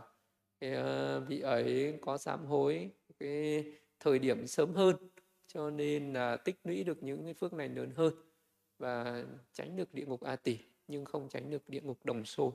[0.60, 0.74] cái,
[1.18, 3.66] uh, vị ấy có sám hối cái
[4.00, 4.95] thời điểm sớm hơn
[5.48, 8.14] cho nên là tích lũy được những cái phước này lớn hơn
[8.80, 9.24] và
[9.54, 12.52] tránh được địa ngục A tỷ nhưng không tránh được địa ngục đồng xôi.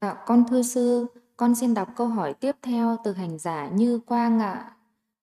[0.00, 3.98] Dạ, con thưa sư, con xin đọc câu hỏi tiếp theo từ hành giả Như
[3.98, 4.70] Quang ạ.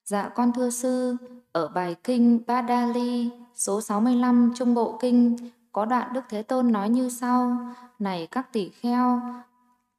[0.06, 1.18] Dạ con thưa sư,
[1.52, 5.38] ở bài kinh Badali số 65 Trung Bộ Kinh
[5.72, 7.58] có đoạn Đức Thế Tôn nói như sau:
[8.00, 9.22] Này các tỷ kheo,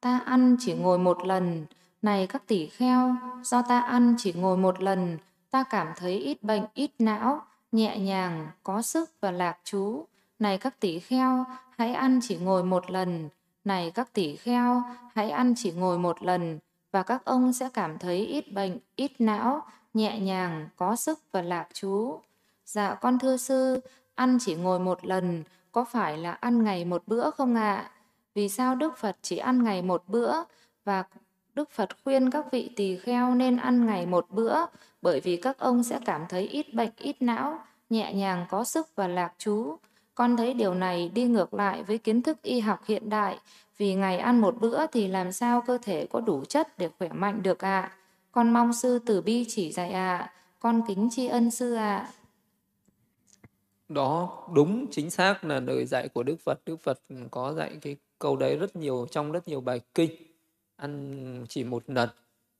[0.01, 1.65] ta ăn chỉ ngồi một lần.
[2.01, 5.17] Này các tỷ kheo, do ta ăn chỉ ngồi một lần
[5.55, 10.05] ta cảm thấy ít bệnh, ít não, nhẹ nhàng, có sức và lạc chú.
[10.39, 11.45] Này các tỷ kheo,
[11.77, 13.29] hãy ăn chỉ ngồi một lần.
[13.65, 14.83] Này các tỷ kheo,
[15.13, 16.59] hãy ăn chỉ ngồi một lần
[16.91, 19.61] và các ông sẽ cảm thấy ít bệnh, ít não,
[19.93, 22.19] nhẹ nhàng, có sức và lạc chú.
[22.65, 23.79] Dạ con thưa sư,
[24.15, 27.91] ăn chỉ ngồi một lần có phải là ăn ngày một bữa không ạ?
[28.35, 30.33] Vì sao Đức Phật chỉ ăn ngày một bữa
[30.83, 31.03] và
[31.53, 34.55] Đức Phật khuyên các vị tỳ kheo nên ăn ngày một bữa
[35.01, 37.59] bởi vì các ông sẽ cảm thấy ít bệnh, ít não,
[37.89, 39.77] nhẹ nhàng, có sức và lạc chú.
[40.15, 43.39] Con thấy điều này đi ngược lại với kiến thức y học hiện đại,
[43.77, 47.09] vì ngày ăn một bữa thì làm sao cơ thể có đủ chất để khỏe
[47.09, 47.81] mạnh được ạ.
[47.81, 47.91] À.
[48.31, 50.17] Con mong sư tử bi chỉ dạy ạ.
[50.17, 50.33] À.
[50.59, 51.97] Con kính tri ân sư ạ.
[51.97, 52.11] À.
[53.89, 56.59] Đó, đúng, chính xác là lời dạy của Đức Phật.
[56.65, 57.01] Đức Phật
[57.31, 60.11] có dạy cái câu đấy rất nhiều, trong rất nhiều bài kinh,
[60.75, 62.09] ăn chỉ một lần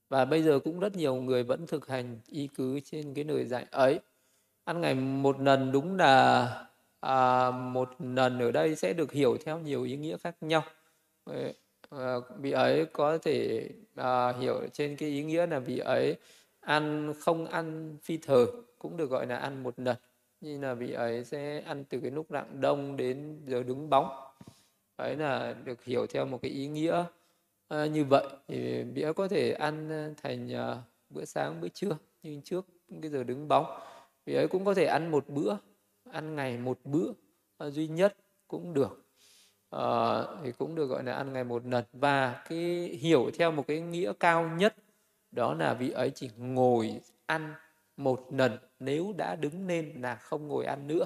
[0.10, 3.46] và bây giờ cũng rất nhiều người vẫn thực hành y cứ trên cái lời
[3.46, 4.00] dạy ấy
[4.64, 6.66] ăn ngày một lần đúng là
[7.06, 10.64] à, một lần ở đây sẽ được hiểu theo nhiều ý nghĩa khác nhau.
[11.90, 16.16] À, vị ấy có thể à, hiểu trên cái ý nghĩa là vị ấy
[16.60, 18.46] ăn không ăn phi thờ
[18.80, 19.96] cũng được gọi là ăn một lần.
[20.42, 24.10] Như là vị ấy sẽ ăn từ cái lúc rạng đông đến giờ đứng bóng.
[24.96, 27.04] Ấy là được hiểu theo một cái ý nghĩa
[27.68, 28.28] à, như vậy.
[28.48, 29.90] Thì bữa có thể ăn
[30.24, 30.78] thành à,
[31.10, 32.66] bữa sáng bữa trưa nhưng trước
[33.02, 33.66] cái giờ đứng bóng
[34.26, 35.56] vị ấy cũng có thể ăn một bữa
[36.12, 37.12] ăn ngày một bữa
[37.58, 38.18] à, duy nhất
[38.48, 39.06] cũng được.
[39.70, 41.86] À, thì cũng được gọi là ăn ngày một lần.
[41.94, 42.60] Và cái
[43.02, 44.76] hiểu theo một cái nghĩa cao nhất
[45.32, 47.54] đó là vị ấy chỉ ngồi ăn
[47.98, 51.06] một lần nếu đã đứng lên là không ngồi ăn nữa.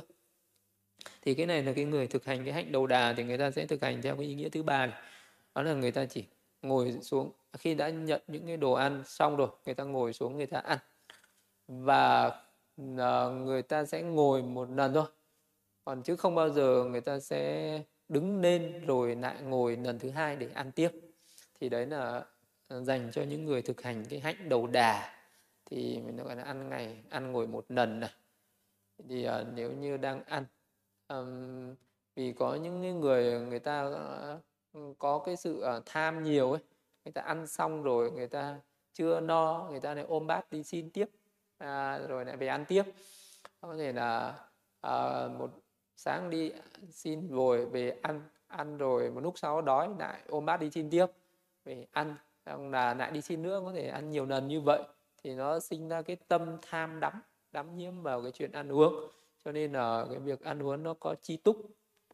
[1.21, 3.51] Thì cái này là cái người thực hành cái hạnh đầu đà thì người ta
[3.51, 5.01] sẽ thực hành theo cái ý nghĩa thứ ba này.
[5.55, 6.23] Đó là người ta chỉ
[6.61, 10.37] ngồi xuống khi đã nhận những cái đồ ăn xong rồi người ta ngồi xuống
[10.37, 10.77] người ta ăn.
[11.67, 12.31] Và
[12.97, 15.05] Ờ, người ta sẽ ngồi một lần thôi.
[15.85, 20.09] Còn chứ không bao giờ người ta sẽ đứng lên rồi lại ngồi lần thứ
[20.09, 20.89] hai để ăn tiếp.
[21.59, 22.25] Thì đấy là
[22.67, 25.15] ờ, dành cho những người thực hành cái hạnh đầu đà.
[25.65, 28.09] Thì mình gọi là ăn ngày ăn ngồi một lần này.
[29.09, 30.45] Thì uh, nếu như đang ăn
[31.07, 31.75] um,
[32.15, 33.83] vì có những người người ta
[34.77, 36.61] uh, có cái sự uh, tham nhiều ấy
[37.05, 38.59] người ta ăn xong rồi người ta
[38.93, 41.09] chưa no người ta lại ôm bát đi xin tiếp
[41.59, 42.83] à, rồi lại về ăn tiếp.
[43.61, 44.39] Có thể là
[44.81, 45.49] à, một
[45.95, 46.51] sáng đi
[46.89, 50.89] xin rồi về ăn ăn rồi một lúc sau đói lại ôm bát đi xin
[50.89, 51.05] tiếp.
[51.65, 52.15] Về ăn
[52.45, 54.83] xong là lại đi xin nữa có thể ăn nhiều lần như vậy.
[55.23, 57.21] Thì nó sinh ra cái tâm tham đắm
[57.51, 58.93] đắm nhiễm vào cái chuyện ăn uống.
[59.45, 61.57] Cho nên là cái việc ăn uống nó có chi túc.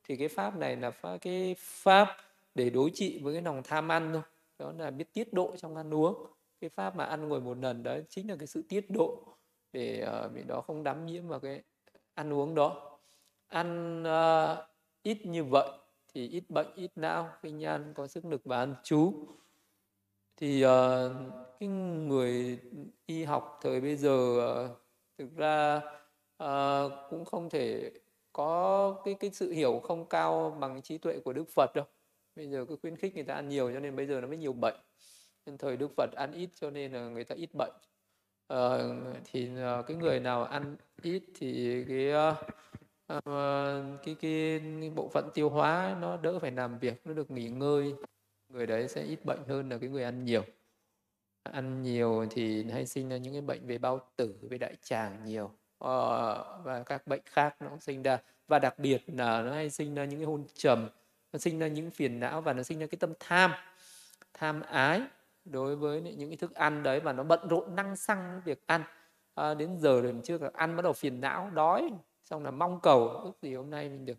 [0.03, 2.17] Thì cái pháp này là pháp cái pháp
[2.55, 4.21] để đối trị với cái lòng tham ăn thôi.
[4.59, 6.25] Đó là biết tiết độ trong ăn uống.
[6.61, 9.34] Cái pháp mà ăn ngồi một lần đó chính là cái sự tiết độ
[9.75, 11.63] để ờ, uh, vì đó không đắm nhiễm vào cái
[12.13, 12.99] ăn uống đó.
[13.47, 14.65] Ăn uh,
[15.03, 15.69] ít như vậy
[16.13, 19.27] thì ít bệnh ít não khi nhan có sức lực và ăn chú.
[20.37, 20.69] Thì uh,
[21.59, 22.59] cái người
[23.05, 24.77] y học thời bây giờ uh,
[25.17, 25.81] thực ra
[26.43, 27.91] uh, cũng không thể
[28.33, 31.85] có cái cái sự hiểu không cao bằng trí tuệ của Đức Phật đâu.
[32.35, 34.37] Bây giờ cứ khuyến khích người ta ăn nhiều cho nên bây giờ nó mới
[34.37, 34.75] nhiều bệnh.
[35.45, 37.73] Nên thời Đức Phật ăn ít cho nên là người ta ít bệnh
[38.53, 39.49] uh, thì
[39.79, 42.37] uh, cái người nào ăn ít thì cái uh,
[43.13, 47.31] uh, cái, cái cái bộ phận tiêu hóa nó đỡ phải làm việc nó được
[47.31, 47.95] nghỉ ngơi.
[48.49, 50.43] Người đấy sẽ ít bệnh hơn là cái người ăn nhiều.
[51.43, 55.25] Ăn nhiều thì hay sinh ra những cái bệnh về bao tử về đại tràng
[55.25, 55.45] nhiều.
[55.45, 58.17] Uh, và các bệnh khác nó cũng sinh ra.
[58.47, 60.89] Và đặc biệt là nó hay sinh ra những cái hôn trầm
[61.33, 63.51] nó sinh ra những phiền não và nó sinh ra cái tâm tham
[64.33, 65.01] tham ái
[65.45, 68.83] đối với những cái thức ăn đấy mà nó bận rộn năng xăng việc ăn.
[69.35, 71.89] À, đến giờ rồi chưa ăn bắt đầu phiền não đói.
[72.23, 74.17] Xong là mong cầu ước gì hôm nay mình được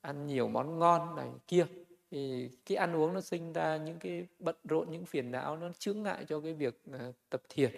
[0.00, 1.66] ăn nhiều món ngon này kia.
[2.10, 5.68] Thì cái ăn uống nó sinh ra những cái bận rộn những phiền não nó
[5.78, 7.70] chướng ngại cho cái việc uh, tập thiền.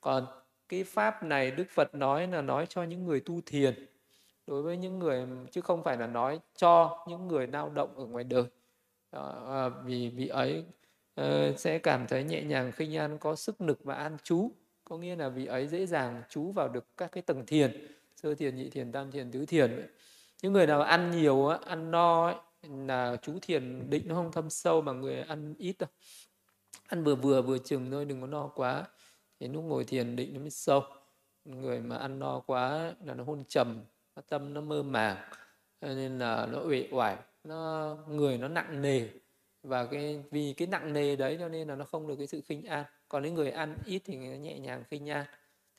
[0.00, 0.26] Còn
[0.68, 3.86] cái pháp này đức phật nói là nói cho những người tu thiền
[4.46, 8.04] đối với những người chứ không phải là nói cho những người lao động ở
[8.04, 8.44] ngoài đời.
[9.10, 10.64] À, vì vị ấy
[11.14, 14.50] Ờ, sẽ cảm thấy nhẹ nhàng khi an có sức lực và an trú.
[14.84, 18.34] Có nghĩa là vị ấy dễ dàng trú vào được các cái tầng thiền sơ
[18.34, 19.86] thiền nhị thiền tam thiền tứ thiền
[20.42, 24.50] những người nào ăn nhiều ăn no ấy, là chú thiền định nó không thâm
[24.50, 25.88] sâu mà người ăn ít đâu.
[26.86, 28.84] Ăn vừa vừa vừa chừng thôi đừng có no quá.
[29.40, 30.82] Thì lúc ngồi thiền định nó mới sâu.
[31.44, 33.84] Người mà ăn no quá là nó hôn trầm
[34.16, 35.16] nó tâm nó mơ màng.
[35.80, 39.08] Nên là nó uể oải nó người nó nặng nề
[39.62, 42.40] và cái vì cái nặng nề đấy cho nên là nó không được cái sự
[42.40, 42.84] khinh an.
[43.08, 45.26] Còn những người ăn ít thì nó nhẹ nhàng khinh an.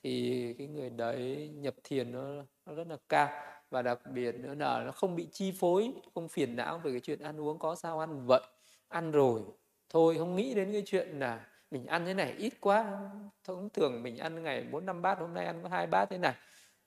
[0.02, 3.28] Thì cái người đấy nhập thiền nó, nó rất là cao.
[3.70, 7.00] Và đặc biệt nữa là nó không bị chi phối không phiền não về cái
[7.00, 8.40] chuyện ăn uống có sao ăn vậy.
[8.88, 9.42] Ăn rồi
[9.88, 13.00] thôi không nghĩ đến cái chuyện là mình ăn thế này ít quá.
[13.44, 16.18] Thông thường mình ăn ngày bốn năm bát hôm nay ăn có hai bát thế
[16.18, 16.34] này.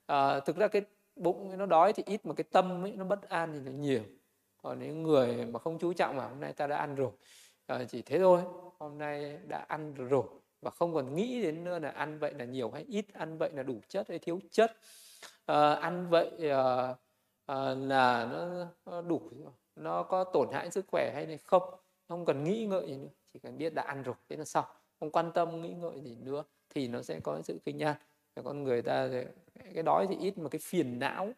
[0.06, 0.82] À, thực ra cái
[1.16, 4.02] bụng nó đói thì ít mà cái tâm ấy nó bất an thì nó nhiều
[4.66, 7.10] còn những người mà không chú trọng mà hôm nay ta đã ăn rồi.
[7.66, 8.40] À, chỉ thế thôi
[8.78, 10.24] hôm nay đã ăn rồi
[10.62, 13.50] và không còn nghĩ đến nữa là ăn vậy là nhiều hay ít ăn vậy
[13.54, 14.76] là đủ chất hay thiếu chất.
[15.46, 16.94] À, ăn vậy à,
[17.46, 19.30] à, là nó, nó đủ
[19.76, 21.62] nó có tổn hại sức khỏe hay không?
[22.08, 24.64] Không cần nghĩ ngợi gì nữa chỉ cần biết đã ăn rồi thế là xong.
[25.00, 27.96] Không quan tâm nghĩ ngợi gì nữa thì nó sẽ có sự kinh nhan
[28.44, 29.08] con người ta
[29.74, 31.32] cái đói thì ít mà cái phiền não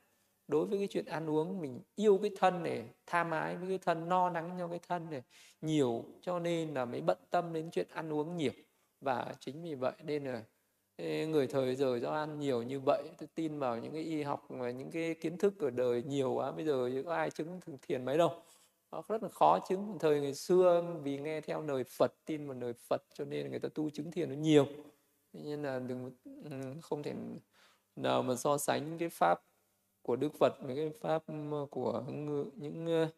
[0.49, 3.79] đối với cái chuyện ăn uống, mình yêu cái thân này tham ái với cái
[3.79, 5.23] thân, no nắng cho cái thân này,
[5.61, 8.53] nhiều, cho nên là mới bận tâm đến chuyện ăn uống nhiều.
[9.01, 10.43] Và chính vì vậy nên là
[11.27, 14.47] người thời giờ do ăn nhiều như vậy tôi tin vào những cái y học
[14.49, 18.05] và những cái kiến thức ở đời nhiều quá, bây giờ có ai chứng thiền
[18.05, 18.43] mấy đâu.
[18.93, 19.97] Nó rất là khó chứng.
[20.01, 23.59] Thời ngày xưa, vì nghe theo lời Phật, tin vào lời Phật, cho nên người
[23.59, 24.67] ta tu chứng thiền nó nhiều.
[25.33, 26.51] Nên là đừng ừ,
[26.83, 27.15] không thể
[27.97, 29.41] nào mà so sánh cái pháp
[30.09, 31.23] của Đức Phật với cái pháp
[31.71, 32.05] của
[32.57, 33.09] những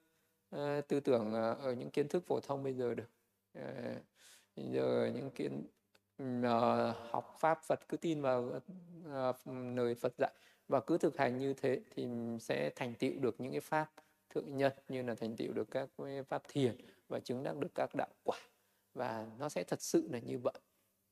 [0.57, 3.11] uh, tư tưởng ờ, ở những kiến thức phổ thông bây giờ được.
[3.59, 3.97] Uh,
[4.57, 5.63] giờ những kiến
[6.23, 8.61] uh, học pháp Phật cứ tin vào
[9.07, 9.37] uh,
[9.77, 10.33] lời Phật dạy
[10.69, 12.09] và cứ thực hành như thế thì
[12.41, 13.93] sẽ thành tựu được những cái pháp
[14.31, 15.89] thượng nhân như là thành tựu được các
[16.29, 16.77] pháp thiền
[17.09, 18.39] và chứng đắc được các đạo quả.
[18.95, 20.55] Và nó sẽ thật sự là như vậy.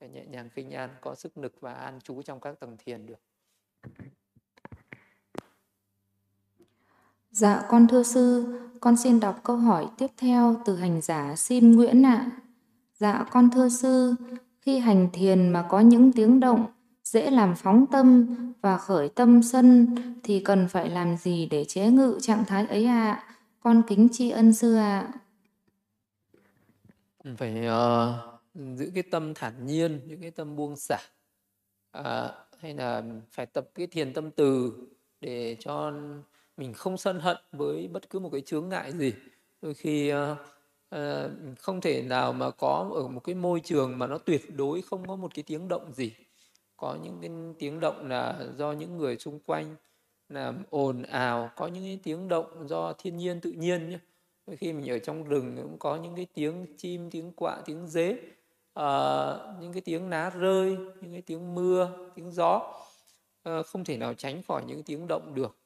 [0.01, 3.21] Nhẹ nhàng khinh an có sức lực và an trú trong các tầng thiền được.
[7.39, 8.47] Dạ con thưa sư,
[8.81, 12.15] con xin đọc câu hỏi tiếp theo từ hành giả Sim Nguyễn ạ.
[12.15, 12.31] À.
[12.95, 14.15] Dạ con thưa sư,
[14.61, 16.67] khi hành thiền mà có những tiếng động
[17.05, 18.27] dễ làm phóng tâm
[18.61, 22.85] và khởi tâm sân thì cần phải làm gì để chế ngự trạng thái ấy
[22.85, 23.13] ạ?
[23.13, 23.25] À?
[23.61, 25.09] Con kính tri ân sư ạ.
[27.25, 27.33] À.
[27.37, 30.99] Phải uh, giữ cái tâm thản nhiên, những cái tâm buông xả.
[31.93, 34.73] À, hay là phải tập cái thiền tâm từ
[35.21, 35.93] để cho
[36.59, 39.13] mình không sân hận với bất cứ một cái chướng ngại gì.
[39.63, 40.39] Đôi khi uh,
[40.95, 44.83] uh, không thể nào mà có ở một cái môi trường mà nó tuyệt đối
[44.83, 46.13] không có một cái tiếng động gì.
[46.77, 49.77] Có những cái tiếng động là do những người xung quanh
[50.29, 53.99] làm ồn ào có những cái tiếng động do thiên nhiên tự nhiên nhé
[54.47, 57.87] đôi khi mình ở trong rừng cũng có những cái tiếng chim tiếng quạ tiếng
[57.87, 58.13] dế
[58.79, 62.75] uh, những cái tiếng lá rơi những cái tiếng mưa tiếng gió.
[63.49, 65.57] Uh, không thể nào tránh khỏi những tiếng động được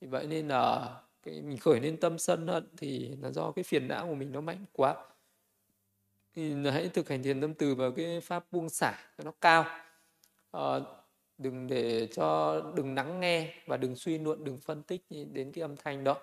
[0.00, 3.62] vì vậy nên là cái mình khởi lên tâm sân hận thì là do cái
[3.62, 4.96] phiền não của mình nó mạnh quá.
[6.34, 9.64] Thì hãy thực hành thiền tâm từ vào cái pháp buông xả cho nó cao.
[10.50, 10.80] À,
[11.38, 15.62] đừng để cho đừng lắng nghe và đừng suy luận đừng phân tích đến cái
[15.62, 16.16] âm thanh đó.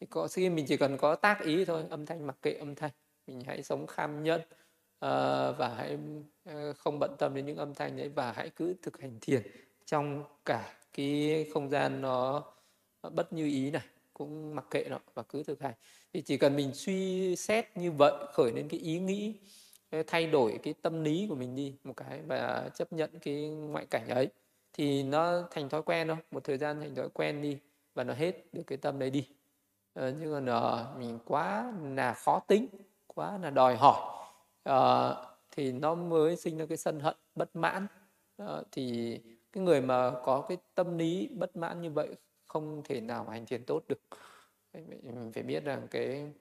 [0.00, 2.74] Thì có khi mình chỉ cần có tác ý thôi âm thanh mặc kệ âm
[2.74, 2.90] thanh
[3.26, 4.48] mình hãy sống kham nhẫn uh,
[5.58, 5.98] và hãy
[6.50, 9.42] uh, không bận tâm đến những âm thanh đấy và hãy cứ thực hành thiền
[9.84, 12.44] trong cả cái không gian nó
[13.10, 13.82] bất như ý này
[14.14, 15.74] cũng mặc kệ nó và cứ thực hành.
[16.12, 19.34] Thì chỉ cần mình suy xét như vậy khởi lên cái ý nghĩ
[20.06, 23.86] thay đổi cái tâm lý của mình đi một cái và chấp nhận cái ngoại
[23.90, 24.28] cảnh ấy
[24.72, 26.16] thì nó thành thói quen thôi.
[26.30, 27.58] Một thời gian thành thói quen đi
[27.94, 29.28] và nó hết được cái tâm đấy đi.
[29.94, 32.66] À, nhưng còn nó, mình quá là khó tính
[33.06, 34.26] quá là đòi hỏi.
[34.64, 35.14] À,
[35.50, 37.86] thì nó mới sinh ra cái sân hận bất mãn.
[38.36, 39.18] À, thì
[39.52, 42.08] cái người mà có cái tâm lý bất mãn như vậy
[42.46, 44.00] không thể nào mà hành thiền tốt được
[45.02, 46.32] mình phải biết rằng cái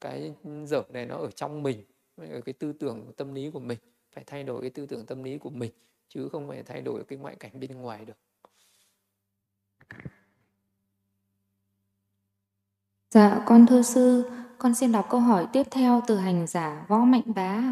[0.00, 0.32] cái
[0.64, 1.84] dở này nó ở trong mình
[2.16, 3.78] ở cái tư tưởng tâm lý của mình
[4.12, 5.72] phải thay đổi cái tư tưởng tâm lý của mình
[6.08, 8.16] chứ không phải thay đổi cái ngoại cảnh bên ngoài được
[13.10, 16.98] Dạ, con thưa sư, con xin đọc câu hỏi tiếp theo từ hành giả Võ
[16.98, 17.62] Mạnh Bá.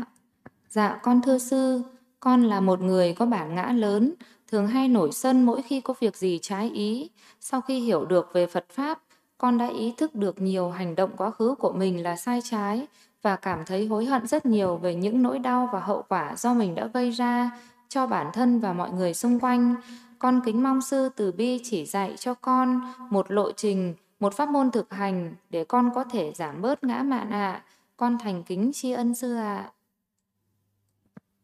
[0.68, 1.82] Dạ, con thưa sư,
[2.20, 4.14] con là một người có bản ngã lớn,
[4.50, 7.10] thường hay nổi sân mỗi khi có việc gì trái ý.
[7.40, 9.02] Sau khi hiểu được về Phật Pháp,
[9.38, 12.86] con đã ý thức được nhiều hành động quá khứ của mình là sai trái
[13.22, 16.54] và cảm thấy hối hận rất nhiều về những nỗi đau và hậu quả do
[16.54, 17.50] mình đã gây ra
[17.88, 19.74] cho bản thân và mọi người xung quanh.
[20.18, 24.48] Con kính mong sư từ bi chỉ dạy cho con một lộ trình, một pháp
[24.48, 27.52] môn thực hành để con có thể giảm bớt ngã mạn ạ.
[27.52, 27.62] À.
[27.96, 29.56] Con thành kính tri ân sư ạ.
[29.56, 29.75] À.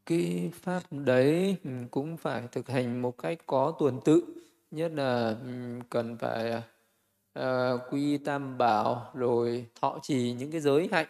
[0.06, 4.24] Cái pháp đấy ừ, cũng phải thực hành một cách có tuần tự,
[4.70, 6.62] nhất là ừ, cần phải
[7.38, 11.06] uh, quy tam bảo rồi thọ trì những cái giới hạnh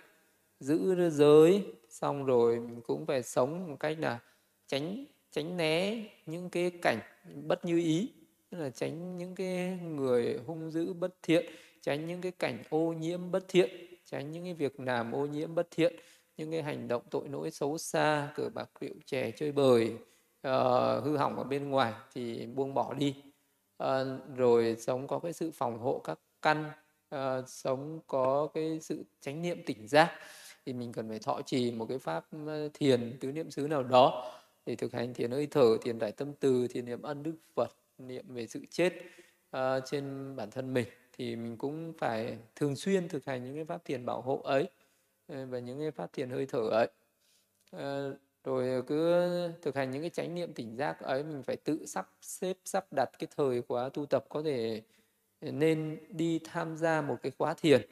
[0.61, 4.19] giữ giới xong rồi mình cũng phải sống một cách là
[4.67, 6.99] tránh tránh né những cái cảnh
[7.47, 8.11] bất như ý.
[8.51, 11.47] Tức là tránh những cái người hung dữ bất thiện
[11.81, 13.71] tránh những cái cảnh ô nhiễm bất thiện
[14.05, 15.97] tránh những cái việc làm ô nhiễm bất thiện
[16.37, 19.93] những cái hành động tội lỗi xấu xa cờ bạc rượu chè chơi bời
[20.49, 23.23] uh, hư hỏng ở bên ngoài thì buông bỏ đi.
[23.83, 23.89] Uh,
[24.37, 26.71] rồi sống có cái sự phòng hộ các căn
[27.15, 30.11] uh, sống có cái sự chánh niệm tỉnh giác
[30.67, 32.25] thì mình cần phải thọ trì một cái pháp
[32.75, 34.33] thiền tứ niệm xứ nào đó
[34.67, 37.77] để thực hành thiền hơi thở thiền đại tâm từ thiền niệm ân đức phật
[37.99, 38.93] niệm về sự chết
[39.57, 40.87] uh, trên bản thân mình.
[41.13, 44.69] Thì mình cũng phải thường xuyên thực hành những cái pháp thiền bảo hộ ấy.
[45.33, 46.89] Ờ, và những cái phát thiền hơi thở ấy.
[47.71, 49.29] Ờ, rồi cứ
[49.63, 52.87] thực hành những cái chánh niệm tỉnh giác ấy, mình phải tự sắp xếp, sắp
[52.93, 54.83] đặt cái thời khóa tu tập có thể
[55.41, 57.83] nên đi tham gia một cái khóa thiền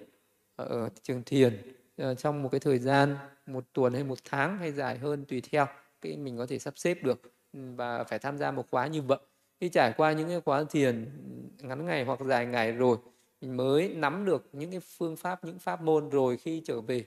[0.56, 1.62] ở trường thiền
[1.96, 5.42] ờ, trong một cái thời gian một tuần hay một tháng hay dài hơn tùy
[5.50, 5.66] theo
[6.00, 7.22] cái mình có thể sắp xếp được
[7.52, 9.18] ừ, và phải tham gia một khóa như vậy.
[9.60, 11.06] Khi trải qua những cái khóa thiền
[11.62, 12.96] ngắn ngày hoặc dài ngày rồi,
[13.40, 17.04] mình mới nắm được những cái phương pháp, những pháp môn rồi khi trở về.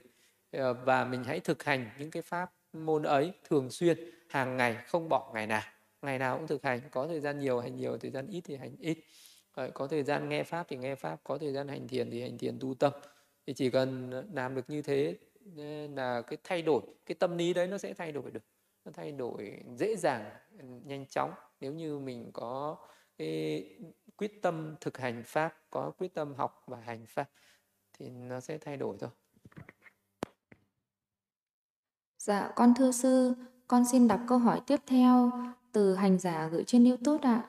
[0.54, 3.98] Ờ, và mình hãy thực hành những cái pháp môn ấy thường xuyên,
[4.28, 5.62] hàng ngày, không bỏ ngày nào.
[6.02, 8.56] Ngày nào cũng thực hành, có thời gian nhiều hành nhiều, thời gian ít thì
[8.56, 8.98] hành ít.
[9.74, 12.38] Có thời gian nghe pháp thì nghe pháp, có thời gian hành thiền thì hành
[12.38, 12.92] thiền tu tâm.
[13.46, 15.16] Thì chỉ cần ờ, làm được như thế
[15.56, 18.42] ờ, là cái thay đổi, cái tâm lý đấy nó sẽ thay đổi được.
[18.84, 20.30] Nó thay đổi dễ dàng,
[20.84, 21.30] nhanh chóng.
[21.60, 22.76] Nếu như mình có
[23.18, 23.64] cái
[24.16, 27.30] quyết tâm thực hành pháp, có quyết tâm học và hành pháp
[27.98, 29.10] thì nó sẽ thay đổi thôi
[32.24, 33.34] dạ con thưa sư,
[33.66, 35.32] con xin đọc câu hỏi tiếp theo
[35.72, 37.42] từ hành giả gửi trên youtube ạ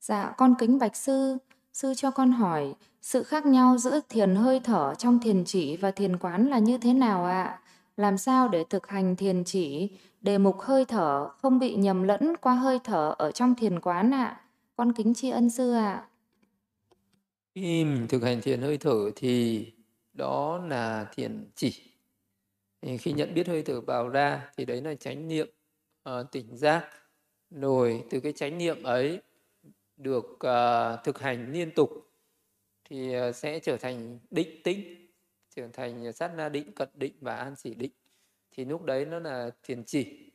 [0.00, 1.36] dạ con kính bạch sư
[1.72, 5.90] sư cho con hỏi, sự khác nhau giữa thiền hơi thở trong thiền chỉ và
[5.90, 7.60] thiền quán là như thế nào ạ
[7.96, 9.90] làm sao để thực hành thiền chỉ
[10.20, 14.14] đề mục hơi thở không bị nhầm lẫn qua hơi thở ở trong thiền quán
[14.14, 14.40] ạ.
[14.76, 16.04] Con kính tri ân sư ạ.
[17.54, 19.66] Khi thực hành thiền hơi thở thì
[20.12, 21.82] đó là thiền chỉ.
[22.82, 25.48] Thì khi nhận biết hơi thở vào ra thì đấy là chánh niệm
[26.08, 26.88] uh, tỉnh giác.
[27.50, 29.20] Rồi từ cái chánh niệm ấy
[29.96, 31.90] được uh, thực hành liên tục
[32.84, 35.08] thì uh, sẽ trở thành định tĩnh,
[35.56, 37.92] trở thành sát na định, cận định và an chỉ định
[38.58, 40.30] thì lúc đấy nó là thiền chỉ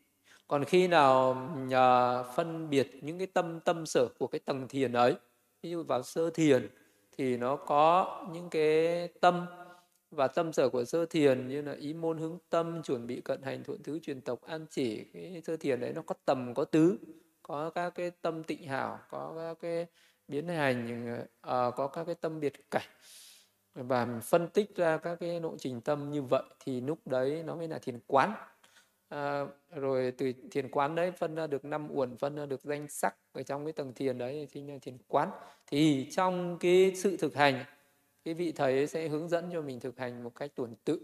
[0.48, 4.94] còn khi nào nhờ phân biệt những cái tâm tâm sở của cái tầng thiền
[4.94, 5.16] ấy
[5.62, 6.70] ví dụ vào sơ thiền
[7.18, 9.46] thì nó có những cái tâm
[10.16, 13.42] và tâm sở của sơ thiền như là ý môn hướng tâm chuẩn bị cận
[13.42, 16.66] hành thuận thứ truyền tộc an chỉ cái sơ thiền đấy nó có tầm có
[16.66, 16.98] tứ
[17.44, 19.88] có các cái tâm tịnh hảo có các cái
[20.28, 22.88] biến hành uh, có các cái tâm biệt cảnh.
[23.74, 27.44] Và mình phân tích ra các cái lộ trình tâm như vậy thì lúc đấy
[27.46, 28.34] nó mới là thiền quán.
[29.10, 29.46] À,
[29.76, 33.16] rồi từ thiền quán đấy phân ra được năm uẩn phân ra được danh sắc.
[33.34, 35.30] Ở trong cái tầng thiền đấy thì là thiền quán.
[35.68, 37.66] Thì trong cái sự thực hành
[38.24, 41.00] cái vị thầy ấy sẽ hướng dẫn cho mình thực hành một cách tuần tự.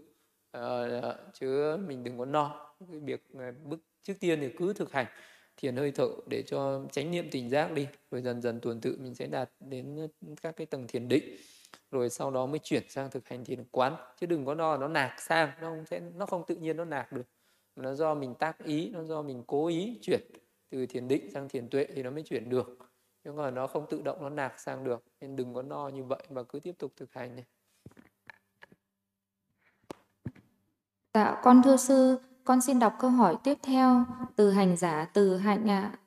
[0.50, 2.74] À, chứ mình đừng có no.
[2.90, 3.26] Cái việc
[3.64, 5.06] bước trước tiên thì cứ thực hành
[5.56, 7.86] thiền hơi thở để cho chánh niệm tỉnh giác đi.
[8.10, 10.08] Rồi dần dần tuần tự mình sẽ đạt đến
[10.42, 11.36] các cái tầng thiền định.
[11.90, 13.96] Rồi sau đó mới chuyển sang thực hành thiền quán.
[14.20, 15.50] Chứ đừng có no nó nạc sang.
[15.60, 17.26] Nó không sẽ nó không tự nhiên nó nạc được.
[17.76, 20.20] Nó do mình tác ý nó do mình cố ý chuyển
[20.70, 22.78] từ thiền định sang thiền tuệ thì nó mới chuyển được
[23.24, 26.04] nhưng mà nó không tự động nó nạc sang được nên đừng có no như
[26.04, 27.44] vậy mà cứ tiếp tục thực hành này
[31.14, 34.04] Dạ, con thưa sư, con xin đọc câu hỏi tiếp theo
[34.36, 35.90] từ hành giả từ hạnh ạ.
[35.92, 35.98] À.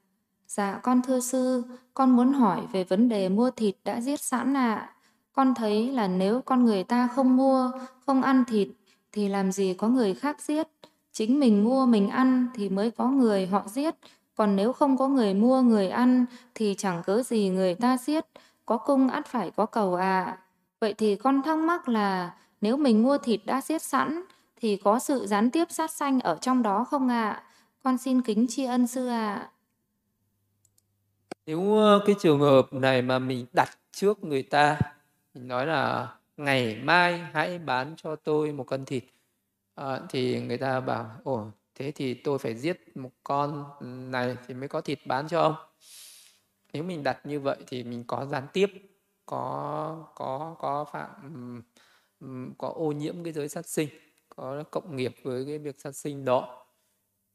[0.48, 1.64] Dạ, con thưa sư,
[1.94, 4.76] con muốn hỏi về vấn đề mua thịt đã giết sẵn ạ.
[4.76, 4.94] À.
[5.34, 7.72] Con thấy là nếu con người ta không mua,
[8.06, 8.68] không ăn thịt
[9.11, 10.68] thì làm gì có người khác giết.
[11.11, 13.95] Chính mình mua mình ăn thì mới có người họ giết.
[14.35, 18.26] Còn nếu không có người mua người ăn thì chẳng cớ gì người ta xiết,
[18.65, 20.38] Có cung ắt phải có cầu à.
[20.80, 24.23] Vậy thì con thắc mắc là nếu mình mua thịt đã xiết sẵn
[24.55, 27.30] thì có sự gián tiếp sát sanh ở trong đó không ạ?
[27.30, 27.43] À?
[27.84, 29.34] Con xin kính tri ân sư ạ.
[29.34, 29.49] À.
[31.45, 34.80] Nếu ờ, cái trường hợp này mà mình đặt trước người ta,
[35.34, 36.07] mình nói là
[36.38, 39.03] ngày mai hãy bán cho tôi một cân thịt,
[39.76, 41.45] à, thì người ta bảo, ồ
[41.76, 43.66] thế thì tôi phải giết một con
[44.12, 45.56] này thì mới có thịt bán cho ông.
[46.74, 48.70] Nếu mình đặt như vậy thì mình có gián tiếp,
[49.26, 51.10] có có có phạm
[52.58, 53.90] có ô nhiễm cái giới sát sinh
[54.30, 56.66] có cộng nghiệp với cái việc sát sinh đó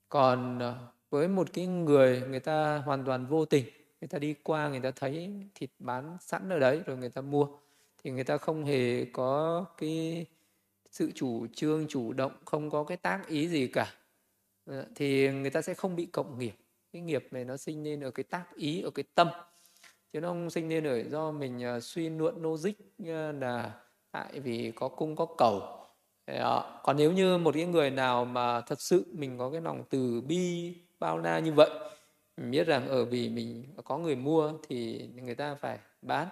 [0.09, 3.65] còn ờ, với một cái người người ta hoàn toàn vô tình
[4.01, 7.21] người ta đi qua người ta thấy thịt bán sẵn ở đấy rồi người ta
[7.21, 7.49] mua
[8.03, 10.27] thì người ta không hề có cái
[10.91, 13.95] sự chủ trương chủ động không có cái tác ý gì cả
[14.69, 16.55] Ờ, thì người ta sẽ không bị cộng nghiệp.
[16.93, 19.29] Cái nghiệp này nó sinh nên ở cái tác ý, ở cái tâm.
[20.13, 22.73] Chứ nó không sinh nên ở do mình ờ, suy luận logic
[23.07, 23.73] ờ, là
[24.11, 25.63] tại vì có cung, có cầu.
[26.27, 26.81] Đó.
[26.85, 30.21] còn nếu như một cái người nào mà thật sự mình có cái lòng từ
[30.21, 31.71] bi, bao la như vậy,
[32.37, 36.29] mình biết rằng ở vì mình có người mua thì người ta phải bán.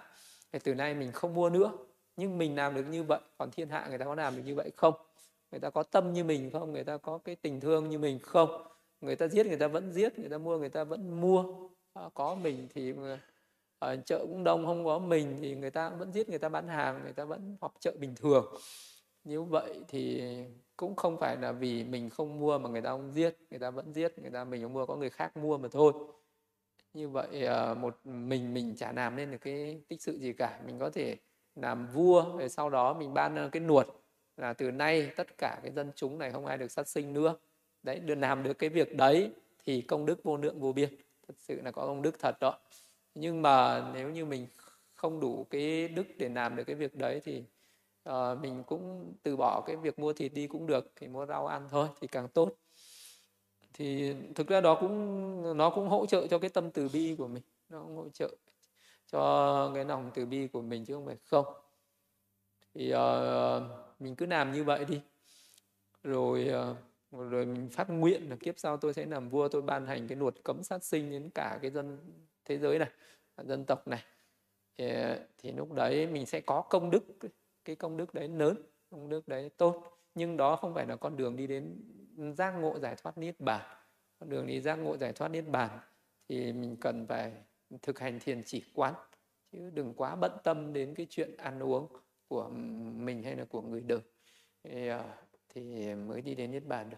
[0.53, 1.71] Thì từ nay mình không mua nữa.
[2.17, 4.55] Nhưng mình làm được như vậy, còn thiên hạ người ta có làm được như
[4.55, 5.06] vậy không?
[5.51, 6.73] Người ta có tâm như mình không?
[6.73, 8.67] Người ta có cái tình thương như mình không?
[9.01, 11.69] Người ta giết, người ta vẫn giết, người ta mua, người ta vẫn mua.
[11.93, 12.93] À, có mình thì
[13.79, 16.67] ở chợ cũng đông, không có mình thì người ta vẫn giết, người ta bán
[16.67, 18.45] hàng, người ta vẫn họp chợ bình thường.
[19.23, 20.23] Như vậy thì
[20.77, 23.71] cũng không phải là vì mình không mua mà người ta không giết, người ta
[23.71, 25.93] vẫn giết, người ta mình không mua, có người khác mua mà thôi.
[26.93, 30.59] Như vậy ờ, một mình mình chả làm nên được cái tích sự gì cả.
[30.65, 31.15] Mình có thể
[31.55, 33.87] làm vua, rồi sau đó mình ban cái nuột
[34.37, 37.35] là từ nay tất cả cái dân chúng này không ai được sát sinh nữa.
[37.83, 39.31] Đấy được làm được cái việc đấy
[39.65, 40.89] thì công đức vô lượng vô biên.
[41.27, 42.59] Thật sự là có công đức thật đó.
[43.15, 44.47] Nhưng mà nếu như mình
[44.95, 47.43] không đủ cái đức để làm được cái việc đấy thì
[48.09, 51.47] uh, mình cũng từ bỏ cái việc mua thịt đi cũng được thì mua rau
[51.47, 52.53] ăn thôi thì càng tốt.
[53.73, 57.27] Thì thực ra đó cũng nó cũng hỗ trợ cho cái tâm từ bi của
[57.27, 57.43] mình.
[57.69, 58.35] Nó cũng hỗ trợ
[59.11, 61.45] cho cái lòng từ bi của mình chứ không phải không
[62.77, 63.63] thì uh,
[63.99, 65.01] mình cứ làm như vậy đi.
[66.03, 66.77] Rồi uh,
[67.29, 70.17] rồi mình phát nguyện là kiếp sau tôi sẽ làm vua tôi ban hành cái
[70.17, 71.97] luật cấm sát sinh đến cả cái dân
[72.45, 72.89] thế giới này
[73.43, 74.03] dân tộc này.
[74.77, 77.03] Thì, ờ, thì lúc đấy mình sẽ có công đức
[77.65, 78.57] cái công đức đấy lớn
[78.89, 79.83] công đức đấy tốt.
[80.15, 81.81] Nhưng đó không phải là con đường đi đến
[82.37, 83.61] giác ngộ giải thoát niết bàn.
[84.19, 85.79] Con đường đi giác ngộ giải thoát niết bàn
[86.29, 87.31] thì mình cần phải
[87.81, 88.93] thực hành thiền chỉ quán
[89.51, 91.87] chứ đừng quá bận tâm đến cái chuyện ăn uống
[92.27, 92.49] của
[92.97, 94.01] mình hay là của người đời
[94.63, 95.03] thì, à,
[95.49, 96.97] thì mới đi đến niết bàn được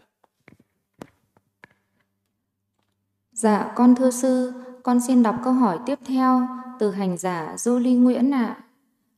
[3.32, 4.52] Dạ, con thưa sư,
[4.82, 6.48] con xin đọc câu hỏi tiếp theo
[6.78, 8.44] từ hành giả Du Ly Nguyễn ạ.
[8.44, 8.64] À.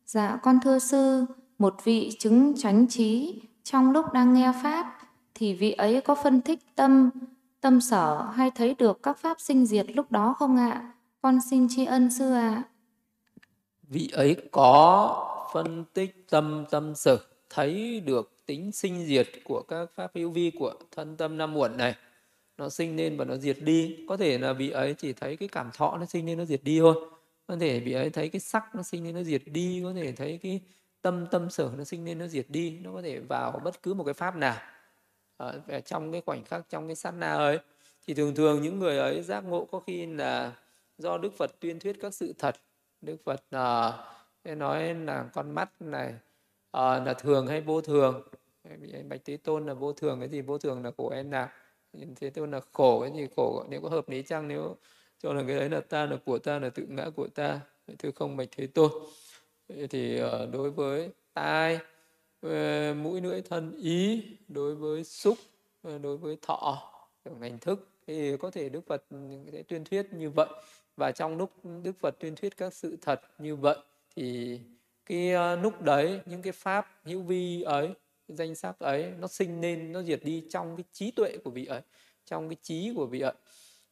[0.07, 1.25] Dạ, con thưa sư,
[1.59, 4.99] một vị chứng chánh trí trong lúc đang nghe pháp
[5.35, 7.11] thì vị ấy có phân tích tâm
[7.61, 10.93] tâm sở hay thấy được các pháp sinh diệt lúc đó không ạ?
[11.23, 12.63] Con xin tri ân sư ạ.
[13.83, 17.19] Vị ấy có phân tích tâm tâm sở
[17.51, 21.77] thấy được tính sinh diệt của các pháp hữu vi của thân tâm năm muộn
[21.77, 21.95] này.
[22.59, 24.05] Nó sinh lên và nó diệt đi.
[24.09, 26.61] Có thể là vị ấy chỉ thấy cái cảm thọ nó sinh lên nó diệt
[26.65, 26.95] đi thôi.
[27.47, 29.81] Có thể vị ấy thấy cái sắc nó sinh lên nó diệt đi.
[29.85, 30.61] Có thể thấy cái
[31.03, 32.79] tâm tâm sở nó sinh lên nó diệt đi.
[32.83, 34.57] Nó có thể vào bất cứ một cái pháp nào.
[35.37, 37.59] Ờ, Ở trong cái khoảnh khắc trong cái sát na ấy
[38.07, 40.53] thì thường thường những người ấy giác ngộ có khi là
[40.99, 42.57] do đức phật tuyên thuyết các sự thật.
[43.01, 43.95] Đức phật uh,
[44.45, 46.15] nói là con mắt này
[46.71, 48.23] à, là thường hay vô thường?
[49.09, 51.49] Bạch thế tôn là vô thường cái gì vô thường là khổ en nào?
[52.17, 53.65] Thế tôi là khổ cái gì khổ?
[53.69, 54.49] Nếu có hợp lý chăng?
[54.49, 54.77] Nếu
[55.19, 57.61] cho là cái đấy là ta là của ta là tự ngã của ta
[57.99, 58.91] thưa không bạch thế tôn?
[59.91, 61.79] Thì ờ, đối với tai
[62.41, 65.39] ờ, mũi lưỡi thân ý đối với xúc
[65.83, 66.93] đối với thọ
[67.25, 69.17] ngành thức thì có thể đức phật ừ,
[69.53, 70.49] sẽ tuyên thuyết như vậy.
[70.97, 71.51] Và trong lúc
[71.83, 73.77] đức phật tuyên thuyết các sự thật như vậy
[74.17, 74.61] thì
[75.07, 77.95] cái ờ, lúc đấy, những cái pháp hữu vi ấy
[78.29, 81.67] danh sắc ấy, nó sinh nên, nó diệt đi trong cái trí tuệ của vị
[81.67, 81.81] ấy,
[82.25, 83.33] trong cái trí của vị ấy.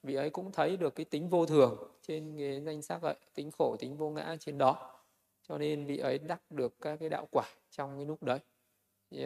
[0.03, 3.51] Vị ấy cũng thấy được cái tính vô thường trên cái danh sắc ấy, tính
[3.51, 5.03] khổ, tính vô ngã trên đó.
[5.49, 8.39] Cho nên vị ấy đắc được các cái đạo quả trong cái lúc đấy.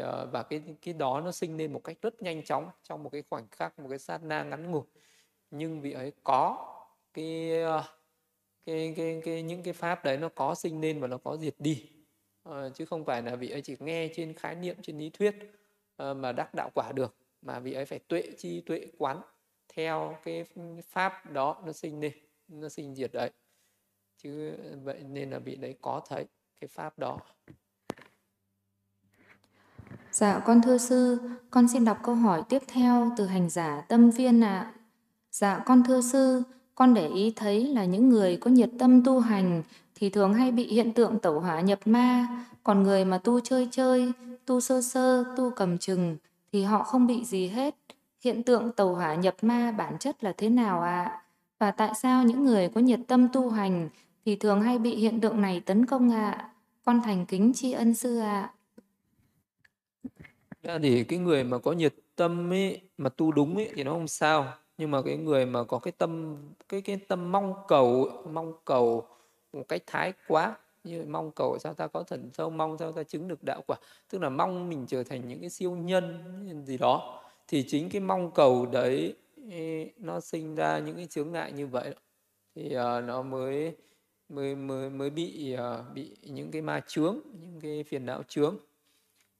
[0.01, 3.11] Ờ, và cái cái đó nó sinh lên một cách rất nhanh chóng trong một
[3.11, 4.83] cái khoảnh khắc, một cái sát na ngắn ngủi.
[5.51, 6.71] Nhưng vị ấy có
[7.15, 7.85] cái ờ,
[8.67, 11.55] cái, cái cái những cái pháp đấy nó có sinh lên và nó có diệt
[11.59, 11.85] đi
[12.43, 15.35] à, chứ không phải là vị ấy chỉ nghe trên khái niệm trên lý thuyết
[15.97, 19.21] à, mà đắc đạo quả được mà vị ấy phải tuệ chi tuệ quán
[19.75, 20.45] theo cái
[20.89, 22.13] pháp đó nó sinh lên
[22.49, 23.31] nó sinh diệt đấy
[24.17, 26.27] chứ vậy nên là vị đấy có thấy
[26.61, 27.21] cái pháp đó
[30.15, 31.19] Dạ con thưa sư,
[31.51, 34.59] con xin đọc câu hỏi tiếp theo từ hành giả Tâm Viên ạ.
[34.59, 34.75] À.
[35.31, 36.43] Dạ con thưa sư,
[36.75, 39.63] con để ý thấy là những người có nhiệt tâm tu hành
[39.95, 42.29] thì thường hay bị hiện tượng tẩu hỏa nhập ma,
[42.63, 44.13] còn người mà tu chơi chơi,
[44.47, 46.17] tu sơ sơ, tu cầm chừng
[46.53, 47.75] thì họ không bị gì hết.
[48.25, 51.03] Hiện tượng tẩu hỏa nhập ma bản chất là thế nào ạ?
[51.03, 51.21] À?
[51.59, 53.89] Và tại sao những người có nhiệt tâm tu hành
[54.25, 56.31] thì thường hay bị hiện tượng này tấn công ạ?
[56.31, 56.49] À?
[56.85, 58.53] Con thành kính tri ân sư ạ.
[60.63, 60.79] À.
[60.83, 64.09] Thì cái người mà có nhiệt tâm ấy, mà tu đúng ấy, thì nó không
[64.09, 66.37] sao nhưng mà cái người mà có cái tâm
[66.69, 69.07] cái cái tâm mong cầu mong cầu
[69.53, 73.03] một cách thái quá như mong cầu sao ta có thần sâu mong sao ta
[73.03, 73.77] chứng được đạo quả?
[74.11, 77.23] Tức là mong mình trở thành những cái siêu nhân gì đó.
[77.49, 79.15] Thì chính cái mong cầu đấy
[79.99, 81.95] nó sinh ra những cái chướng ngại như vậy
[82.55, 83.77] thì uh, nó mới
[84.29, 88.57] mới mới mới bị uh, bị những cái ma chướng những cái phiền não chướng.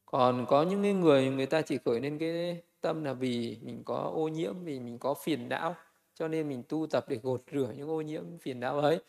[0.07, 3.83] Còn có những cái người người ta chỉ khởi lên cái tâm là vì mình
[3.85, 5.75] có ô nhiễm vì mình có phiền não
[6.15, 9.01] cho nên mình tu tập để gột rửa những ô nhiễm phiền não ấy.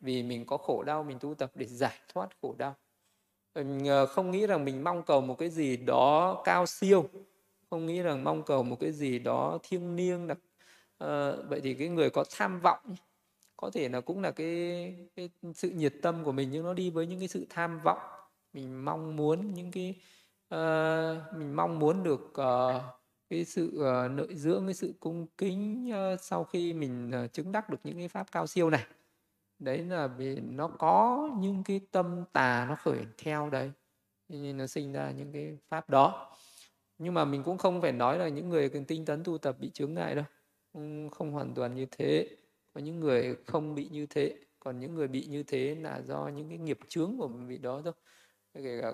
[0.00, 2.74] Vì mình có khổ đau mình tu tập để giải thoát khổ đau.
[3.54, 7.08] Ừ, mình không nghĩ rằng mình mong cầu một cái gì đó cao siêu
[7.70, 10.38] không nghĩ rằng mong cầu một cái gì đó thiêng liêng đặc
[10.98, 12.94] à, vậy thì cái người có tham vọng
[13.56, 16.90] có thể là cũng là cái, cái sự nhiệt tâm của mình nhưng nó đi
[16.90, 17.98] với những cái sự tham vọng.
[18.52, 19.94] Mình mong muốn những cái
[20.54, 22.82] uh, mình mong muốn được uh,
[23.30, 27.32] cái sự ờ, uh, nội dưỡng cái sự cung kính uh, sau khi mình uh,
[27.32, 28.86] chứng đắc được những cái pháp cao siêu này.
[29.58, 33.72] Đấy là vì nó có những cái tâm tà nó khởi theo đấy
[34.28, 36.36] nên nó sinh ra những cái pháp đó.
[36.98, 39.56] Nhưng mà mình cũng không phải nói là những người cần tinh tấn tu tập
[39.60, 40.24] bị chướng ngại đâu
[40.72, 42.28] không, không hoàn toàn như thế.
[42.74, 46.28] Có những người không bị như thế còn những người bị như thế là do
[46.28, 47.92] những cái nghiệp chướng của vị đó thôi.
[48.54, 48.92] Kể cả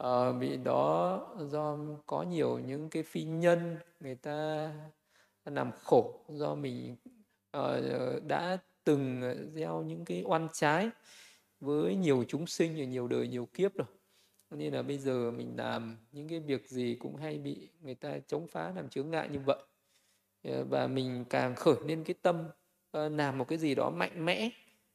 [0.00, 4.70] Ờ, uh, bị đó do có nhiều những cái phi nhân người ta
[5.44, 6.96] làm khổ do mình
[7.56, 7.62] uh,
[8.26, 9.22] đã từng
[9.52, 10.90] gieo những cái oan trái
[11.60, 13.86] với nhiều chúng sinh ở nhiều đời nhiều kiếp rồi.
[14.50, 18.18] Nên là bây giờ mình làm những cái việc gì cũng hay bị người ta
[18.26, 19.58] chống phá làm chướng ngại như vậy.
[20.44, 22.48] Ờ, và mình càng khởi lên cái tâm
[22.92, 24.50] làm một cái gì đó mạnh mẽ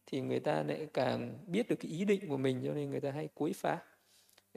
[0.05, 3.01] thì người ta lại càng biết được cái ý định của mình cho nên người
[3.01, 3.81] ta hay quấy phá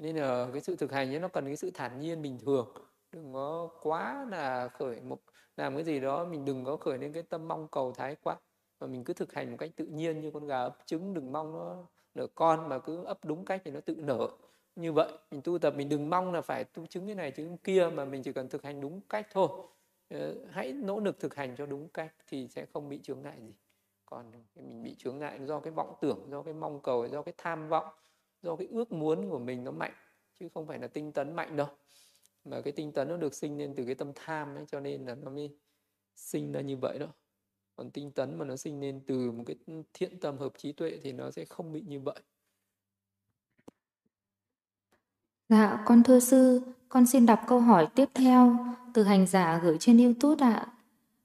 [0.02, 2.68] nên là cái sự thực hành ấy, nó cần cái sự thản nhiên bình thường.
[3.12, 5.18] Đừng có quá là khởi một,
[5.56, 8.36] làm cái gì đó, mình đừng có khởi lên cái tâm mong cầu thái quá.
[8.80, 11.32] Mà mình cứ thực hành một cách tự nhiên như con gà ấp trứng, đừng
[11.32, 11.76] mong nó
[12.14, 14.28] nở con, mà cứ ấp đúng cách thì nó tự nở.
[14.76, 17.56] Như vậy, mình tu tập, mình đừng mong là phải tu chứng cái này chứng
[17.58, 19.48] kia, mà mình chỉ cần thực hành đúng cách thôi.
[20.10, 23.36] Ờ, hãy nỗ lực thực hành cho đúng cách thì sẽ không bị chướng ngại
[23.40, 23.54] gì.
[24.06, 27.34] Còn mình bị chướng ngại do cái vọng tưởng, do cái mong cầu, do cái
[27.38, 27.86] tham vọng
[28.42, 29.94] do cái ước muốn của mình nó mạnh
[30.40, 31.66] chứ không phải là tinh tấn mạnh đâu.
[32.44, 35.06] Mà cái tinh tấn nó được sinh lên từ cái tâm tham ấy cho nên
[35.06, 35.56] là nó mới
[36.14, 37.06] sinh ra như vậy đó.
[37.76, 39.56] Còn tinh tấn mà nó sinh lên từ một cái
[39.92, 42.20] thiện tâm hợp trí tuệ thì nó sẽ không bị như vậy.
[45.48, 48.56] Dạ, con thưa sư, con xin đọc câu hỏi tiếp theo
[48.94, 50.66] từ hành giả gửi trên YouTube ạ.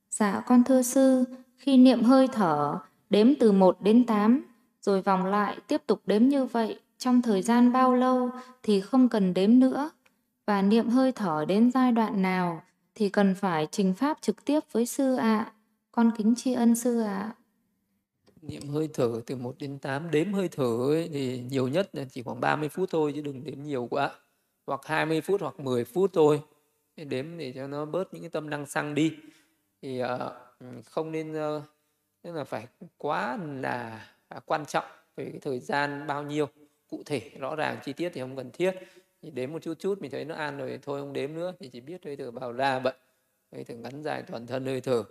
[0.10, 1.24] Dạ, con thưa sư,
[1.58, 2.80] khi niệm hơi thở,
[3.10, 4.46] đếm từ 1 đến 8,
[4.82, 8.30] rồi vòng lại tiếp tục đếm như vậy trong thời gian bao lâu
[8.64, 9.92] thì không cần đếm nữa
[10.46, 12.64] và niệm hơi thở đến giai đoạn nào
[12.96, 15.38] thì cần phải trình pháp trực tiếp với sư ạ.
[15.38, 15.52] À.
[15.92, 17.20] Con kính tri ân sư ạ.
[17.20, 17.36] À.
[18.42, 22.06] Niệm hơi thở từ 1 đến 8 đếm hơi thở ấy, thì nhiều nhất là
[22.12, 24.12] chỉ khoảng 30 phút thôi chứ đừng đếm nhiều quá.
[24.68, 26.42] Hoặc 20 phút hoặc 10 phút thôi.
[26.96, 29.12] đếm để cho nó bớt những cái tâm năng xăng đi
[29.82, 30.10] thì uh,
[30.86, 31.64] không nên uh,
[32.22, 32.68] tức là phải
[32.98, 34.06] quá là
[34.46, 36.48] quan trọng về cái thời gian bao nhiêu
[36.94, 38.72] cụ thể rõ ràng chi tiết thì không cần thiết.
[39.22, 41.54] Thì đếm một chút chút mình thấy nó an rồi thôi không đếm nữa.
[41.60, 42.94] Thì chỉ biết hơi thở vào ra vậy
[43.52, 45.04] hơi thở ngắn dài toàn thân hơi thở.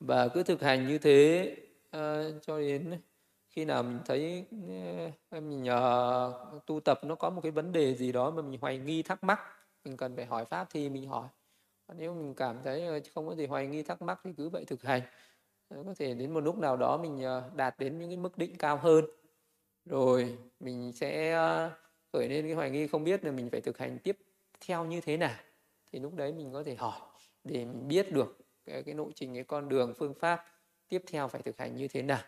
[0.00, 1.56] Và cứ thực hành như thế
[1.96, 3.00] uh, cho đến
[3.48, 7.94] khi nào mình thấy uh, mình uh, tu tập nó có một cái vấn đề
[7.94, 9.40] gì đó mà mình hoài nghi thắc mắc
[9.84, 11.28] mình cần phải hỏi pháp thì mình hỏi.
[11.96, 14.82] Nếu mình cảm thấy không có gì hoài nghi thắc mắc thì cứ vậy thực
[14.82, 15.02] hành.
[15.70, 17.22] Có thể đến một lúc nào đó mình
[17.54, 19.04] đạt đến những cái mức định cao hơn
[19.84, 21.70] rồi mình sẽ ờ,
[22.12, 24.18] khởi lên cái hoài nghi không biết là mình phải thực hành tiếp
[24.66, 25.36] theo như thế nào.
[25.92, 27.00] Thì lúc đấy mình có thể hỏi
[27.44, 30.44] để mình biết được cái, cái nội trình cái con đường phương pháp
[30.88, 32.22] tiếp theo phải thực hành như thế nào.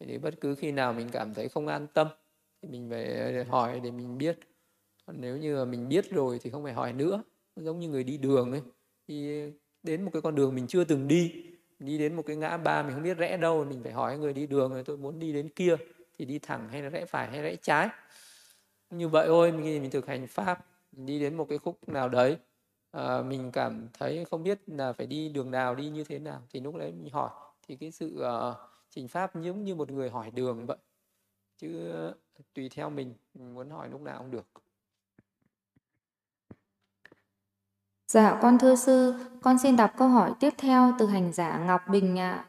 [0.00, 2.08] Thì bất cứ khi nào mình cảm thấy không an tâm
[2.62, 4.38] thì mình phải ờ, hỏi để mình biết.
[5.06, 7.22] Còn nếu như mà mình biết rồi thì không phải hỏi nữa.
[7.56, 8.62] Giống như người đi đường ấy.
[9.08, 9.42] Thì
[9.82, 11.44] đến một cái con đường mình chưa từng đi
[11.78, 14.32] đi đến một cái ngã ba mình không biết rẽ đâu mình phải hỏi người
[14.32, 15.76] đi đường tôi muốn đi đến kia
[16.22, 17.88] thì đi thẳng hay là rẽ phải hay rẽ trái.
[18.90, 22.08] Như vậy thôi mình, mình thực hành pháp mình đi đến một cái khúc nào
[22.08, 22.38] đấy
[22.90, 26.42] à, mình cảm thấy không biết là phải đi đường nào đi như thế nào
[26.50, 27.30] thì lúc đấy mình hỏi.
[27.66, 28.56] Thì cái sự uh,
[28.90, 30.76] trình pháp giống như một người hỏi đường vậy.
[31.56, 32.16] Chứ uh,
[32.54, 34.46] tùy theo mình, mình muốn hỏi lúc nào cũng được.
[38.06, 41.80] Dạ con thưa sư, con xin đọc câu hỏi tiếp theo từ hành giả Ngọc
[41.88, 42.46] Bình ạ.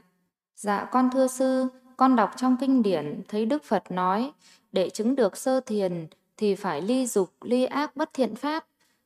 [0.55, 1.67] Dạ con thưa sư,
[1.97, 4.31] con đọc trong kinh điển thấy Đức Phật nói
[4.71, 6.07] để chứng được sơ thiền
[6.37, 8.65] thì phải ly dục, ly ác bất thiện pháp.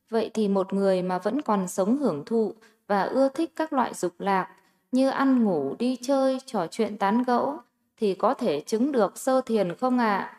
[0.10, 2.54] Vậy thì một người mà vẫn còn sống hưởng thụ
[2.88, 4.50] và ưa thích các loại dục lạc
[4.92, 7.58] như ăn ngủ, đi chơi, trò chuyện tán gẫu
[7.98, 10.38] thì có thể chứng được sơ thiền không ạ?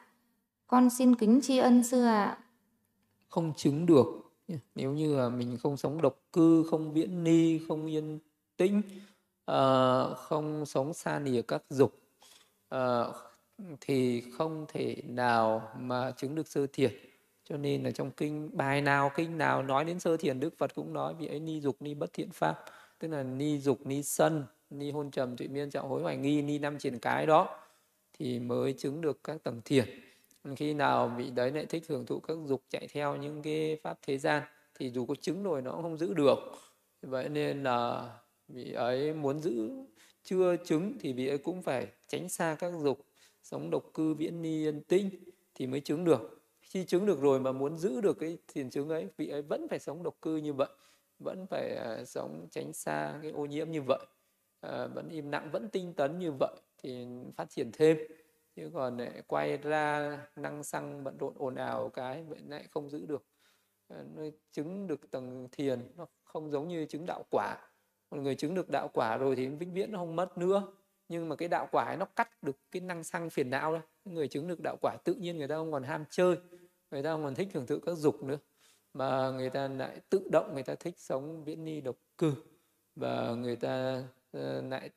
[0.67, 2.39] Con xin kính tri ân sư ạ.
[3.29, 4.07] Không chứng được.
[4.75, 8.19] Nếu như là mình không sống độc cư, không viễn ni, không yên
[8.57, 8.83] tĩnh,
[9.45, 11.99] ờ, không sống xa lìa các dục,
[12.69, 13.15] Ờ,
[13.81, 16.91] thì không thể nào mà chứng được sơ thiền.
[17.45, 20.75] Cho nên là trong kinh, bài nào, kinh nào nói đến sơ thiền, đức phật
[20.75, 22.65] cũng nói vì ấy ni dục ni bất thiện pháp.
[22.99, 26.43] Tức là ni dục, ni sân, ni hôn trầm, tụy miên trọng hối, hoài nghi,
[26.43, 27.61] ni năm triển cái đó
[28.19, 29.85] thì mới chứng được các tầng thiền.
[30.57, 33.99] Khi nào vị đấy lại thích hưởng thụ các dục chạy theo những cái pháp
[34.03, 34.43] thế gian
[34.75, 36.39] thì dù có chứng rồi nó cũng không giữ được.
[37.03, 38.11] Vậy nên là
[38.49, 39.71] vị ấy muốn giữ
[40.23, 43.07] chưa chứng thì vị ấy cũng phải tránh xa các dục
[43.43, 45.11] sống độc cư viễn ni yên tinh
[45.55, 46.43] thì mới chứng được.
[46.61, 49.69] Khi chứng được rồi mà muốn giữ được cái thiền chứng ấy vị ấy vẫn
[49.69, 50.69] phải sống độc cư như vậy
[51.19, 54.07] vẫn phải uh, sống tránh xa cái ô nhiễm như vậy
[54.67, 57.99] uh, vẫn im lặng vẫn tinh tấn như vậy thì phát triển thêm.
[58.57, 62.91] Chứ còn lại quay ra năng xăng bận rộn ồn ào cái vậy lại không
[62.91, 63.27] giữ được.
[63.89, 67.68] Ờ, uh, chứng được tầng thiền nó không giống như chứng đạo quả
[68.11, 70.63] một người chứng được đạo quả rồi thì vĩnh viễn nó không mất nữa.
[71.09, 73.81] Nhưng mà cái đạo quả ấy nó cắt được cái năng xăng phiền não đó.
[74.05, 76.37] Người chứng được đạo quả tự nhiên người ta không còn ham chơi,
[76.91, 78.39] người ta không còn thích hưởng thụ các dục nữa.
[78.95, 82.35] Mà người ta lại tự động người ta thích sống viễn ni độc cư.
[82.97, 84.03] Và người ta
[84.33, 84.91] ờ, lại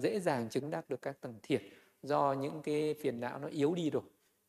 [0.00, 1.62] dễ dàng chứng đắc được các tầng thiền.
[2.02, 4.02] Do những cái phiền não nó yếu đi rồi.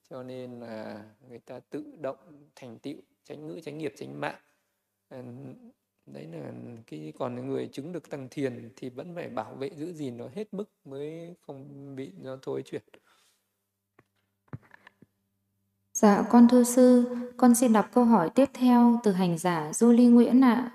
[0.09, 2.17] Cho nên là người ta tự động
[2.55, 4.39] thành tựu, tránh ngữ, tránh nghiệp, tránh mạng.
[5.09, 5.23] Ờ,
[6.13, 6.51] đấy là
[6.87, 10.25] cái còn người chứng được tăng thiền thì vẫn phải bảo vệ giữ gìn nó
[10.33, 12.81] hết mức mới không bị nó thối chuyển
[15.93, 19.91] Dạ con thưa sư, con xin đọc câu hỏi tiếp theo từ hành giả Du
[19.91, 20.71] Ly Nguyễn ạ.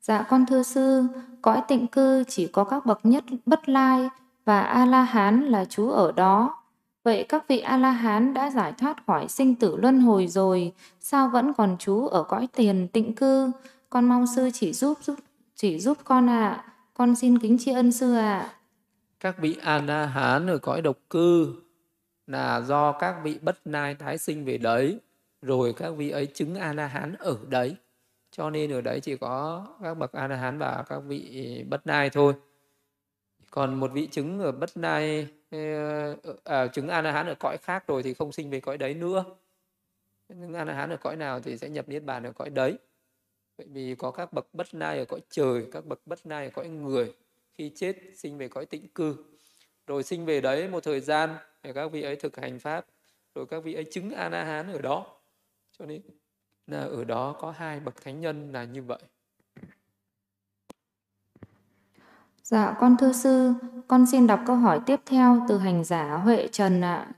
[0.00, 1.04] Dạ con thưa sư,
[1.42, 4.08] cõi tịnh cư chỉ có các bậc nhất bất lai
[4.44, 6.62] và A-la-hán là chú ở đó.
[7.04, 11.52] Vậy các vị A-la-hán đã giải thoát khỏi sinh tử luân hồi rồi, sao vẫn
[11.52, 13.50] còn chú ở cõi tiền tịnh cư?
[13.90, 15.18] Con mong sư chỉ giúp, giúp
[15.54, 16.48] chỉ giúp con ạ.
[16.48, 16.72] À.
[16.94, 18.38] Con xin kính tri ân sư ạ.
[18.38, 18.52] À.
[19.20, 21.54] Các vị A-na hán ở cõi độc cư
[22.26, 25.00] là do các vị bất nai tái sinh về đấy,
[25.42, 27.76] rồi các vị ấy chứng A-la-hán ở đấy.
[28.30, 32.34] Cho nên ở đấy chỉ có các bậc A-la-hán và các vị bất nai thôi.
[33.50, 38.02] Còn một vị chứng ở bất nai ờ, à, chứng A-la-hán ở cõi khác rồi
[38.02, 39.24] thì không sinh về cõi đấy nữa.
[40.28, 42.78] Chứng A-la-hán ở cõi nào thì sẽ nhập niết bàn ở cõi đấy
[43.56, 46.50] vậy vì có các bậc bất nai ở cõi trời các bậc bất nai ở
[46.50, 47.14] cõi người
[47.52, 49.16] khi chết sinh về cõi tịnh cư.
[49.86, 52.86] Rồi sinh về đấy một thời gian để các vị ấy thực hành pháp
[53.34, 55.06] rồi các vị ấy chứng a la hán ở đó.
[55.78, 56.02] Cho nên
[56.66, 59.02] là ở đó có hai bậc thánh nhân là như vậy.
[62.42, 63.52] Dạ con thưa sư,
[63.88, 67.12] con xin đọc câu hỏi tiếp theo từ hành giả Huệ Trần ạ.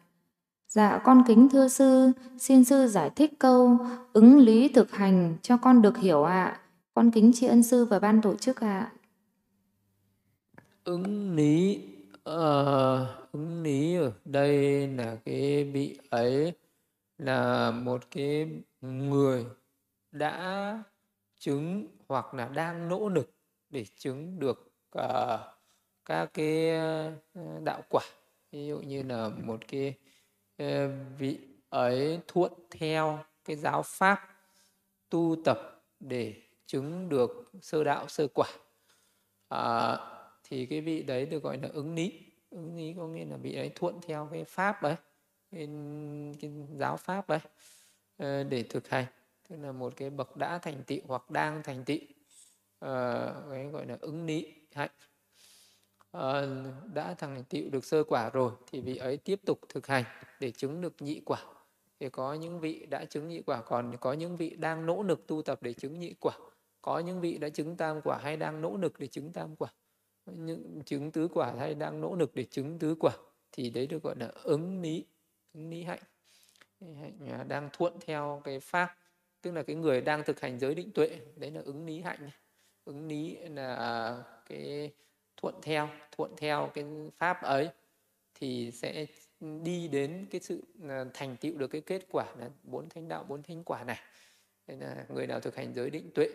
[0.79, 3.79] Dạ con kính thưa sư, xin sư giải thích câu
[4.13, 6.61] ứng lý thực hành cho con được hiểu ạ.
[6.95, 8.93] Con kính tri ân sư và ban tổ chức ạ.
[10.85, 11.81] Ứng lý
[12.31, 16.53] uh, ứng lý ở đây là cái bị ấy
[17.19, 18.49] là một cái
[18.81, 19.45] người
[20.13, 20.83] đã
[21.39, 23.31] chứng hoặc là đang nỗ lực
[23.71, 25.41] để chứng được uh,
[26.05, 27.13] các cái ờ,
[27.65, 28.03] đạo quả
[28.53, 29.95] ví dụ như là một cái
[30.59, 34.21] Ờ, vị ấy thuận theo cái giáo pháp
[35.11, 35.59] tu tập
[36.01, 37.31] để chứng được
[37.63, 38.49] sơ đạo sơ quả.
[39.49, 39.99] À,
[40.45, 42.13] thì cái vị đấy được gọi là ứng lý
[42.51, 44.97] ứng lý có nghĩa là vị ấy thuận theo cái pháp ấy
[45.51, 45.69] cái,
[46.41, 47.39] cái giáo pháp ấy
[48.17, 49.07] ờ, để thực hành.
[49.49, 51.99] Tức là một cái bậc đã thành tựu hoặc đang thành tựu.
[52.81, 54.91] À, cái gọi là ứng lý hạnh.
[56.11, 56.65] Ờ,
[56.95, 60.05] đã thành tựu được sơ quả rồi thì vị ấy tiếp tục thực hành
[60.41, 61.45] để chứng được nhị quả.
[62.01, 65.27] Thì có những vị đã chứng nhị quả, còn có những vị đang nỗ lực
[65.27, 66.39] tu tập để chứng nhị quả.
[66.83, 69.73] Có những vị đã chứng tam quả hay đang nỗ lực để chứng tam quả.
[70.27, 73.13] Những chứng tứ quả hay đang nỗ lực để chứng tứ quả
[73.53, 75.05] thì đấy được gọi là ứng lý
[75.55, 76.01] ứng lý hạnh.
[76.81, 78.97] Hạnh à, đang thuận theo cái pháp,
[79.43, 82.31] tức là cái người đang thực hành giới định tuệ, đấy là ứng lý hạnh.
[82.85, 84.93] Ứng lý là cái
[85.43, 86.85] thuận theo thuận theo cái
[87.19, 87.69] pháp ấy,
[88.35, 89.07] thì sẽ
[89.41, 93.25] đi đến cái sự à, thành tựu được cái kết quả là bốn thánh đạo,
[93.29, 93.99] bốn thánh quả này.
[94.67, 96.29] Nên là người nào thực hành giới định tuệ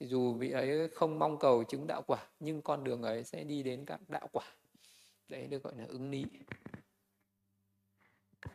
[0.00, 3.44] thì dù vị ấy không mong cầu chứng đạo quả, nhưng con đường ấy sẽ
[3.44, 4.44] đi đến các đạo quả.
[5.28, 6.24] Đấy được gọi là ứng lý.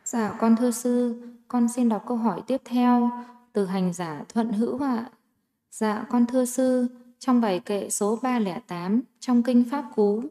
[0.04, 3.10] Dạ con thưa sư, con xin đọc câu hỏi tiếp theo
[3.52, 5.10] từ hành giả thuận hữu ạ.
[5.70, 6.88] Dạ con thưa sư
[7.26, 10.22] trong bài kệ số 308 trong kinh pháp cú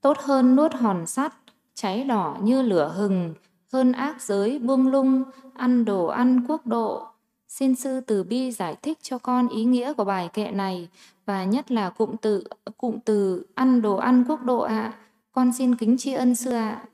[0.00, 1.34] tốt hơn nuốt hòn sắt
[1.74, 3.34] cháy đỏ như lửa hừng
[3.72, 5.22] hơn ác giới buông lung
[5.54, 7.06] ăn đồ ăn quốc độ
[7.48, 10.88] Xin sư từ bi giải thích cho con ý nghĩa của bài kệ này
[11.26, 12.44] và nhất là cụm từ
[12.76, 14.82] cụm từ ăn đồ ăn quốc độ ạ.
[14.82, 14.98] À.
[15.32, 16.70] Con xin kính tri ân sư ạ.
[16.70, 16.84] À.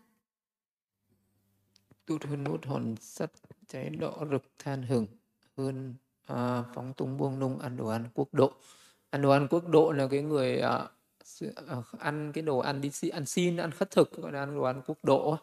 [2.06, 3.32] Tốt hơn nút hòn sắt
[3.66, 5.06] cháy đỏ rực than hừng
[5.56, 5.94] hơn
[6.26, 8.52] à, phóng tung buông lung ăn đồ ăn quốc độ.
[9.10, 13.26] Ăn đồ ăn quốc độ là cái người uh, ăn cái đồ ăn đi ăn
[13.26, 15.36] xin ăn khất thực gọi là ăn đồ ăn quốc độ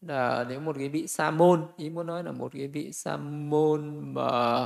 [0.00, 3.16] là nếu một cái vị sa môn ý muốn nói là một cái vị sa
[3.16, 4.62] môn mà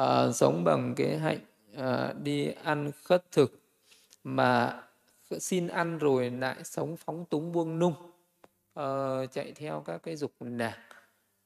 [0.00, 1.40] uh, sống bằng cái hạnh
[1.78, 3.60] uh, đi ăn khất thực
[4.24, 4.82] mà
[5.30, 7.94] xin ăn rồi lại sống phóng túng buông nung
[8.80, 10.78] uh, chạy theo các cái dục lạc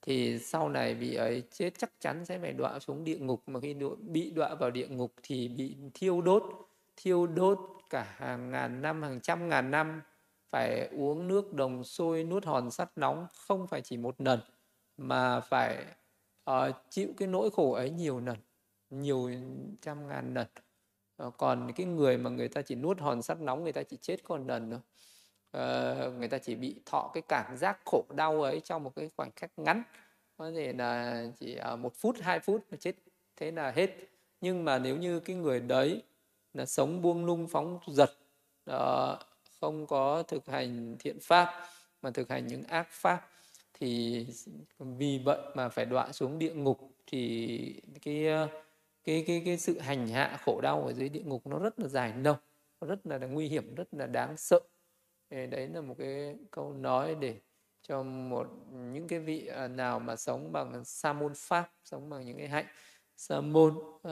[0.06, 3.42] thì sau này vị ấy chết chắc chắn sẽ phải đọa xuống địa ngục.
[3.46, 6.42] Mà khi bị đọa vào địa ngục thì bị thiêu đốt
[6.96, 7.58] thiêu đốt
[7.90, 10.02] cả hàng ngàn năm hàng trăm ngàn năm.
[10.50, 14.40] Phải uống nước đồng sôi nuốt hòn sắt nóng không phải chỉ một lần
[14.96, 15.84] mà phải
[16.50, 18.36] uh, chịu cái nỗi khổ ấy nhiều lần
[18.90, 19.30] nhiều
[19.82, 20.46] trăm ngàn lần.
[21.26, 23.96] Uh, còn cái người mà người ta chỉ nuốt hòn sắt nóng người ta chỉ
[23.96, 24.80] chết còn lần thôi
[25.54, 29.10] uh, người ta chỉ bị thọ cái cảm giác khổ đau ấy trong một cái
[29.16, 29.82] khoảnh khắc ngắn.
[30.36, 32.94] Có thể là chỉ uh, một phút hai phút là chết
[33.36, 33.90] thế là hết.
[34.40, 36.02] Nhưng mà nếu như cái người đấy
[36.54, 38.16] là sống buông lung phóng giật uh,
[38.64, 39.18] ờ,
[39.60, 41.48] không có thực hành thiện pháp
[42.02, 43.28] mà thực hành những ác pháp
[43.74, 44.26] thì
[44.78, 48.26] vì vậy mà phải đọa xuống địa ngục thì cái
[49.04, 51.88] cái cái cái sự hành hạ khổ đau ở dưới địa ngục nó rất là
[51.88, 52.36] dài lâu
[52.84, 54.60] rất là nguy hiểm rất là đáng sợ
[55.30, 57.40] đấy là một cái câu nói để
[57.82, 62.26] cho một những cái vị à, nào mà sống bằng sa môn pháp sống bằng
[62.26, 62.66] những cái hạnh
[63.16, 64.02] sa môn uh,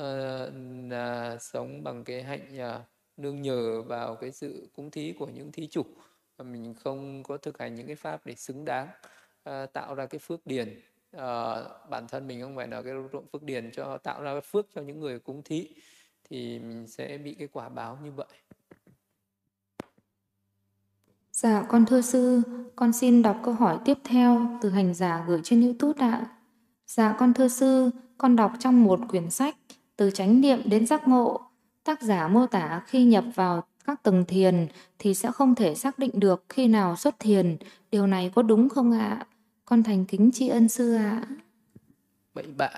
[0.90, 2.80] là sống bằng cái hạnh uh,
[3.16, 5.82] nương nhờ vào cái sự cúng thí của những thí chủ
[6.39, 8.89] mà mình không có thực hành những cái pháp để xứng đáng
[9.48, 10.80] uh, tạo ra cái phước điền.
[11.16, 11.20] Uh,
[11.90, 14.66] bản thân mình không phải là cái ruộng phước điền cho tạo ra cái phước
[14.74, 15.68] cho những người cúng thí
[16.24, 18.26] thì mình sẽ bị cái quả báo như vậy.
[21.43, 22.43] Dạ, con thưa sư,
[22.77, 26.27] con xin đọc câu hỏi tiếp theo từ hành giả gửi trên YouTube ạ.
[26.86, 29.56] Dạ, con thưa sư, con đọc trong một quyển sách
[29.97, 31.40] từ chánh niệm đến giác ngộ
[31.85, 34.66] Tác giả mô tả khi nhập vào các tầng thiền
[34.98, 37.56] thì sẽ không thể xác định được khi nào xuất thiền.
[37.90, 39.27] Điều này có đúng không ạ?
[39.64, 41.27] Con thành kính tri ân sư ạ.
[42.35, 42.70] Bậy bạ,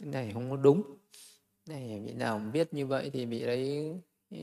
[0.00, 0.82] cái này không có đúng.
[1.68, 3.92] Này vị nào biết như vậy thì bị đấy
[4.30, 4.38] ừ,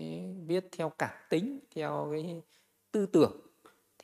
[0.48, 2.42] biết theo cảm tính, theo cái
[2.92, 3.49] tư tưởng,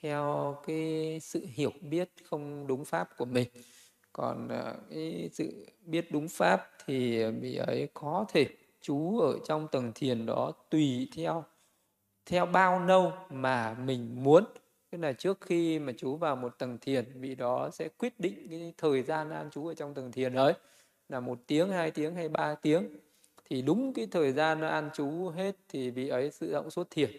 [0.02, 3.48] theo cái sự hiểu biết không đúng pháp của mình.
[4.14, 8.48] Còn ờ, cái sự biết đúng pháp thì vị ấy có thể
[8.82, 11.44] chú ở trong tầng thiền đó tùy theo
[12.26, 14.44] theo bao lâu mà mình muốn.
[14.92, 18.48] Tức là trước khi mà chú vào một tầng thiền, vị đó sẽ quyết định
[18.50, 20.54] cái thời gian an chú ở trong tầng thiền ấy.
[21.10, 22.88] Là một tiếng, hai tiếng hay ba tiếng.
[23.50, 27.12] Thì đúng cái thời gian an trú hết thì vị ấy tự động xuất thiền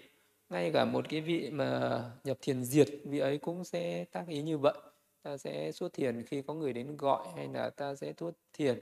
[0.49, 4.43] ngay cả một cái vị mà nhập thiền diệt vị ấy cũng sẽ tác ý
[4.43, 4.75] như vậy.
[5.23, 8.79] Ta sẽ xuất thiền khi có người đến gọi hay là ta sẽ xuất thiền.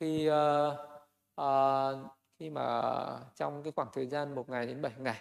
[0.00, 0.34] Khi uh,
[1.40, 2.06] uh,
[2.38, 2.82] khi mà
[3.36, 5.20] trong cái khoảng thời gian một ngày đến bảy ngày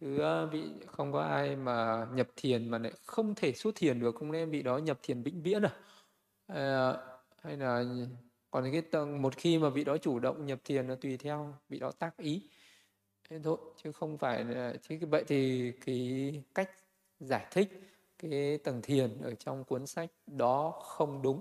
[0.00, 4.00] chứ ờ, vị không có ai mà nhập thiền mà lại không thể xuất thiền
[4.00, 5.72] được không lẽ vị đó nhập thiền vĩnh viễn à?
[6.46, 6.94] à
[7.42, 7.84] hay là
[8.50, 11.54] còn cái tầng một khi mà vị đó chủ động nhập thiền là tùy theo
[11.68, 12.42] vị đó tác ý
[13.28, 16.70] thế thôi chứ không phải là chứ vậy thì cái cách
[17.20, 17.80] giải thích
[18.18, 21.40] cái tầng thiền ở trong cuốn sách đó không đúng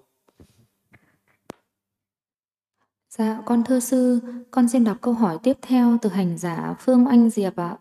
[3.18, 4.20] Dạ, con thưa sư,
[4.52, 7.78] con xin đọc câu hỏi tiếp theo từ hành giả Phương Anh Diệp ạ.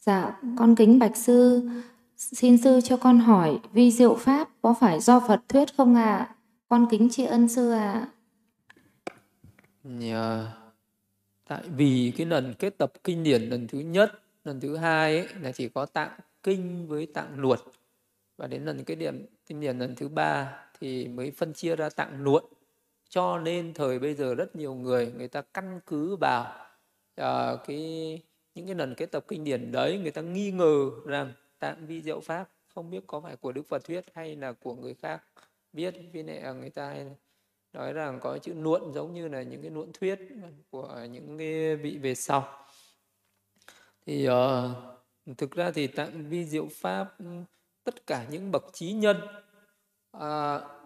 [0.00, 1.68] Dạ, con kính bạch sư,
[2.16, 6.16] xin sư cho con hỏi vi diệu pháp có phải do Phật thuyết không ạ?
[6.16, 6.34] À?
[6.68, 8.08] Con kính tri ân sư ạ.
[9.84, 9.90] À.
[10.00, 10.65] Yeah.
[11.48, 14.12] Tại vì cái lần kết tập kinh điển lần thứ nhất,
[14.44, 17.60] lần thứ hai ấy, là chỉ có tạng kinh với tạng luận.
[18.36, 21.88] Và đến lần cái điểm kinh điển lần thứ ba thì mới phân chia ra
[21.88, 22.44] tạng luận.
[23.08, 26.66] Cho nên thời bây giờ rất nhiều người người ta căn cứ vào
[27.20, 28.22] uh, cái
[28.54, 32.02] những cái lần kết tập kinh điển đấy người ta nghi ngờ rằng tạng vi
[32.02, 35.22] diệu pháp không biết có phải của Đức Phật thuyết hay là của người khác
[35.72, 37.06] biết vì lại người ta hay
[37.76, 40.18] nói rằng có chữ nuộn giống như là những cái nuộn thuyết
[40.70, 42.66] của những cái vị về sau.
[44.06, 47.16] Thì uh, thực ra thì tạng vi diệu pháp
[47.84, 49.16] tất cả những bậc trí nhân
[50.16, 50.22] uh,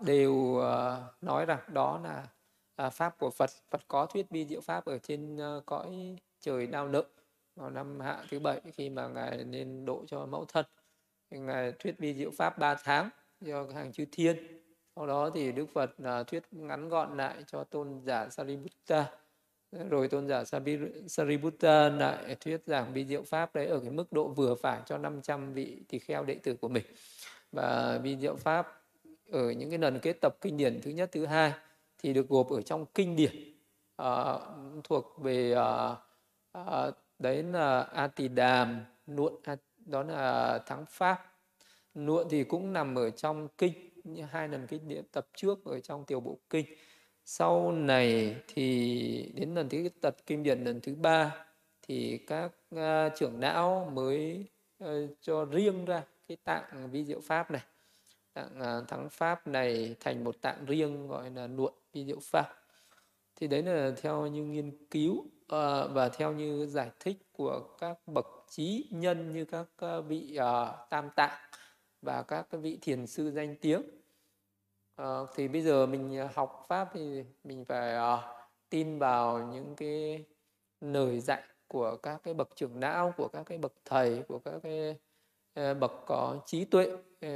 [0.03, 2.29] đều uh, nói rằng đó là
[2.87, 3.51] uh, pháp của Phật.
[3.71, 7.05] Phật có thuyết vi diệu pháp ở trên uh, cõi trời đau nợ
[7.57, 10.67] vào năm hạ thứ bảy khi mà ngài nên độ cho mẫu thân.
[11.31, 13.11] Ngài thuyết vi diệu pháp 3 tháng
[13.47, 14.60] cho hàng chư thiên
[14.97, 19.07] sau đó thì đức phật uh, thuyết ngắn gọn lại cho tôn giả sariputta.
[19.91, 20.45] Rồi tôn giả
[21.09, 24.99] sariputta lại thuyết giảng vi diệu pháp đấy ở cái mức độ vừa phải cho
[24.99, 26.85] 500 vị tỳ kheo đệ tử của mình.
[27.53, 28.83] Và vi diệu pháp
[29.31, 31.53] ở những cái lần kết tập kinh điển thứ nhất thứ hai
[31.99, 33.33] thì được gộp ở trong kinh điển
[34.03, 34.41] uh,
[34.85, 35.99] thuộc về uh,
[36.59, 39.35] uh, đấy là a tỳ đàm nuộn
[39.77, 41.27] đó là thắng pháp.
[41.95, 43.90] Nuộn thì cũng nằm ở trong kinh
[44.31, 46.67] hai lần kinh địa tập trước ở trong tiểu bộ kinh.
[47.25, 51.47] Sau này thì đến lần thứ tập kinh điển lần thứ ba
[51.83, 52.81] thì các uh,
[53.17, 54.47] trưởng não mới
[54.85, 54.89] uh,
[55.21, 57.63] cho riêng ra cái tạng vi diệu pháp này.
[58.33, 62.57] Tạng uh, thắng pháp này thành một tạng riêng gọi là Luận vi diệu pháp.
[63.37, 65.29] Thì đấy là theo như nghiên cứu uh,
[65.93, 69.67] và theo như giải thích của các bậc trí nhân như các
[69.99, 71.50] uh, vị uh, tam tạng
[72.03, 73.83] và các cái vị thiền sư danh tiếng.
[74.97, 78.17] À, thì bây giờ mình ờ, học pháp thì mình phải à,
[78.71, 80.25] tin vào những cái
[80.81, 84.55] lời dạy của các cái bậc trưởng não của các cái bậc thầy của các
[84.63, 84.97] cái
[85.75, 86.91] bậc có trí tuệ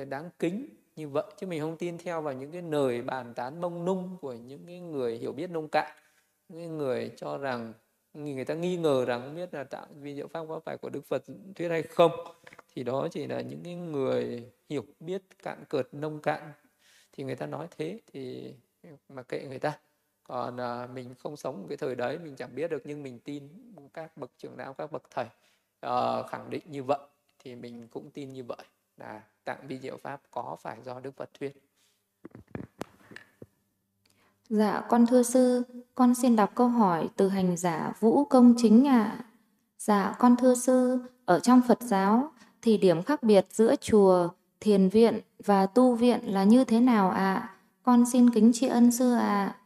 [0.05, 1.25] đáng kính như vậy.
[1.37, 4.67] Chứ mình không tin theo vào những cái lời bàn tán mông nung của những
[4.67, 5.97] cái người hiểu biết nông cạn
[6.49, 7.73] những người cho rằng
[8.15, 10.91] người ta nghi ngờ rằng không biết là tạo vi diệu pháp có phải của
[10.91, 11.23] Đức Phật
[11.55, 12.13] thuyết hay không.
[12.75, 16.53] Thì đó chỉ là những cái người hiểu biết cạn cợt nông cạn
[17.13, 18.55] thì người ta nói thế thì
[19.09, 19.79] mà kệ người ta
[20.25, 23.49] còn à, mình không sống cái thời đấy mình chẳng biết được nhưng mình tin
[23.95, 25.27] các bậc trưởng lão các bậc thầy
[25.81, 27.01] à, khẳng định như vậy
[27.39, 28.65] thì mình cũng tin như vậy
[28.97, 31.53] là tạng vi diệu pháp có phải do Đức Phật thuyết
[34.49, 35.63] Dạ, con thưa sư,
[35.95, 39.17] con xin đọc câu hỏi từ hành giả Vũ Công Chính ạ.
[39.19, 39.25] À.
[39.79, 42.33] Dạ, con thưa sư, ở trong Phật giáo
[42.63, 44.29] thì điểm khác biệt giữa chùa,
[44.65, 47.35] thiền viện và tu viện là như thế nào ạ?
[47.35, 47.57] À?
[47.83, 49.19] Con xin kính tri ân sư ạ.
[49.21, 49.57] À.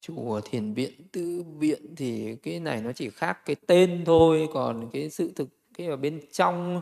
[0.00, 4.90] Chùa, thiền viện, tư viện thì cái này nó chỉ khác cái tên thôi, còn
[4.92, 6.80] cái sự thực cái ở bên trong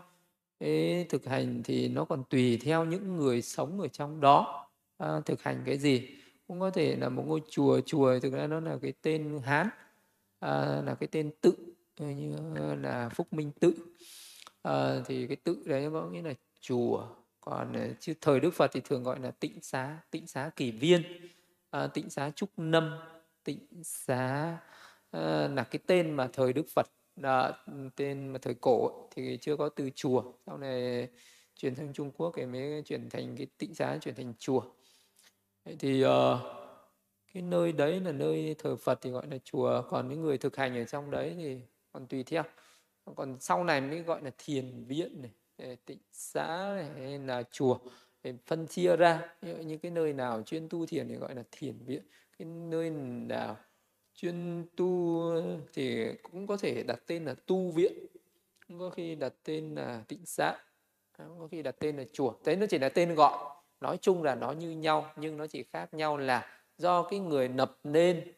[0.61, 4.69] cái thực hành thì nó còn tùy theo những người sống ở trong đó
[4.99, 6.09] à, thực hành cái gì
[6.49, 9.69] cũng có thể là một ngôi chùa chùa thực ra nó là cái tên hán
[10.41, 11.53] à, là cái tên tự
[11.99, 12.37] như
[12.83, 13.75] là phúc minh tự
[14.69, 17.07] à, thì cái tự đấy có nghĩa là chùa
[17.40, 20.70] còn ờ, chứ thời đức phật thì thường gọi là tịnh xá tịnh xá kỳ
[20.70, 21.03] viên.
[21.70, 22.99] À, tịnh xá trúc nâm
[23.45, 24.57] tịnh xá
[25.11, 26.86] à, là cái tên mà thời đức phật
[27.16, 27.65] là
[27.97, 30.32] tên mà thời cổ thì chưa có từ chùa.
[30.47, 31.09] Sau này
[31.57, 34.62] chuyển sang trung quốc thì mới chuyển thành cái tịnh xá chuyển thành chùa.
[35.78, 36.09] Thì uh,
[37.35, 40.57] cái nơi đấy là nơi thờ Phật thì gọi là chùa còn những người thực
[40.57, 41.61] hành ở trong đấy thì
[41.93, 42.43] còn tùy theo
[43.16, 47.43] còn sau này mới gọi là thiền viện này ờ, tịnh xá này, hay là
[47.51, 47.78] chùa,
[48.22, 49.35] để phân chia ra.
[49.43, 52.02] Những cái nơi nào chuyên tu thiền thì gọi là thiền viện.
[52.39, 53.56] Cái nơi nào
[54.14, 55.22] chuyên tu
[55.74, 57.93] thì cũng có thể đặt tên là tu viện,
[58.68, 60.56] cũng có khi đặt tên là tịnh xá
[61.18, 62.32] à, có khi đặt tên là chùa.
[62.44, 63.39] Thế nó chỉ là tên gọi.
[63.80, 67.48] Nói chung là nó như nhau, nhưng nó chỉ khác nhau là do cái người
[67.48, 68.32] nập nên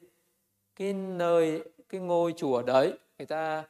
[0.76, 3.64] cái nơi, cái ngôi chùa đấy, người ta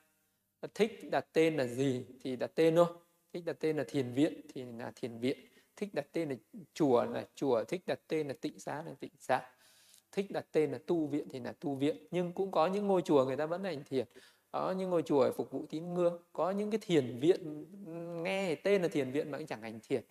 [0.74, 2.86] thích đặt tên là gì thì đặt tên thôi.
[3.32, 5.38] Thích đặt tên là thiền viện thì là thiền viện.
[5.76, 6.34] Thích đặt tên là
[6.74, 7.64] chùa là chùa.
[7.64, 9.42] Thích đặt tên là tịnh xá là tịnh xá.
[10.12, 11.96] Thích đặt tên là tu viện thì là tu viện.
[12.10, 14.06] Nhưng cũng có những ngôi chùa người ta vẫn hành thiền.
[14.52, 16.22] Có những ngôi chùa phục vụ tín ngưỡng.
[16.32, 17.66] Có những cái thiền viện
[18.22, 20.02] nghe tên là thiền viện mà cũng chẳng hành thiền.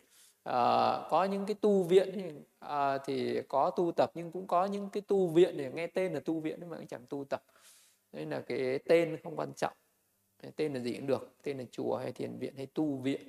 [0.44, 4.90] À, có những cái tu viện à, thì có tu tập nhưng cũng có những
[4.90, 7.44] cái tu viện để nghe tên là tu viện nhưng mà cũng chẳng tu tập.
[8.12, 9.74] Nên là cái tên không quan trọng
[10.56, 13.22] tên là gì cũng được tên là chùa hay thiền viện hay tu viện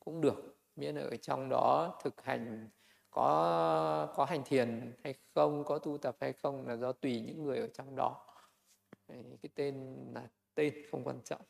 [0.00, 0.56] cũng được.
[0.76, 2.68] Miễn ở trong đó thực hành
[3.10, 7.42] có có hành thiền hay không có tu tập hay không là do tùy những
[7.44, 8.26] người ở trong đó.
[9.08, 10.22] Cái tên là
[10.54, 11.40] tên không quan trọng.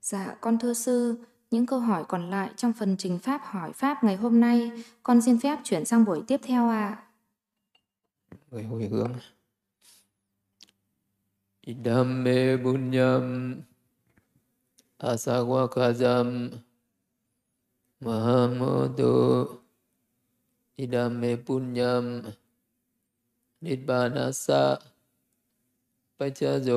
[0.00, 4.04] Dạ con thưa sư những câu hỏi còn lại trong phần trình pháp hỏi pháp
[4.04, 4.70] ngày hôm nay
[5.02, 6.88] con xin phép chuyển sang buổi tiếp theo ạ.
[6.88, 7.06] À.
[8.50, 9.12] người hồi hướng
[11.70, 12.26] ิดัมเม
[12.64, 13.24] บุญยัม
[15.02, 16.28] อาสาวะกาจัม
[18.04, 18.60] มหาม
[18.98, 19.14] ตุ
[20.78, 22.04] อิดัมเมปุญญัม
[23.64, 24.64] นิบานาสะ
[26.16, 26.70] ปัจจโย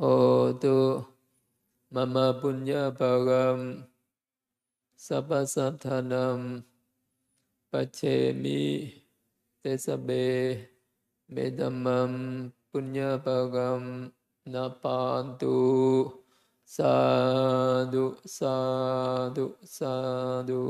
[0.00, 0.04] โอ
[0.62, 0.78] ตุ
[1.94, 3.58] มมาปุญญาปารัม
[5.04, 6.40] สัพพสัทธานัม
[7.70, 8.00] ปัจเจ
[8.42, 8.62] มิ
[9.58, 10.08] เตสเบ
[11.32, 12.12] เมตัมมัม
[12.76, 14.12] පුඥ්ඥපගම්
[14.52, 15.56] නපාන්තු
[16.68, 20.60] සාදු සාදු සාදු